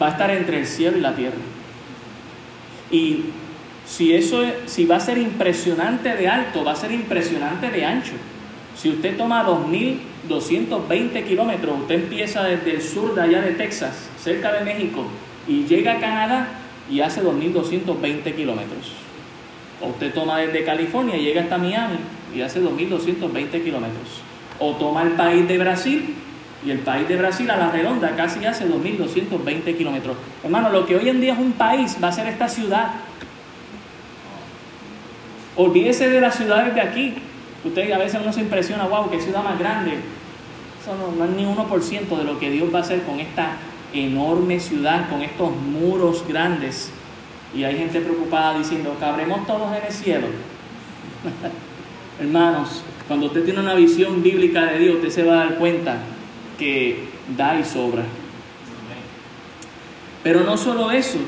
va 0.00 0.08
a 0.08 0.10
estar 0.10 0.30
entre 0.30 0.60
el 0.60 0.66
cielo 0.66 0.98
y 0.98 1.00
la 1.00 1.14
tierra. 1.14 1.36
Y 2.90 3.24
si 3.86 4.14
eso 4.14 4.42
si 4.66 4.84
va 4.84 4.96
a 4.96 5.00
ser 5.00 5.18
impresionante 5.18 6.14
de 6.14 6.28
alto, 6.28 6.64
va 6.64 6.72
a 6.72 6.76
ser 6.76 6.92
impresionante 6.92 7.70
de 7.70 7.84
ancho. 7.84 8.14
Si 8.76 8.90
usted 8.90 9.16
toma 9.16 9.46
2.220 9.46 11.24
kilómetros, 11.24 11.80
usted 11.80 11.94
empieza 11.94 12.42
desde 12.44 12.74
el 12.74 12.82
sur 12.82 13.14
de 13.14 13.22
allá 13.22 13.40
de 13.40 13.52
Texas, 13.52 14.08
cerca 14.18 14.52
de 14.52 14.64
México, 14.64 15.04
y 15.46 15.64
llega 15.64 15.92
a 15.92 16.00
Canadá 16.00 16.48
y 16.90 17.00
hace 17.00 17.22
2.220 17.22 18.34
kilómetros. 18.34 18.92
O 19.80 19.88
usted 19.88 20.12
toma 20.12 20.38
desde 20.38 20.64
California 20.64 21.16
y 21.16 21.24
llega 21.24 21.42
hasta 21.42 21.58
Miami 21.58 21.98
y 22.34 22.40
hace 22.40 22.60
2.220 22.60 23.62
kilómetros. 23.62 24.22
O 24.58 24.72
toma 24.72 25.02
el 25.02 25.10
país 25.10 25.46
de 25.46 25.58
Brasil 25.58 26.14
y 26.64 26.70
el 26.70 26.78
país 26.78 27.06
de 27.06 27.16
Brasil 27.16 27.50
a 27.50 27.56
la 27.56 27.70
redonda 27.70 28.16
casi 28.16 28.44
hace 28.46 28.66
2.220 28.66 29.76
kilómetros. 29.76 30.16
Hermano, 30.42 30.70
lo 30.70 30.86
que 30.86 30.96
hoy 30.96 31.08
en 31.08 31.20
día 31.20 31.34
es 31.34 31.38
un 31.38 31.52
país 31.52 31.96
va 32.02 32.08
a 32.08 32.12
ser 32.12 32.26
esta 32.26 32.48
ciudad. 32.48 32.92
Olvídese 35.56 36.08
de 36.08 36.20
las 36.20 36.36
ciudades 36.36 36.74
de 36.74 36.80
aquí. 36.80 37.14
Usted 37.64 37.92
a 37.92 37.98
veces 37.98 38.20
uno 38.22 38.32
se 38.32 38.40
impresiona, 38.40 38.86
wow, 38.86 39.10
qué 39.10 39.20
ciudad 39.20 39.44
más 39.44 39.58
grande. 39.58 39.92
Eso 40.80 40.94
no, 40.96 41.24
es 41.24 41.30
ni 41.30 41.44
1% 41.44 42.16
de 42.16 42.24
lo 42.24 42.38
que 42.38 42.50
Dios 42.50 42.72
va 42.72 42.78
a 42.78 42.82
hacer 42.82 43.02
con 43.02 43.20
esta 43.20 43.56
enorme 43.92 44.58
ciudad, 44.58 45.08
con 45.10 45.22
estos 45.22 45.54
muros 45.54 46.24
grandes. 46.26 46.90
Y 47.54 47.64
hay 47.64 47.76
gente 47.76 48.00
preocupada 48.00 48.58
diciendo, 48.58 48.96
cabremos 48.98 49.46
todos 49.46 49.70
en 49.76 49.84
el 49.86 49.92
cielo. 49.92 50.26
Hermanos, 52.20 52.82
cuando 53.06 53.26
usted 53.26 53.44
tiene 53.44 53.60
una 53.60 53.74
visión 53.74 54.22
bíblica 54.22 54.64
de 54.66 54.78
Dios, 54.78 54.96
usted 54.96 55.10
se 55.10 55.22
va 55.24 55.34
a 55.34 55.44
dar 55.44 55.54
cuenta 55.56 55.98
que 56.58 57.04
da 57.36 57.58
y 57.58 57.64
sobra. 57.64 58.04
Pero 60.22 60.40
no 60.40 60.56
solo 60.56 60.90
eso, 60.90 61.18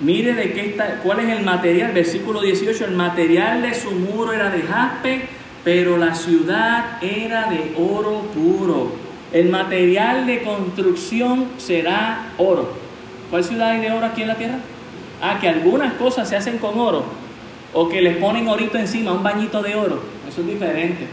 mire 0.00 0.34
de 0.34 0.52
qué 0.52 0.66
está, 0.66 1.00
cuál 1.04 1.20
es 1.20 1.28
el 1.28 1.44
material, 1.44 1.92
versículo 1.92 2.40
18, 2.40 2.84
el 2.84 2.96
material 2.96 3.62
de 3.62 3.74
su 3.74 3.92
muro 3.92 4.32
era 4.32 4.50
de 4.50 4.62
jaspe, 4.62 5.22
pero 5.62 5.96
la 5.96 6.16
ciudad 6.16 7.00
era 7.00 7.48
de 7.48 7.74
oro 7.78 8.22
puro. 8.34 8.92
El 9.32 9.50
material 9.50 10.26
de 10.26 10.42
construcción 10.42 11.46
será 11.58 12.32
oro. 12.38 12.72
¿Cuál 13.30 13.44
ciudad 13.44 13.70
hay 13.70 13.80
de 13.80 13.92
oro 13.92 14.06
aquí 14.06 14.22
en 14.22 14.28
la 14.28 14.34
tierra? 14.34 14.58
Ah, 15.22 15.38
que 15.40 15.48
algunas 15.48 15.92
cosas 15.92 16.28
se 16.28 16.34
hacen 16.34 16.58
con 16.58 16.76
oro 16.76 17.04
o 17.72 17.88
que 17.88 18.02
les 18.02 18.16
ponen 18.16 18.48
orito 18.48 18.78
encima, 18.78 19.12
un 19.12 19.22
bañito 19.22 19.62
de 19.62 19.76
oro. 19.76 20.02
Eso 20.28 20.40
es 20.40 20.46
diferente. 20.48 21.06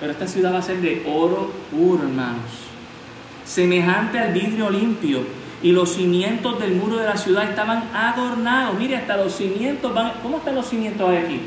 Pero 0.00 0.12
esta 0.12 0.26
ciudad 0.26 0.52
va 0.52 0.58
a 0.58 0.62
ser 0.62 0.82
de 0.82 1.02
oro 1.06 1.50
puro, 1.70 2.02
hermanos 2.02 2.67
semejante 3.48 4.18
al 4.18 4.34
vidrio 4.34 4.68
limpio, 4.68 5.20
y 5.62 5.72
los 5.72 5.94
cimientos 5.94 6.60
del 6.60 6.74
muro 6.76 6.98
de 6.98 7.06
la 7.06 7.16
ciudad 7.16 7.48
estaban 7.48 7.84
adornados. 7.92 8.78
Mire, 8.78 8.96
hasta 8.96 9.16
los 9.16 9.34
cimientos 9.34 9.92
van. 9.92 10.12
¿Cómo 10.22 10.36
están 10.36 10.54
los 10.54 10.68
cimientos 10.68 11.10
aquí? 11.10 11.40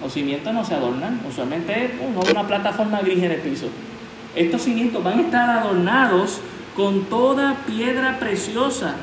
Los 0.00 0.12
cimientos 0.12 0.52
no 0.52 0.64
se 0.64 0.74
adornan, 0.74 1.20
usualmente 1.28 1.74
hay 1.74 1.90
una 2.30 2.46
plataforma 2.46 3.00
gris 3.00 3.22
en 3.22 3.32
el 3.32 3.38
piso. 3.38 3.66
Estos 4.34 4.62
cimientos 4.62 5.02
van 5.02 5.18
a 5.18 5.22
estar 5.22 5.50
adornados 5.50 6.40
con 6.76 7.04
toda 7.04 7.56
piedra 7.66 8.18
preciosa. 8.18 8.96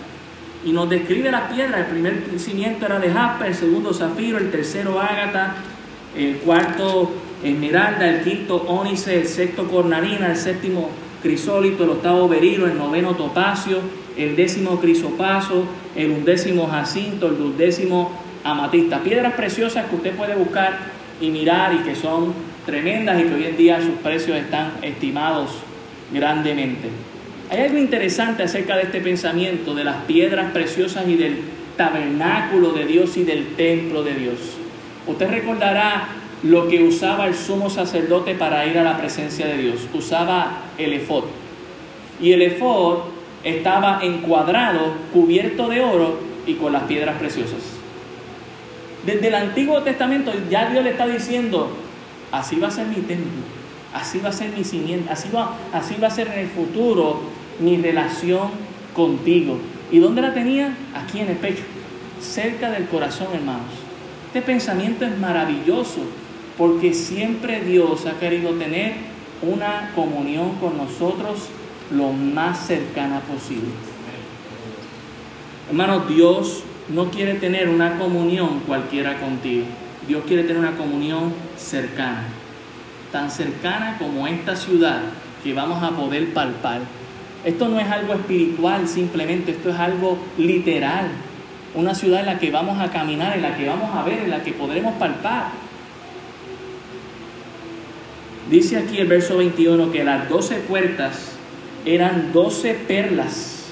Y 0.66 0.74
nos 0.74 0.90
describe 0.90 1.32
la 1.32 1.48
piedra. 1.48 1.80
El 1.80 1.86
primer 1.86 2.24
cimiento 2.38 2.86
era 2.86 3.00
de 3.00 3.12
jaspe, 3.12 3.48
el 3.48 3.56
segundo 3.56 3.94
zafiro, 3.94 4.38
el 4.38 4.52
tercero 4.52 5.00
ágata, 5.00 5.56
el 6.18 6.38
cuarto 6.38 7.14
esmeralda, 7.42 8.10
el 8.10 8.24
quinto 8.24 8.58
ónice, 8.68 9.22
el 9.22 9.28
sexto 9.28 9.70
cornalina, 9.70 10.28
el 10.28 10.36
séptimo 10.36 10.90
crisólito, 11.22 11.84
el 11.84 11.92
octavo 11.92 12.28
berilo, 12.28 12.68
el 12.68 12.78
noveno 12.78 13.16
topacio, 13.16 13.80
el 14.18 14.36
décimo 14.36 14.80
crisopaso, 14.80 15.66
el 15.96 16.12
undécimo 16.12 16.68
jacinto, 16.68 17.28
el 17.28 17.38
dudécimo 17.38 18.12
amatista. 18.44 19.00
Piedras 19.00 19.34
preciosas 19.34 19.86
que 19.88 19.96
usted 19.96 20.16
puede 20.16 20.36
buscar 20.36 20.78
y 21.22 21.30
mirar 21.30 21.74
y 21.74 21.80
que 21.80 21.96
son 21.96 22.34
tremendas 22.66 23.20
y 23.20 23.24
que 23.24 23.34
hoy 23.34 23.46
en 23.46 23.58
día 23.58 23.82
sus 23.82 23.96
precios 24.04 24.38
están 24.38 24.74
estimados 24.82 25.52
grandemente. 26.14 26.90
Hay 27.50 27.62
algo 27.62 27.78
interesante 27.78 28.44
acerca 28.44 28.76
de 28.76 28.84
este 28.84 29.02
pensamiento 29.02 29.74
de 29.74 29.84
las 29.84 30.04
piedras 30.04 30.52
preciosas 30.52 31.08
y 31.08 31.16
del 31.16 31.40
tabernáculo 31.78 32.74
de 32.74 32.86
Dios 32.86 33.18
y 33.18 33.24
del 33.24 33.56
templo 33.56 34.04
de 34.04 34.14
Dios. 34.14 34.38
Usted 35.08 35.30
recordará 35.30 36.10
lo 36.44 36.68
que 36.68 36.84
usaba 36.84 37.28
el 37.28 37.36
sumo 37.36 37.70
sacerdote 37.70 38.34
para 38.36 38.66
ir 38.66 38.78
a 38.78 38.84
la 38.84 38.98
presencia 38.98 39.46
de 39.46 39.58
Dios. 39.58 39.88
Usaba 39.94 40.64
el 40.78 40.94
efod. 40.94 41.26
Y 42.22 42.32
el 42.32 42.42
efod 42.42 43.00
estaba 43.44 44.00
encuadrado, 44.02 44.94
cubierto 45.14 45.68
de 45.68 45.82
oro 45.82 46.20
y 46.46 46.56
con 46.56 46.74
las 46.74 46.84
piedras 46.84 47.18
preciosas. 47.18 47.60
Desde 49.06 49.28
el 49.28 49.36
Antiguo 49.36 49.82
Testamento 49.82 50.32
ya 50.50 50.70
Dios 50.70 50.84
le 50.84 50.92
está 50.92 51.08
diciendo, 51.08 51.72
así 52.32 52.60
va 52.60 52.68
a 52.68 52.72
ser 52.72 52.88
mi 52.88 52.96
templo, 52.96 53.44
así 53.94 54.20
va 54.20 54.30
a 54.30 54.34
ser 54.34 54.50
mi 54.50 54.64
cimiento, 54.64 55.12
así 55.12 55.30
va, 55.34 55.56
así 55.72 55.96
va 56.02 56.08
a 56.08 56.12
ser 56.12 56.28
en 56.28 56.40
el 56.40 56.48
futuro 56.48 57.22
mi 57.60 57.78
relación 57.78 58.50
contigo. 58.94 59.58
¿Y 59.92 60.00
dónde 60.00 60.22
la 60.22 60.34
tenía? 60.34 60.76
Aquí 60.94 61.20
en 61.20 61.30
el 61.30 61.38
pecho, 61.38 61.64
cerca 62.22 62.70
del 62.72 62.86
corazón, 62.88 63.28
hermanos. 63.34 63.72
Este 64.28 64.42
pensamiento 64.42 65.06
es 65.06 65.18
maravilloso 65.18 66.02
porque 66.60 66.94
siempre 66.94 67.62
Dios 67.62 68.06
ha 68.06 68.20
querido 68.20 68.52
tener 68.52 68.96
una 69.42 69.92
comunión 69.96 70.56
con 70.56 70.76
nosotros 70.78 71.48
lo 71.90 72.12
más 72.12 72.68
cercana 72.68 73.22
posible. 73.22 73.70
Hermano, 75.70 76.02
Dios 76.02 76.64
no 76.90 77.12
quiere 77.12 77.36
tener 77.36 77.70
una 77.70 77.98
comunión 77.98 78.60
cualquiera 78.68 79.22
contigo. 79.22 79.68
Dios 80.06 80.24
quiere 80.28 80.44
tener 80.44 80.58
una 80.58 80.76
comunión 80.76 81.34
cercana, 81.56 82.26
tan 83.14 83.32
cercana 83.32 83.98
como 83.98 84.28
esta 84.28 84.58
ciudad 84.58 85.02
que 85.42 85.54
vamos 85.54 85.82
a 85.82 85.92
poder 85.92 86.34
palpar. 86.34 86.82
Esto 87.46 87.70
no 87.70 87.80
es 87.80 87.88
algo 87.90 88.14
espiritual 88.14 88.86
simplemente, 88.86 89.52
esto 89.52 89.70
es 89.70 89.80
algo 89.80 90.18
literal. 90.38 91.08
Una 91.74 91.96
ciudad 91.96 92.20
en 92.20 92.26
la 92.26 92.38
que 92.38 92.52
vamos 92.52 92.82
a 92.82 92.92
caminar, 92.92 93.38
en 93.38 93.44
la 93.44 93.56
que 93.56 93.66
vamos 93.66 93.96
a 93.96 94.04
ver, 94.04 94.24
en 94.24 94.30
la 94.30 94.44
que 94.44 94.52
podremos 94.52 94.96
palpar. 94.96 95.69
Dice 98.48 98.78
aquí 98.78 98.98
el 98.98 99.08
verso 99.08 99.38
21 99.38 99.92
que 99.92 100.04
las 100.04 100.30
doce 100.30 100.56
puertas 100.56 101.34
eran 101.86 102.32
doce 102.34 102.74
perlas. 102.74 103.72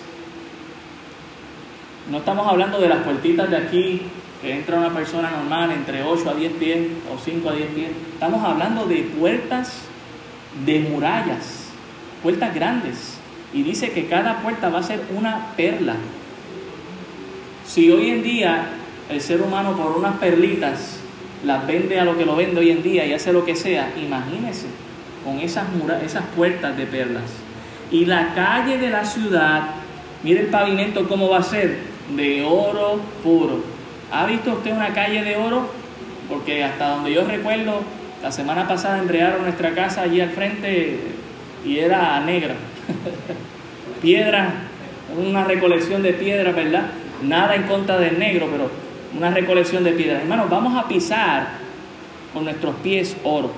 No 2.11 2.19
estamos 2.19 2.47
hablando 2.47 2.79
de 2.79 2.89
las 2.89 3.03
puertitas 3.03 3.49
de 3.49 3.57
aquí, 3.57 4.01
que 4.41 4.53
entra 4.53 4.77
una 4.77 4.93
persona 4.93 5.31
normal 5.31 5.71
entre 5.71 6.03
8 6.03 6.29
a 6.29 6.33
10 6.35 6.51
pies 6.53 6.87
o 7.13 7.17
5 7.19 7.49
a 7.49 7.53
10 7.53 7.67
pies. 7.69 7.89
Estamos 8.13 8.43
hablando 8.45 8.85
de 8.85 8.97
puertas 9.19 9.81
de 10.65 10.79
murallas, 10.79 11.69
puertas 12.23 12.53
grandes. 12.53 13.17
Y 13.53 13.63
dice 13.63 13.91
que 13.91 14.07
cada 14.07 14.41
puerta 14.41 14.69
va 14.69 14.79
a 14.79 14.83
ser 14.83 15.01
una 15.15 15.53
perla. 15.55 15.95
Si 17.65 17.91
hoy 17.91 18.11
en 18.11 18.23
día 18.23 18.69
el 19.09 19.21
ser 19.21 19.41
humano 19.41 19.75
por 19.75 19.97
unas 19.97 20.17
perlitas 20.17 20.96
las 21.45 21.67
vende 21.67 21.99
a 21.99 22.05
lo 22.05 22.17
que 22.17 22.25
lo 22.25 22.35
vende 22.35 22.59
hoy 22.59 22.71
en 22.71 22.83
día 22.83 23.05
y 23.05 23.13
hace 23.13 23.31
lo 23.31 23.45
que 23.45 23.55
sea, 23.55 23.91
imagínese 24.01 24.67
con 25.23 25.39
esas, 25.39 25.65
esas 26.03 26.23
puertas 26.35 26.77
de 26.77 26.85
perlas. 26.85 27.23
Y 27.91 28.05
la 28.05 28.33
calle 28.33 28.77
de 28.77 28.89
la 28.89 29.05
ciudad, 29.05 29.61
mire 30.23 30.41
el 30.41 30.47
pavimento 30.47 31.07
cómo 31.07 31.29
va 31.29 31.39
a 31.39 31.43
ser, 31.43 31.77
de 32.15 32.43
oro 32.43 32.99
puro. 33.23 33.63
¿Ha 34.11 34.25
visto 34.25 34.53
usted 34.53 34.71
una 34.71 34.93
calle 34.93 35.23
de 35.23 35.35
oro? 35.35 35.69
Porque 36.29 36.63
hasta 36.63 36.89
donde 36.89 37.13
yo 37.13 37.25
recuerdo, 37.25 37.81
la 38.23 38.31
semana 38.31 38.67
pasada 38.67 38.99
embrearon 38.99 39.43
nuestra 39.43 39.71
casa 39.71 40.01
allí 40.01 40.21
al 40.21 40.29
frente 40.29 40.99
y 41.65 41.77
era 41.77 42.19
negra. 42.21 42.55
piedra, 44.01 44.49
una 45.17 45.43
recolección 45.43 46.03
de 46.03 46.13
piedra, 46.13 46.51
¿verdad? 46.51 46.87
Nada 47.21 47.55
en 47.55 47.63
contra 47.63 47.97
del 47.97 48.19
negro, 48.19 48.47
pero 48.51 48.69
una 49.15 49.31
recolección 49.31 49.83
de 49.83 49.91
piedras. 49.91 50.21
Hermanos, 50.21 50.49
vamos 50.49 50.75
a 50.77 50.87
pisar 50.87 51.47
con 52.33 52.45
nuestros 52.45 52.75
pies 52.77 53.15
oro. 53.23 53.51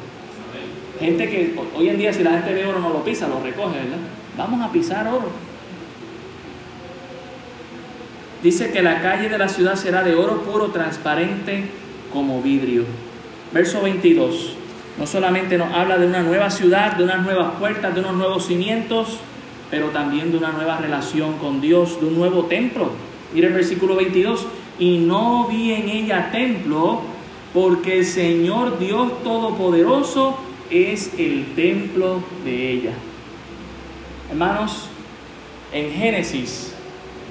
Gente 1.00 1.30
que 1.30 1.56
hoy 1.76 1.89
en 1.89 1.97
día 1.97 2.12
si 2.12 2.24
la 2.24 2.32
gente 2.32 2.54
ve 2.54 2.66
oro 2.66 2.80
no 2.80 2.89
lo 2.89 3.04
pisa, 3.04 3.28
lo 3.28 3.41
recoge, 3.41 3.78
¿verdad? 3.78 3.97
Vamos 4.38 4.62
a 4.62 4.72
pisar 4.72 5.08
oro. 5.08 5.30
Dice 8.43 8.72
que 8.72 8.82
la 8.82 9.02
calle 9.02 9.30
de 9.30 9.38
la 9.38 9.50
ciudad 9.50 9.76
será 9.76 10.04
de 10.04 10.16
oro 10.16 10.41
puro, 10.43 10.68
transparente 10.68 11.66
como 12.14 12.41
vidrio. 12.41 12.86
Verso 13.52 13.82
22. 13.82 14.56
No 14.97 15.08
solamente 15.08 15.58
nos 15.58 15.74
habla 15.74 15.97
de 15.97 16.08
una 16.08 16.22
nueva 16.22 16.50
ciudad, 16.50 16.93
de 16.93 17.04
unas 17.04 17.24
nuevas 17.24 17.54
puertas, 17.60 17.93
de 17.93 18.02
unos 18.02 18.16
nuevos 18.16 18.45
cimientos, 18.45 19.18
pero 19.72 19.89
también 19.89 20.32
de 20.32 20.38
una 20.38 20.52
nueva 20.52 20.78
relación 20.78 21.38
con 21.38 21.62
Dios, 21.62 22.00
de 22.00 22.08
un 22.08 22.16
nuevo 22.16 22.45
templo. 22.45 22.91
Mire 23.34 23.47
el 23.47 23.54
versículo 23.54 23.95
22 23.95 24.45
y 24.80 24.98
no 24.98 25.48
vi 25.48 25.74
en 25.74 25.90
ella 25.90 26.30
templo, 26.32 27.02
porque 27.54 28.00
el 28.00 28.06
Señor 28.06 28.80
Dios 28.80 29.24
Todopoderoso 29.24 30.38
es 30.70 31.14
el 31.18 31.54
templo 31.56 32.24
de 32.46 32.72
ella. 32.72 32.92
Hermanos, 34.30 34.88
en 35.74 35.92
Génesis, 35.92 36.74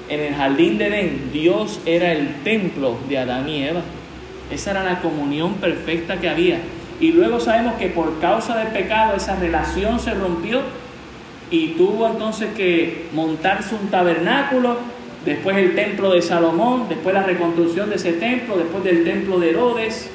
en 0.09 0.19
el 0.19 0.35
jardín 0.35 0.77
de 0.77 0.87
Edén, 0.87 1.29
Dios 1.31 1.79
era 1.85 2.11
el 2.11 2.35
templo 2.43 2.97
de 3.07 3.17
Adán 3.17 3.47
y 3.47 3.63
Eva. 3.63 3.81
Esa 4.51 4.71
era 4.71 4.83
la 4.83 5.01
comunión 5.01 5.55
perfecta 5.55 6.19
que 6.19 6.29
había. 6.29 6.59
Y 6.99 7.11
luego 7.11 7.39
sabemos 7.39 7.75
que 7.75 7.87
por 7.87 8.19
causa 8.19 8.57
del 8.57 8.69
pecado 8.69 9.15
esa 9.15 9.35
relación 9.37 9.99
se 9.99 10.13
rompió 10.13 10.61
y 11.51 11.69
tuvo 11.69 12.07
entonces 12.07 12.53
que 12.55 13.07
montarse 13.13 13.75
un 13.75 13.89
tabernáculo, 13.89 14.77
después 15.25 15.57
el 15.57 15.75
templo 15.75 16.11
de 16.11 16.21
Salomón, 16.21 16.85
después 16.89 17.13
la 17.13 17.23
reconstrucción 17.23 17.89
de 17.89 17.95
ese 17.95 18.13
templo, 18.13 18.57
después 18.57 18.83
del 18.83 19.03
templo 19.03 19.39
de 19.39 19.49
Herodes, 19.49 20.09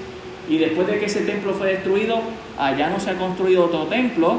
y 0.48 0.59
después 0.59 0.86
de 0.86 0.98
que 0.98 1.07
ese 1.07 1.22
templo 1.22 1.55
fue 1.55 1.68
destruido, 1.68 2.20
allá 2.59 2.90
no 2.90 3.00
se 3.00 3.11
ha 3.11 3.14
construido 3.14 3.64
otro 3.64 3.84
templo, 3.84 4.38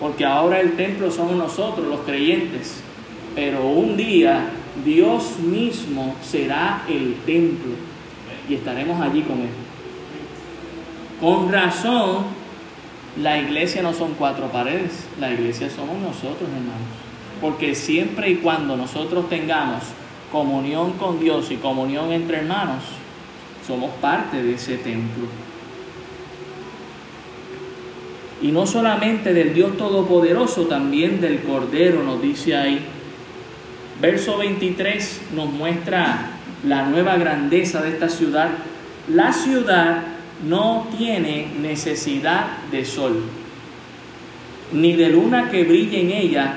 porque 0.00 0.24
ahora 0.24 0.60
el 0.60 0.72
templo 0.72 1.10
somos 1.10 1.36
nosotros, 1.36 1.86
los 1.86 2.00
creyentes. 2.00 2.80
Pero 3.34 3.66
un 3.66 3.96
día 3.96 4.50
Dios 4.84 5.38
mismo 5.38 6.14
será 6.22 6.82
el 6.88 7.14
templo 7.26 7.72
y 8.48 8.54
estaremos 8.54 9.00
allí 9.00 9.22
con 9.22 9.40
Él. 9.40 9.48
Con 11.20 11.50
razón, 11.50 12.24
la 13.22 13.38
iglesia 13.38 13.82
no 13.82 13.94
son 13.94 14.14
cuatro 14.18 14.46
paredes, 14.48 15.06
la 15.18 15.32
iglesia 15.32 15.70
somos 15.70 15.98
nosotros, 15.98 16.42
hermanos. 16.42 17.05
Porque 17.40 17.74
siempre 17.74 18.30
y 18.30 18.36
cuando 18.36 18.76
nosotros 18.76 19.28
tengamos 19.28 19.82
comunión 20.32 20.92
con 20.92 21.20
Dios 21.20 21.50
y 21.50 21.56
comunión 21.56 22.12
entre 22.12 22.38
hermanos, 22.38 22.82
somos 23.66 23.90
parte 24.00 24.42
de 24.42 24.54
ese 24.54 24.76
templo. 24.78 25.26
Y 28.42 28.48
no 28.48 28.66
solamente 28.66 29.32
del 29.32 29.54
Dios 29.54 29.76
Todopoderoso, 29.76 30.66
también 30.66 31.20
del 31.20 31.40
Cordero, 31.40 32.02
nos 32.02 32.20
dice 32.20 32.54
ahí. 32.54 32.80
Verso 34.00 34.36
23 34.36 35.22
nos 35.34 35.50
muestra 35.50 36.32
la 36.64 36.86
nueva 36.86 37.16
grandeza 37.16 37.82
de 37.82 37.90
esta 37.90 38.08
ciudad. 38.08 38.50
La 39.08 39.32
ciudad 39.32 40.02
no 40.46 40.86
tiene 40.98 41.48
necesidad 41.60 42.58
de 42.70 42.84
sol, 42.84 43.22
ni 44.72 44.94
de 44.94 45.08
luna 45.08 45.50
que 45.50 45.64
brille 45.64 46.02
en 46.02 46.10
ella, 46.10 46.54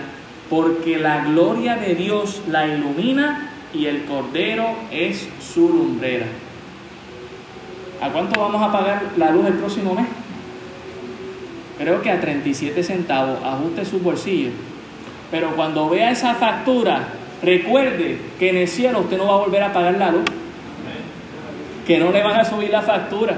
porque 0.50 0.98
la 0.98 1.26
gloria 1.26 1.76
de 1.76 1.96
Dios 1.96 2.42
la 2.48 2.68
ilumina 2.68 3.52
y 3.74 3.86
el 3.86 4.06
Cordero 4.06 4.66
es 4.92 5.28
su 5.40 5.70
lumbrera. 5.70 6.26
¿A 8.02 8.10
cuánto 8.10 8.40
vamos 8.40 8.62
a 8.62 8.72
pagar 8.72 9.04
la 9.18 9.32
luz 9.32 9.46
el 9.46 9.54
próximo 9.54 9.94
mes? 9.94 10.08
Creo 11.78 12.02
que 12.02 12.12
a 12.12 12.20
37 12.20 12.84
centavos, 12.84 13.40
ajuste 13.44 13.86
su 13.86 14.00
bolsillo. 14.00 14.50
Pero 15.32 15.56
cuando 15.56 15.90
vea 15.90 16.12
esa 16.12 16.34
factura, 16.36 17.10
recuerde 17.44 18.18
que 18.40 18.50
en 18.50 18.58
el 18.58 18.68
cielo 18.68 19.02
usted 19.02 19.18
no 19.18 19.28
va 19.28 19.36
a 19.36 19.46
volver 19.46 19.64
a 19.64 19.72
pagar 19.72 19.98
la 19.98 20.12
luz. 20.12 20.26
Que 21.86 22.00
no 22.00 22.12
le 22.12 22.24
van 22.24 22.40
a 22.40 22.46
subir 22.46 22.70
la 22.70 22.82
factura. 22.82 23.36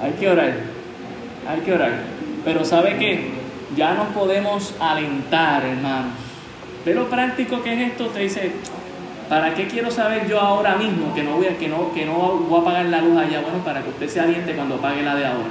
Hay 0.00 0.12
que 0.12 0.28
orar, 0.28 0.54
hay 1.48 1.60
que 1.60 1.72
orar. 1.72 1.92
Pero 2.44 2.64
¿sabe 2.64 2.96
qué? 2.98 3.30
Ya 3.76 3.94
nos 3.94 4.08
podemos 4.08 4.74
alentar, 4.80 5.64
hermanos 5.64 6.28
de 6.88 6.94
lo 6.94 7.08
práctico 7.08 7.62
que 7.62 7.74
es 7.74 7.90
esto, 7.90 8.06
te 8.06 8.20
dice, 8.20 8.52
¿para 9.28 9.54
qué 9.54 9.66
quiero 9.66 9.90
saber 9.90 10.26
yo 10.26 10.40
ahora 10.40 10.76
mismo 10.76 11.14
que 11.14 11.22
no 11.22 11.32
voy 11.32 11.46
a, 11.46 11.58
que 11.58 11.68
no, 11.68 11.92
que 11.92 12.06
no 12.06 12.12
voy 12.48 12.60
a 12.60 12.64
pagar 12.64 12.86
la 12.86 13.02
luz 13.02 13.16
allá? 13.16 13.40
Bueno, 13.40 13.58
para 13.64 13.82
que 13.82 13.90
usted 13.90 14.08
se 14.08 14.20
aliente 14.20 14.54
cuando 14.54 14.76
pague 14.78 15.02
la 15.02 15.14
de 15.14 15.26
ahora. 15.26 15.48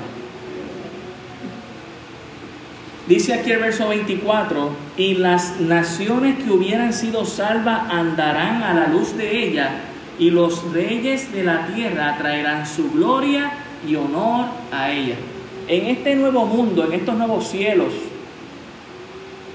Dice 3.08 3.36
aquí 3.36 3.52
el 3.52 3.60
verso 3.60 3.88
24, 3.88 4.72
y 4.98 5.14
las 5.14 5.60
naciones 5.62 6.44
que 6.44 6.52
hubieran 6.52 6.92
sido 6.92 7.24
salvas 7.24 7.90
andarán 7.90 8.64
a 8.64 8.74
la 8.74 8.88
luz 8.88 9.16
de 9.16 9.46
ella, 9.46 9.70
y 10.20 10.32
los 10.32 10.74
reyes 10.74 11.32
de 11.32 11.44
la 11.44 11.68
tierra 11.68 12.18
traerán 12.18 12.66
su 12.66 12.92
gloria 12.92 13.52
y 13.86 13.96
honor 13.96 14.46
a 14.72 14.92
ella. 14.92 15.16
En 15.68 15.88
este 15.88 16.16
nuevo 16.16 16.46
mundo, 16.46 16.86
en 16.86 16.94
estos 16.94 17.16
nuevos 17.16 17.48
cielos, 17.48 17.94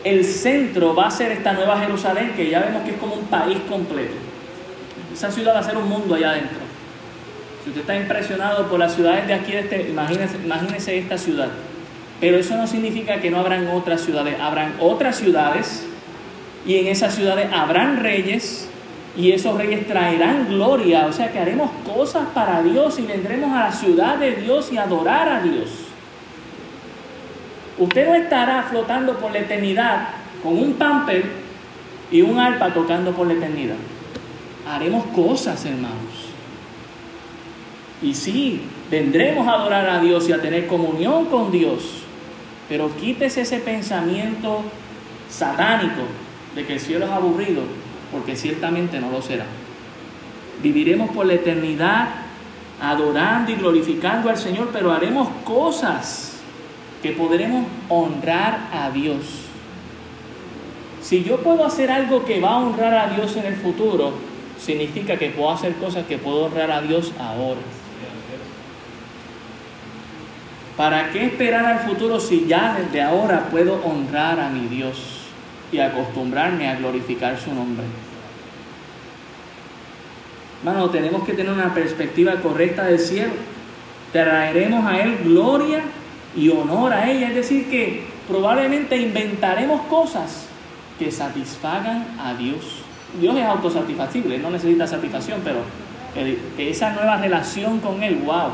el 0.04 0.24
centro 0.24 0.94
va 0.94 1.06
a 1.06 1.10
ser 1.10 1.32
esta 1.32 1.52
nueva 1.52 1.78
Jerusalén, 1.78 2.32
que 2.36 2.50
ya 2.50 2.60
vemos 2.60 2.82
que 2.82 2.90
es 2.90 2.96
como 2.96 3.14
un 3.14 3.26
país 3.26 3.58
completo. 3.68 4.14
Esa 5.12 5.30
ciudad 5.30 5.54
va 5.54 5.60
a 5.60 5.62
ser 5.62 5.76
un 5.76 5.88
mundo 5.88 6.14
allá 6.14 6.30
adentro. 6.30 6.58
Si 7.62 7.70
usted 7.70 7.82
está 7.82 7.96
impresionado 7.96 8.68
por 8.68 8.78
las 8.78 8.94
ciudades 8.94 9.26
de 9.26 9.34
aquí, 9.34 9.52
este, 9.52 9.88
imagínese, 9.88 10.36
imagínese 10.44 10.98
esta 10.98 11.16
ciudad. 11.16 11.48
Pero 12.20 12.36
eso 12.36 12.56
no 12.56 12.66
significa 12.66 13.20
que 13.20 13.30
no 13.30 13.38
habrán 13.38 13.68
otras 13.68 14.00
ciudades. 14.00 14.38
Habrán 14.40 14.74
otras 14.80 15.16
ciudades 15.16 15.86
y 16.66 16.76
en 16.76 16.88
esas 16.88 17.14
ciudades 17.14 17.48
habrán 17.52 18.00
reyes 18.00 18.68
y 19.16 19.32
esos 19.32 19.56
reyes 19.56 19.86
traerán 19.86 20.48
gloria. 20.48 21.06
O 21.06 21.12
sea 21.12 21.30
que 21.30 21.38
haremos 21.38 21.70
cosas 21.84 22.28
para 22.34 22.62
Dios 22.62 22.98
y 22.98 23.02
vendremos 23.02 23.52
a 23.52 23.64
la 23.64 23.72
ciudad 23.72 24.16
de 24.16 24.36
Dios 24.36 24.72
y 24.72 24.78
adorar 24.78 25.28
a 25.28 25.42
Dios. 25.42 25.68
Usted 27.78 28.06
no 28.06 28.14
estará 28.14 28.62
flotando 28.64 29.18
por 29.18 29.32
la 29.32 29.40
eternidad 29.40 30.08
con 30.42 30.58
un 30.58 30.74
pamper 30.74 31.24
y 32.10 32.22
un 32.22 32.38
alpa 32.38 32.72
tocando 32.72 33.12
por 33.12 33.26
la 33.26 33.34
eternidad. 33.34 33.76
Haremos 34.68 35.04
cosas, 35.06 35.64
hermanos. 35.64 36.30
Y 38.02 38.14
sí, 38.14 38.62
vendremos 38.90 39.46
a 39.46 39.52
adorar 39.52 39.88
a 39.88 40.00
Dios 40.00 40.28
y 40.28 40.32
a 40.32 40.40
tener 40.40 40.66
comunión 40.66 41.26
con 41.26 41.50
Dios. 41.50 42.02
Pero 42.68 42.90
quítese 42.96 43.42
ese 43.42 43.58
pensamiento 43.58 44.62
satánico 45.28 46.02
de 46.54 46.66
que 46.66 46.74
el 46.74 46.80
cielo 46.80 47.06
es 47.06 47.10
aburrido, 47.10 47.62
porque 48.12 48.36
ciertamente 48.36 49.00
no 49.00 49.10
lo 49.10 49.22
será. 49.22 49.46
Viviremos 50.62 51.10
por 51.10 51.26
la 51.26 51.34
eternidad 51.34 52.08
adorando 52.80 53.50
y 53.50 53.56
glorificando 53.56 54.28
al 54.28 54.36
Señor, 54.36 54.70
pero 54.72 54.92
haremos 54.92 55.28
cosas 55.44 56.40
que 57.02 57.12
podremos 57.12 57.64
honrar 57.88 58.68
a 58.72 58.90
Dios. 58.90 59.24
Si 61.00 61.24
yo 61.24 61.38
puedo 61.38 61.64
hacer 61.64 61.90
algo 61.90 62.24
que 62.24 62.40
va 62.40 62.50
a 62.50 62.58
honrar 62.58 62.94
a 62.94 63.14
Dios 63.14 63.36
en 63.36 63.46
el 63.46 63.56
futuro, 63.56 64.12
significa 64.58 65.16
que 65.16 65.30
puedo 65.30 65.50
hacer 65.50 65.74
cosas 65.74 66.06
que 66.06 66.18
puedo 66.18 66.44
honrar 66.44 66.70
a 66.70 66.82
Dios 66.82 67.12
ahora. 67.18 67.60
¿Para 70.76 71.10
qué 71.10 71.26
esperar 71.26 71.64
al 71.66 71.80
futuro 71.80 72.18
si 72.18 72.46
ya 72.46 72.76
desde 72.78 73.02
ahora 73.02 73.48
puedo 73.50 73.82
honrar 73.84 74.40
a 74.40 74.48
mi 74.48 74.68
Dios 74.68 75.21
y 75.72 75.80
acostumbrarme 75.80 76.68
a 76.68 76.76
glorificar 76.76 77.38
su 77.40 77.52
nombre? 77.52 77.84
Hermano, 80.64 80.90
tenemos 80.90 81.24
que 81.24 81.32
tener 81.32 81.52
una 81.52 81.74
perspectiva 81.74 82.36
correcta 82.36 82.84
del 82.84 83.00
cielo. 83.00 83.32
Traeremos 84.12 84.84
a 84.86 85.00
Él 85.00 85.18
gloria 85.24 85.82
y 86.36 86.50
honor 86.50 86.92
a 86.92 87.10
ella. 87.10 87.30
Es 87.30 87.34
decir, 87.34 87.68
que 87.68 88.04
probablemente 88.28 88.96
inventaremos 88.96 89.80
cosas 89.82 90.46
que 90.98 91.10
satisfagan 91.10 92.06
a 92.20 92.34
Dios. 92.34 92.82
Dios 93.20 93.36
es 93.36 93.44
autosatisfacible, 93.44 94.38
no 94.38 94.50
necesita 94.50 94.86
satisfacción, 94.86 95.40
pero 95.42 95.58
esa 96.58 96.92
nueva 96.92 97.16
relación 97.16 97.80
con 97.80 98.02
Él, 98.02 98.22
wow, 98.24 98.52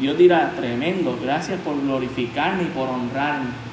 Dios 0.00 0.18
dirá, 0.18 0.52
tremendo, 0.56 1.16
gracias 1.22 1.60
por 1.60 1.80
glorificarme 1.80 2.64
y 2.64 2.66
por 2.66 2.88
honrarme. 2.88 3.65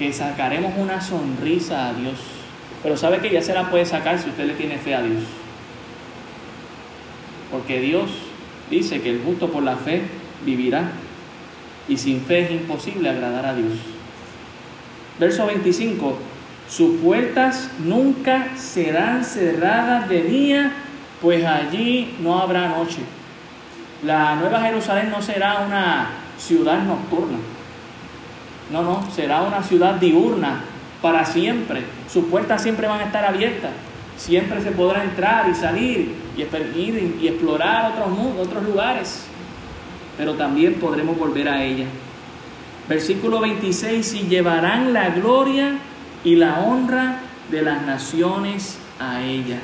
Que 0.00 0.14
sacaremos 0.14 0.72
una 0.78 0.98
sonrisa 1.02 1.90
a 1.90 1.92
Dios. 1.92 2.14
Pero 2.82 2.96
sabe 2.96 3.18
que 3.18 3.30
ya 3.30 3.42
se 3.42 3.52
la 3.52 3.68
puede 3.68 3.84
sacar 3.84 4.18
si 4.18 4.30
usted 4.30 4.46
le 4.46 4.54
tiene 4.54 4.78
fe 4.78 4.94
a 4.94 5.02
Dios. 5.02 5.24
Porque 7.50 7.80
Dios 7.80 8.08
dice 8.70 9.02
que 9.02 9.10
el 9.10 9.22
justo 9.22 9.50
por 9.50 9.62
la 9.62 9.76
fe 9.76 10.00
vivirá. 10.46 10.92
Y 11.86 11.98
sin 11.98 12.22
fe 12.22 12.44
es 12.44 12.50
imposible 12.50 13.10
agradar 13.10 13.44
a 13.44 13.54
Dios. 13.54 13.74
Verso 15.18 15.44
25. 15.44 16.16
Sus 16.66 16.98
puertas 17.02 17.68
nunca 17.80 18.56
serán 18.56 19.22
cerradas 19.22 20.08
de 20.08 20.22
día, 20.22 20.72
pues 21.20 21.44
allí 21.44 22.16
no 22.22 22.40
habrá 22.40 22.68
noche. 22.68 23.00
La 24.02 24.34
Nueva 24.36 24.62
Jerusalén 24.62 25.10
no 25.10 25.20
será 25.20 25.58
una 25.58 26.08
ciudad 26.38 26.84
nocturna. 26.84 27.36
No, 28.70 28.82
no, 28.82 29.10
será 29.10 29.42
una 29.42 29.62
ciudad 29.62 29.94
diurna 29.94 30.62
para 31.02 31.24
siempre. 31.24 31.82
Sus 32.08 32.26
puertas 32.26 32.62
siempre 32.62 32.86
van 32.86 33.00
a 33.00 33.04
estar 33.04 33.24
abiertas. 33.24 33.70
Siempre 34.16 34.60
se 34.62 34.70
podrá 34.70 35.02
entrar 35.02 35.48
y 35.48 35.54
salir 35.54 36.14
y, 36.36 37.24
y 37.24 37.28
explorar 37.28 37.92
otros, 37.92 38.08
otros 38.38 38.64
lugares 38.64 39.30
pero 40.20 40.34
también 40.34 40.74
podremos 40.74 41.16
volver 41.16 41.48
a 41.48 41.64
ella. 41.64 41.86
Versículo 42.86 43.40
26, 43.40 44.12
y 44.12 44.28
llevarán 44.28 44.92
la 44.92 45.08
gloria 45.08 45.78
y 46.24 46.36
la 46.36 46.60
honra 46.60 47.20
de 47.50 47.62
las 47.62 47.80
naciones 47.86 48.76
a 48.98 49.22
ella. 49.22 49.60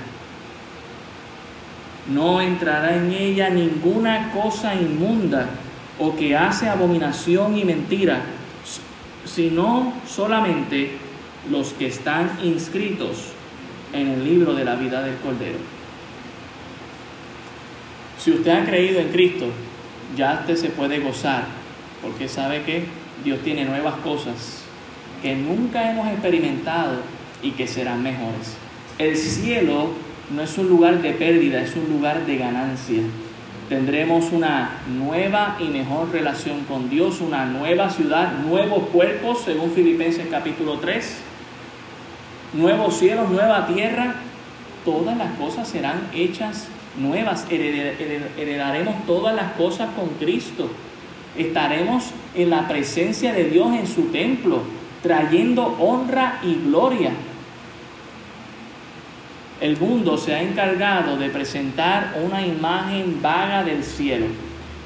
No 2.11 2.40
entrará 2.40 2.96
en 2.96 3.12
ella 3.12 3.50
ninguna 3.50 4.32
cosa 4.32 4.74
inmunda 4.74 5.46
o 5.98 6.16
que 6.16 6.34
hace 6.34 6.70
abominación 6.70 7.59
y 7.59 7.64
mentira, 7.66 8.22
sino 9.37 9.93
solamente 10.09 10.93
los 11.51 11.74
que 11.74 11.89
están 11.89 12.39
inscritos 12.43 13.32
en 13.93 14.09
el 14.09 14.24
libro 14.24 14.55
de 14.55 14.64
la 14.64 14.76
vida 14.76 15.03
del 15.03 15.16
Cordero. 15.16 15.59
Si 18.18 18.30
usted 18.30 18.51
ha 18.51 18.64
creído 18.64 18.99
en 18.99 19.11
Cristo, 19.11 19.51
ya 20.16 20.39
usted 20.41 20.57
se 20.57 20.70
puede 20.70 21.01
gozar, 21.01 21.45
porque 22.01 22.28
sabe 22.28 22.62
que 22.62 22.84
Dios 23.22 23.41
tiene 23.41 23.66
nuevas 23.66 23.97
cosas 23.97 24.62
que 25.20 25.34
nunca 25.37 25.91
hemos 25.91 26.09
experimentado 26.09 27.03
y 27.43 27.51
que 27.51 27.68
serán 27.68 28.03
mejores. 28.03 28.57
El 28.97 29.18
cielo 29.18 29.91
no 30.34 30.41
es 30.41 30.57
un 30.57 30.66
lugar 30.66 31.03
de 31.03 31.12
pérdida, 31.12 31.61
es 31.61 31.76
un 31.76 31.91
lugar 31.95 32.24
de 32.24 32.39
ganancia. 32.39 33.03
Tendremos 33.68 34.30
una 34.30 34.78
nueva 34.86 35.56
y 35.58 35.64
mejor 35.64 36.12
relación 36.12 36.60
con 36.68 36.88
Dios, 36.88 37.20
una 37.20 37.46
nueva 37.46 37.90
ciudad, 37.90 38.38
nuevos 38.38 38.84
cuerpos, 38.90 39.42
según 39.44 39.72
Filipenses 39.72 40.28
capítulo 40.30 40.78
3, 40.78 41.18
nuevos 42.52 42.96
cielos, 42.96 43.28
nueva 43.28 43.66
tierra. 43.66 44.14
Todas 44.84 45.16
las 45.16 45.32
cosas 45.32 45.66
serán 45.66 46.08
hechas 46.14 46.68
nuevas. 46.96 47.44
Heredaremos 47.50 49.04
todas 49.04 49.34
las 49.34 49.54
cosas 49.54 49.88
con 49.96 50.10
Cristo. 50.20 50.70
Estaremos 51.36 52.12
en 52.36 52.50
la 52.50 52.68
presencia 52.68 53.32
de 53.32 53.50
Dios 53.50 53.74
en 53.74 53.88
su 53.88 54.12
templo, 54.12 54.62
trayendo 55.02 55.76
honra 55.80 56.38
y 56.44 56.54
gloria. 56.54 57.10
El 59.66 59.76
mundo 59.78 60.16
se 60.16 60.32
ha 60.32 60.40
encargado 60.40 61.16
de 61.16 61.28
presentar 61.28 62.20
una 62.24 62.40
imagen 62.46 63.20
vaga 63.20 63.64
del 63.64 63.82
cielo. 63.82 64.26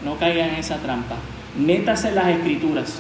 No 0.03 0.17
caigan 0.17 0.49
en 0.49 0.55
esa 0.55 0.79
trampa. 0.79 1.17
Métase 1.55 2.09
en 2.09 2.15
las 2.15 2.29
escrituras. 2.29 2.99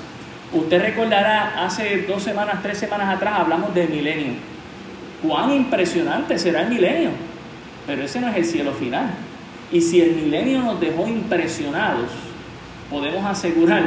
Usted 0.52 0.78
recordará, 0.78 1.64
hace 1.64 2.02
dos 2.06 2.22
semanas, 2.22 2.56
tres 2.62 2.76
semanas 2.76 3.16
atrás 3.16 3.40
hablamos 3.40 3.74
del 3.74 3.88
milenio. 3.88 4.34
Cuán 5.26 5.52
impresionante 5.52 6.38
será 6.38 6.60
el 6.64 6.68
milenio. 6.68 7.12
Pero 7.86 8.02
ese 8.02 8.20
no 8.20 8.28
es 8.28 8.36
el 8.36 8.44
cielo 8.44 8.72
final. 8.72 9.12
Y 9.72 9.80
si 9.80 10.02
el 10.02 10.16
milenio 10.16 10.60
nos 10.60 10.78
dejó 10.80 11.08
impresionados, 11.08 12.10
podemos 12.90 13.24
asegurar 13.24 13.84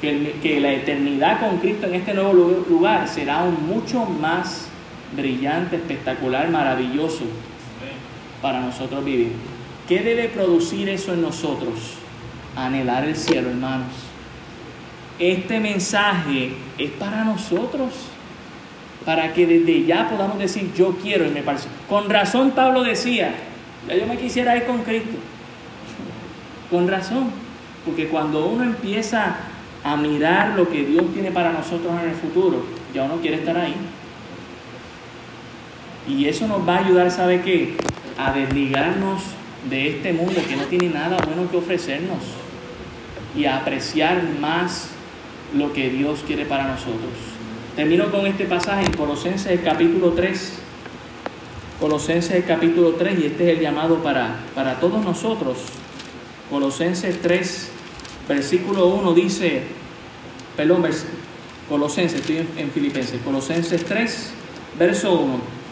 que, 0.00 0.36
que 0.42 0.58
la 0.58 0.72
eternidad 0.72 1.38
con 1.38 1.58
Cristo 1.58 1.86
en 1.86 1.96
este 1.96 2.14
nuevo 2.14 2.32
lugar 2.66 3.06
será 3.08 3.40
aún 3.40 3.66
mucho 3.66 4.06
más 4.06 4.69
brillante, 5.16 5.76
espectacular, 5.76 6.50
maravilloso 6.50 7.24
para 8.42 8.60
nosotros 8.60 9.04
vivir. 9.04 9.32
¿Qué 9.88 10.00
debe 10.00 10.28
producir 10.28 10.88
eso 10.88 11.12
en 11.12 11.22
nosotros? 11.22 11.94
Anhelar 12.56 13.04
el 13.04 13.16
cielo, 13.16 13.50
hermanos. 13.50 13.88
Este 15.18 15.60
mensaje 15.60 16.52
es 16.78 16.90
para 16.92 17.24
nosotros, 17.24 17.92
para 19.04 19.32
que 19.32 19.46
desde 19.46 19.84
ya 19.84 20.08
podamos 20.08 20.38
decir 20.38 20.72
yo 20.74 20.96
quiero 21.02 21.26
y 21.26 21.30
me 21.30 21.42
parece. 21.42 21.68
Con 21.88 22.08
razón 22.08 22.52
Pablo 22.52 22.82
decía, 22.82 23.34
ya 23.88 23.96
yo 23.96 24.06
me 24.06 24.16
quisiera 24.16 24.56
ir 24.56 24.64
con 24.64 24.82
Cristo. 24.82 25.16
Con 26.70 26.88
razón, 26.88 27.30
porque 27.84 28.08
cuando 28.08 28.46
uno 28.46 28.64
empieza 28.64 29.36
a 29.82 29.96
mirar 29.96 30.50
lo 30.50 30.68
que 30.70 30.84
Dios 30.84 31.04
tiene 31.12 31.30
para 31.30 31.52
nosotros 31.52 31.92
en 32.02 32.10
el 32.10 32.14
futuro, 32.14 32.64
ya 32.94 33.04
uno 33.04 33.16
quiere 33.16 33.38
estar 33.38 33.56
ahí. 33.56 33.74
Y 36.10 36.26
eso 36.26 36.48
nos 36.48 36.66
va 36.68 36.76
a 36.76 36.84
ayudar, 36.84 37.10
¿sabe 37.10 37.40
qué? 37.42 37.76
A 38.18 38.32
desligarnos 38.32 39.22
de 39.68 39.90
este 39.90 40.12
mundo 40.12 40.40
que 40.48 40.56
no 40.56 40.64
tiene 40.64 40.88
nada 40.88 41.18
bueno 41.24 41.48
que 41.50 41.56
ofrecernos 41.56 42.18
y 43.36 43.44
a 43.44 43.58
apreciar 43.58 44.22
más 44.40 44.88
lo 45.54 45.72
que 45.72 45.90
Dios 45.90 46.24
quiere 46.26 46.46
para 46.46 46.66
nosotros. 46.66 47.12
Termino 47.76 48.10
con 48.10 48.26
este 48.26 48.44
pasaje 48.44 48.86
en 48.86 48.92
Colosenses 48.92 49.60
capítulo 49.62 50.10
3. 50.10 50.54
Colosenses 51.78 52.44
capítulo 52.44 52.94
3 52.94 53.18
y 53.20 53.26
este 53.26 53.44
es 53.44 53.58
el 53.58 53.62
llamado 53.62 54.02
para, 54.02 54.40
para 54.54 54.80
todos 54.80 55.04
nosotros. 55.04 55.58
Colosenses 56.50 57.22
3, 57.22 57.70
versículo 58.28 58.88
1 58.88 59.14
dice, 59.14 59.62
perdón, 60.56 60.84
Colosenses, 61.68 62.20
estoy 62.20 62.38
en, 62.38 62.48
en 62.56 62.70
Filipenses, 62.72 63.20
Colosenses 63.24 63.84
3, 63.84 64.30
verso 64.76 65.20
1. 65.20 65.59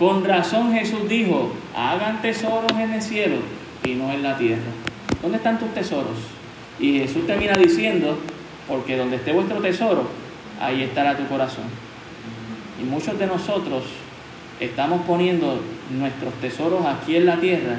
Con 0.00 0.24
razón 0.24 0.72
Jesús 0.72 1.06
dijo, 1.10 1.52
hagan 1.76 2.22
tesoros 2.22 2.72
en 2.72 2.90
el 2.90 3.02
cielo 3.02 3.36
y 3.84 3.90
no 3.96 4.10
en 4.10 4.22
la 4.22 4.38
tierra. 4.38 4.72
¿Dónde 5.20 5.36
están 5.36 5.58
tus 5.58 5.74
tesoros? 5.74 6.16
Y 6.78 7.00
Jesús 7.00 7.26
termina 7.26 7.52
diciendo, 7.52 8.18
porque 8.66 8.96
donde 8.96 9.16
esté 9.16 9.32
vuestro 9.32 9.60
tesoro, 9.60 10.04
ahí 10.58 10.84
estará 10.84 11.18
tu 11.18 11.26
corazón. 11.26 11.64
Y 12.80 12.84
muchos 12.84 13.18
de 13.18 13.26
nosotros 13.26 13.84
estamos 14.58 15.02
poniendo 15.02 15.60
nuestros 15.90 16.32
tesoros 16.40 16.86
aquí 16.86 17.16
en 17.16 17.26
la 17.26 17.38
tierra 17.38 17.76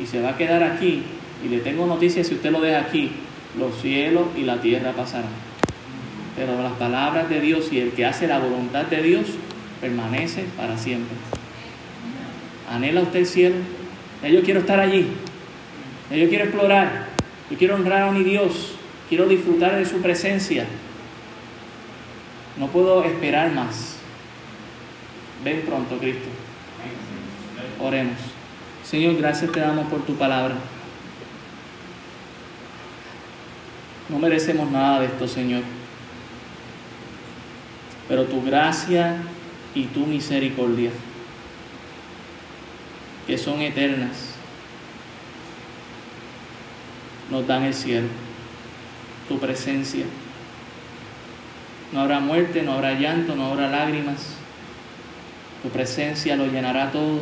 y 0.00 0.06
se 0.06 0.22
va 0.22 0.30
a 0.30 0.36
quedar 0.38 0.62
aquí. 0.62 1.02
Y 1.44 1.48
le 1.50 1.58
tengo 1.58 1.84
noticias, 1.84 2.28
si 2.28 2.34
usted 2.36 2.50
lo 2.50 2.62
deja 2.62 2.80
aquí, 2.80 3.12
los 3.58 3.78
cielos 3.82 4.28
y 4.38 4.44
la 4.44 4.58
tierra 4.62 4.92
pasarán. 4.92 5.28
Pero 6.34 6.62
las 6.62 6.72
palabras 6.72 7.28
de 7.28 7.42
Dios 7.42 7.70
y 7.70 7.78
el 7.78 7.90
que 7.90 8.06
hace 8.06 8.26
la 8.26 8.38
voluntad 8.38 8.86
de 8.86 9.02
Dios 9.02 9.26
permanece 9.82 10.46
para 10.56 10.78
siempre. 10.78 11.14
¿Anhela 12.72 13.02
usted 13.02 13.20
el 13.20 13.26
cielo? 13.26 13.56
yo 14.22 14.42
quiero 14.42 14.60
estar 14.60 14.80
allí. 14.80 15.06
yo 16.10 16.28
quiero 16.28 16.44
explorar. 16.44 17.08
Yo 17.50 17.58
quiero 17.58 17.74
honrar 17.74 18.08
a 18.08 18.10
mi 18.10 18.24
Dios. 18.24 18.76
Quiero 19.10 19.28
disfrutar 19.28 19.76
de 19.76 19.84
su 19.84 20.00
presencia. 20.00 20.64
No 22.56 22.68
puedo 22.68 23.04
esperar 23.04 23.52
más. 23.52 23.98
Ven 25.44 25.62
pronto, 25.66 25.98
Cristo. 25.98 26.28
Oremos. 27.78 28.16
Señor, 28.82 29.16
gracias 29.16 29.52
te 29.52 29.60
damos 29.60 29.88
por 29.88 30.06
tu 30.06 30.14
palabra. 30.14 30.54
No 34.08 34.18
merecemos 34.18 34.70
nada 34.70 35.00
de 35.00 35.06
esto, 35.06 35.28
Señor. 35.28 35.62
Pero 38.08 38.24
tu 38.24 38.42
gracia 38.42 39.16
y 39.74 39.84
tu 39.86 40.06
misericordia 40.06 40.90
que 43.26 43.38
son 43.38 43.60
eternas, 43.60 44.34
nos 47.30 47.46
dan 47.46 47.64
el 47.64 47.74
cielo, 47.74 48.08
tu 49.28 49.38
presencia. 49.38 50.04
No 51.92 52.00
habrá 52.00 52.20
muerte, 52.20 52.62
no 52.62 52.72
habrá 52.72 52.94
llanto, 52.94 53.34
no 53.36 53.52
habrá 53.52 53.68
lágrimas. 53.68 54.34
Tu 55.62 55.68
presencia 55.68 56.36
lo 56.36 56.46
llenará 56.46 56.90
todo 56.90 57.20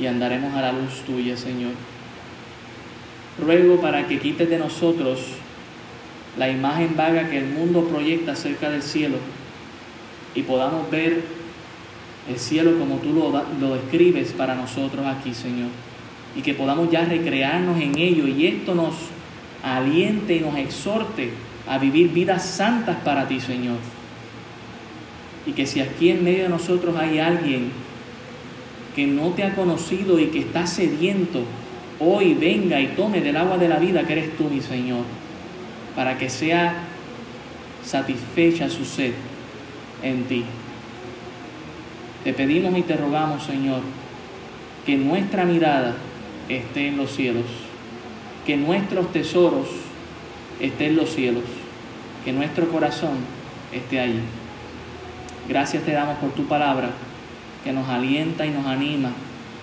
y 0.00 0.06
andaremos 0.06 0.54
a 0.54 0.62
la 0.62 0.72
luz 0.72 1.02
tuya, 1.06 1.36
Señor. 1.36 1.72
Ruego 3.38 3.80
para 3.80 4.06
que 4.06 4.18
quites 4.18 4.48
de 4.48 4.58
nosotros 4.58 5.20
la 6.38 6.50
imagen 6.50 6.96
vaga 6.96 7.30
que 7.30 7.38
el 7.38 7.46
mundo 7.46 7.88
proyecta 7.88 8.32
acerca 8.32 8.70
del 8.70 8.82
cielo 8.82 9.16
y 10.34 10.42
podamos 10.42 10.90
ver 10.90 11.22
el 12.28 12.38
cielo 12.38 12.78
como 12.78 12.96
tú 12.96 13.12
lo, 13.12 13.30
lo 13.60 13.74
describes 13.74 14.32
para 14.32 14.54
nosotros 14.54 15.06
aquí, 15.06 15.34
Señor. 15.34 15.68
Y 16.34 16.42
que 16.42 16.54
podamos 16.54 16.90
ya 16.90 17.04
recrearnos 17.04 17.80
en 17.80 17.96
ello 17.98 18.26
y 18.26 18.46
esto 18.46 18.74
nos 18.74 18.94
aliente 19.62 20.36
y 20.36 20.40
nos 20.40 20.56
exhorte 20.56 21.30
a 21.66 21.78
vivir 21.78 22.12
vidas 22.12 22.44
santas 22.44 22.96
para 23.04 23.26
ti, 23.26 23.40
Señor. 23.40 23.78
Y 25.46 25.52
que 25.52 25.66
si 25.66 25.80
aquí 25.80 26.10
en 26.10 26.24
medio 26.24 26.44
de 26.44 26.48
nosotros 26.48 26.96
hay 26.96 27.18
alguien 27.18 27.70
que 28.94 29.06
no 29.06 29.30
te 29.30 29.44
ha 29.44 29.54
conocido 29.54 30.18
y 30.18 30.26
que 30.26 30.40
está 30.40 30.66
sediento, 30.66 31.42
hoy 32.00 32.34
venga 32.34 32.80
y 32.80 32.88
tome 32.88 33.20
del 33.20 33.36
agua 33.36 33.58
de 33.58 33.68
la 33.68 33.78
vida 33.78 34.06
que 34.06 34.12
eres 34.12 34.36
tú, 34.36 34.44
mi 34.44 34.60
Señor, 34.60 35.04
para 35.94 36.18
que 36.18 36.28
sea 36.28 36.74
satisfecha 37.84 38.68
su 38.68 38.84
sed 38.84 39.12
en 40.02 40.24
ti. 40.24 40.44
Te 42.26 42.32
pedimos 42.32 42.76
y 42.76 42.82
te 42.82 42.96
rogamos, 42.96 43.44
Señor, 43.44 43.82
que 44.84 44.96
nuestra 44.96 45.44
mirada 45.44 45.94
esté 46.48 46.88
en 46.88 46.96
los 46.96 47.12
cielos, 47.12 47.44
que 48.44 48.56
nuestros 48.56 49.12
tesoros 49.12 49.68
estén 50.58 50.88
en 50.88 50.96
los 50.96 51.10
cielos, 51.10 51.44
que 52.24 52.32
nuestro 52.32 52.68
corazón 52.68 53.18
esté 53.72 54.00
allí. 54.00 54.18
Gracias 55.48 55.84
te 55.84 55.92
damos 55.92 56.16
por 56.16 56.30
tu 56.30 56.48
palabra 56.48 56.90
que 57.62 57.72
nos 57.72 57.88
alienta 57.88 58.44
y 58.44 58.50
nos 58.50 58.66
anima 58.66 59.12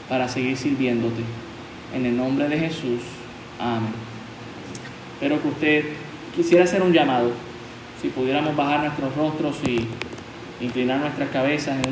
para 0.07 0.29
seguir 0.29 0.55
sirviéndote. 0.55 1.21
En 1.93 2.05
el 2.05 2.15
nombre 2.15 2.47
de 2.47 2.59
Jesús. 2.59 3.01
Amén. 3.59 3.91
Espero 5.15 5.41
que 5.41 5.49
usted 5.49 5.85
quisiera 6.33 6.63
hacer 6.63 6.81
un 6.81 6.93
llamado. 6.93 7.31
Si 8.01 8.07
pudiéramos 8.07 8.55
bajar 8.55 8.85
nuestros 8.85 9.13
rostros 9.17 9.57
y 9.67 9.85
inclinar 10.63 11.01
nuestras 11.01 11.29
cabezas 11.29 11.75
en 11.75 11.89
un 11.89 11.91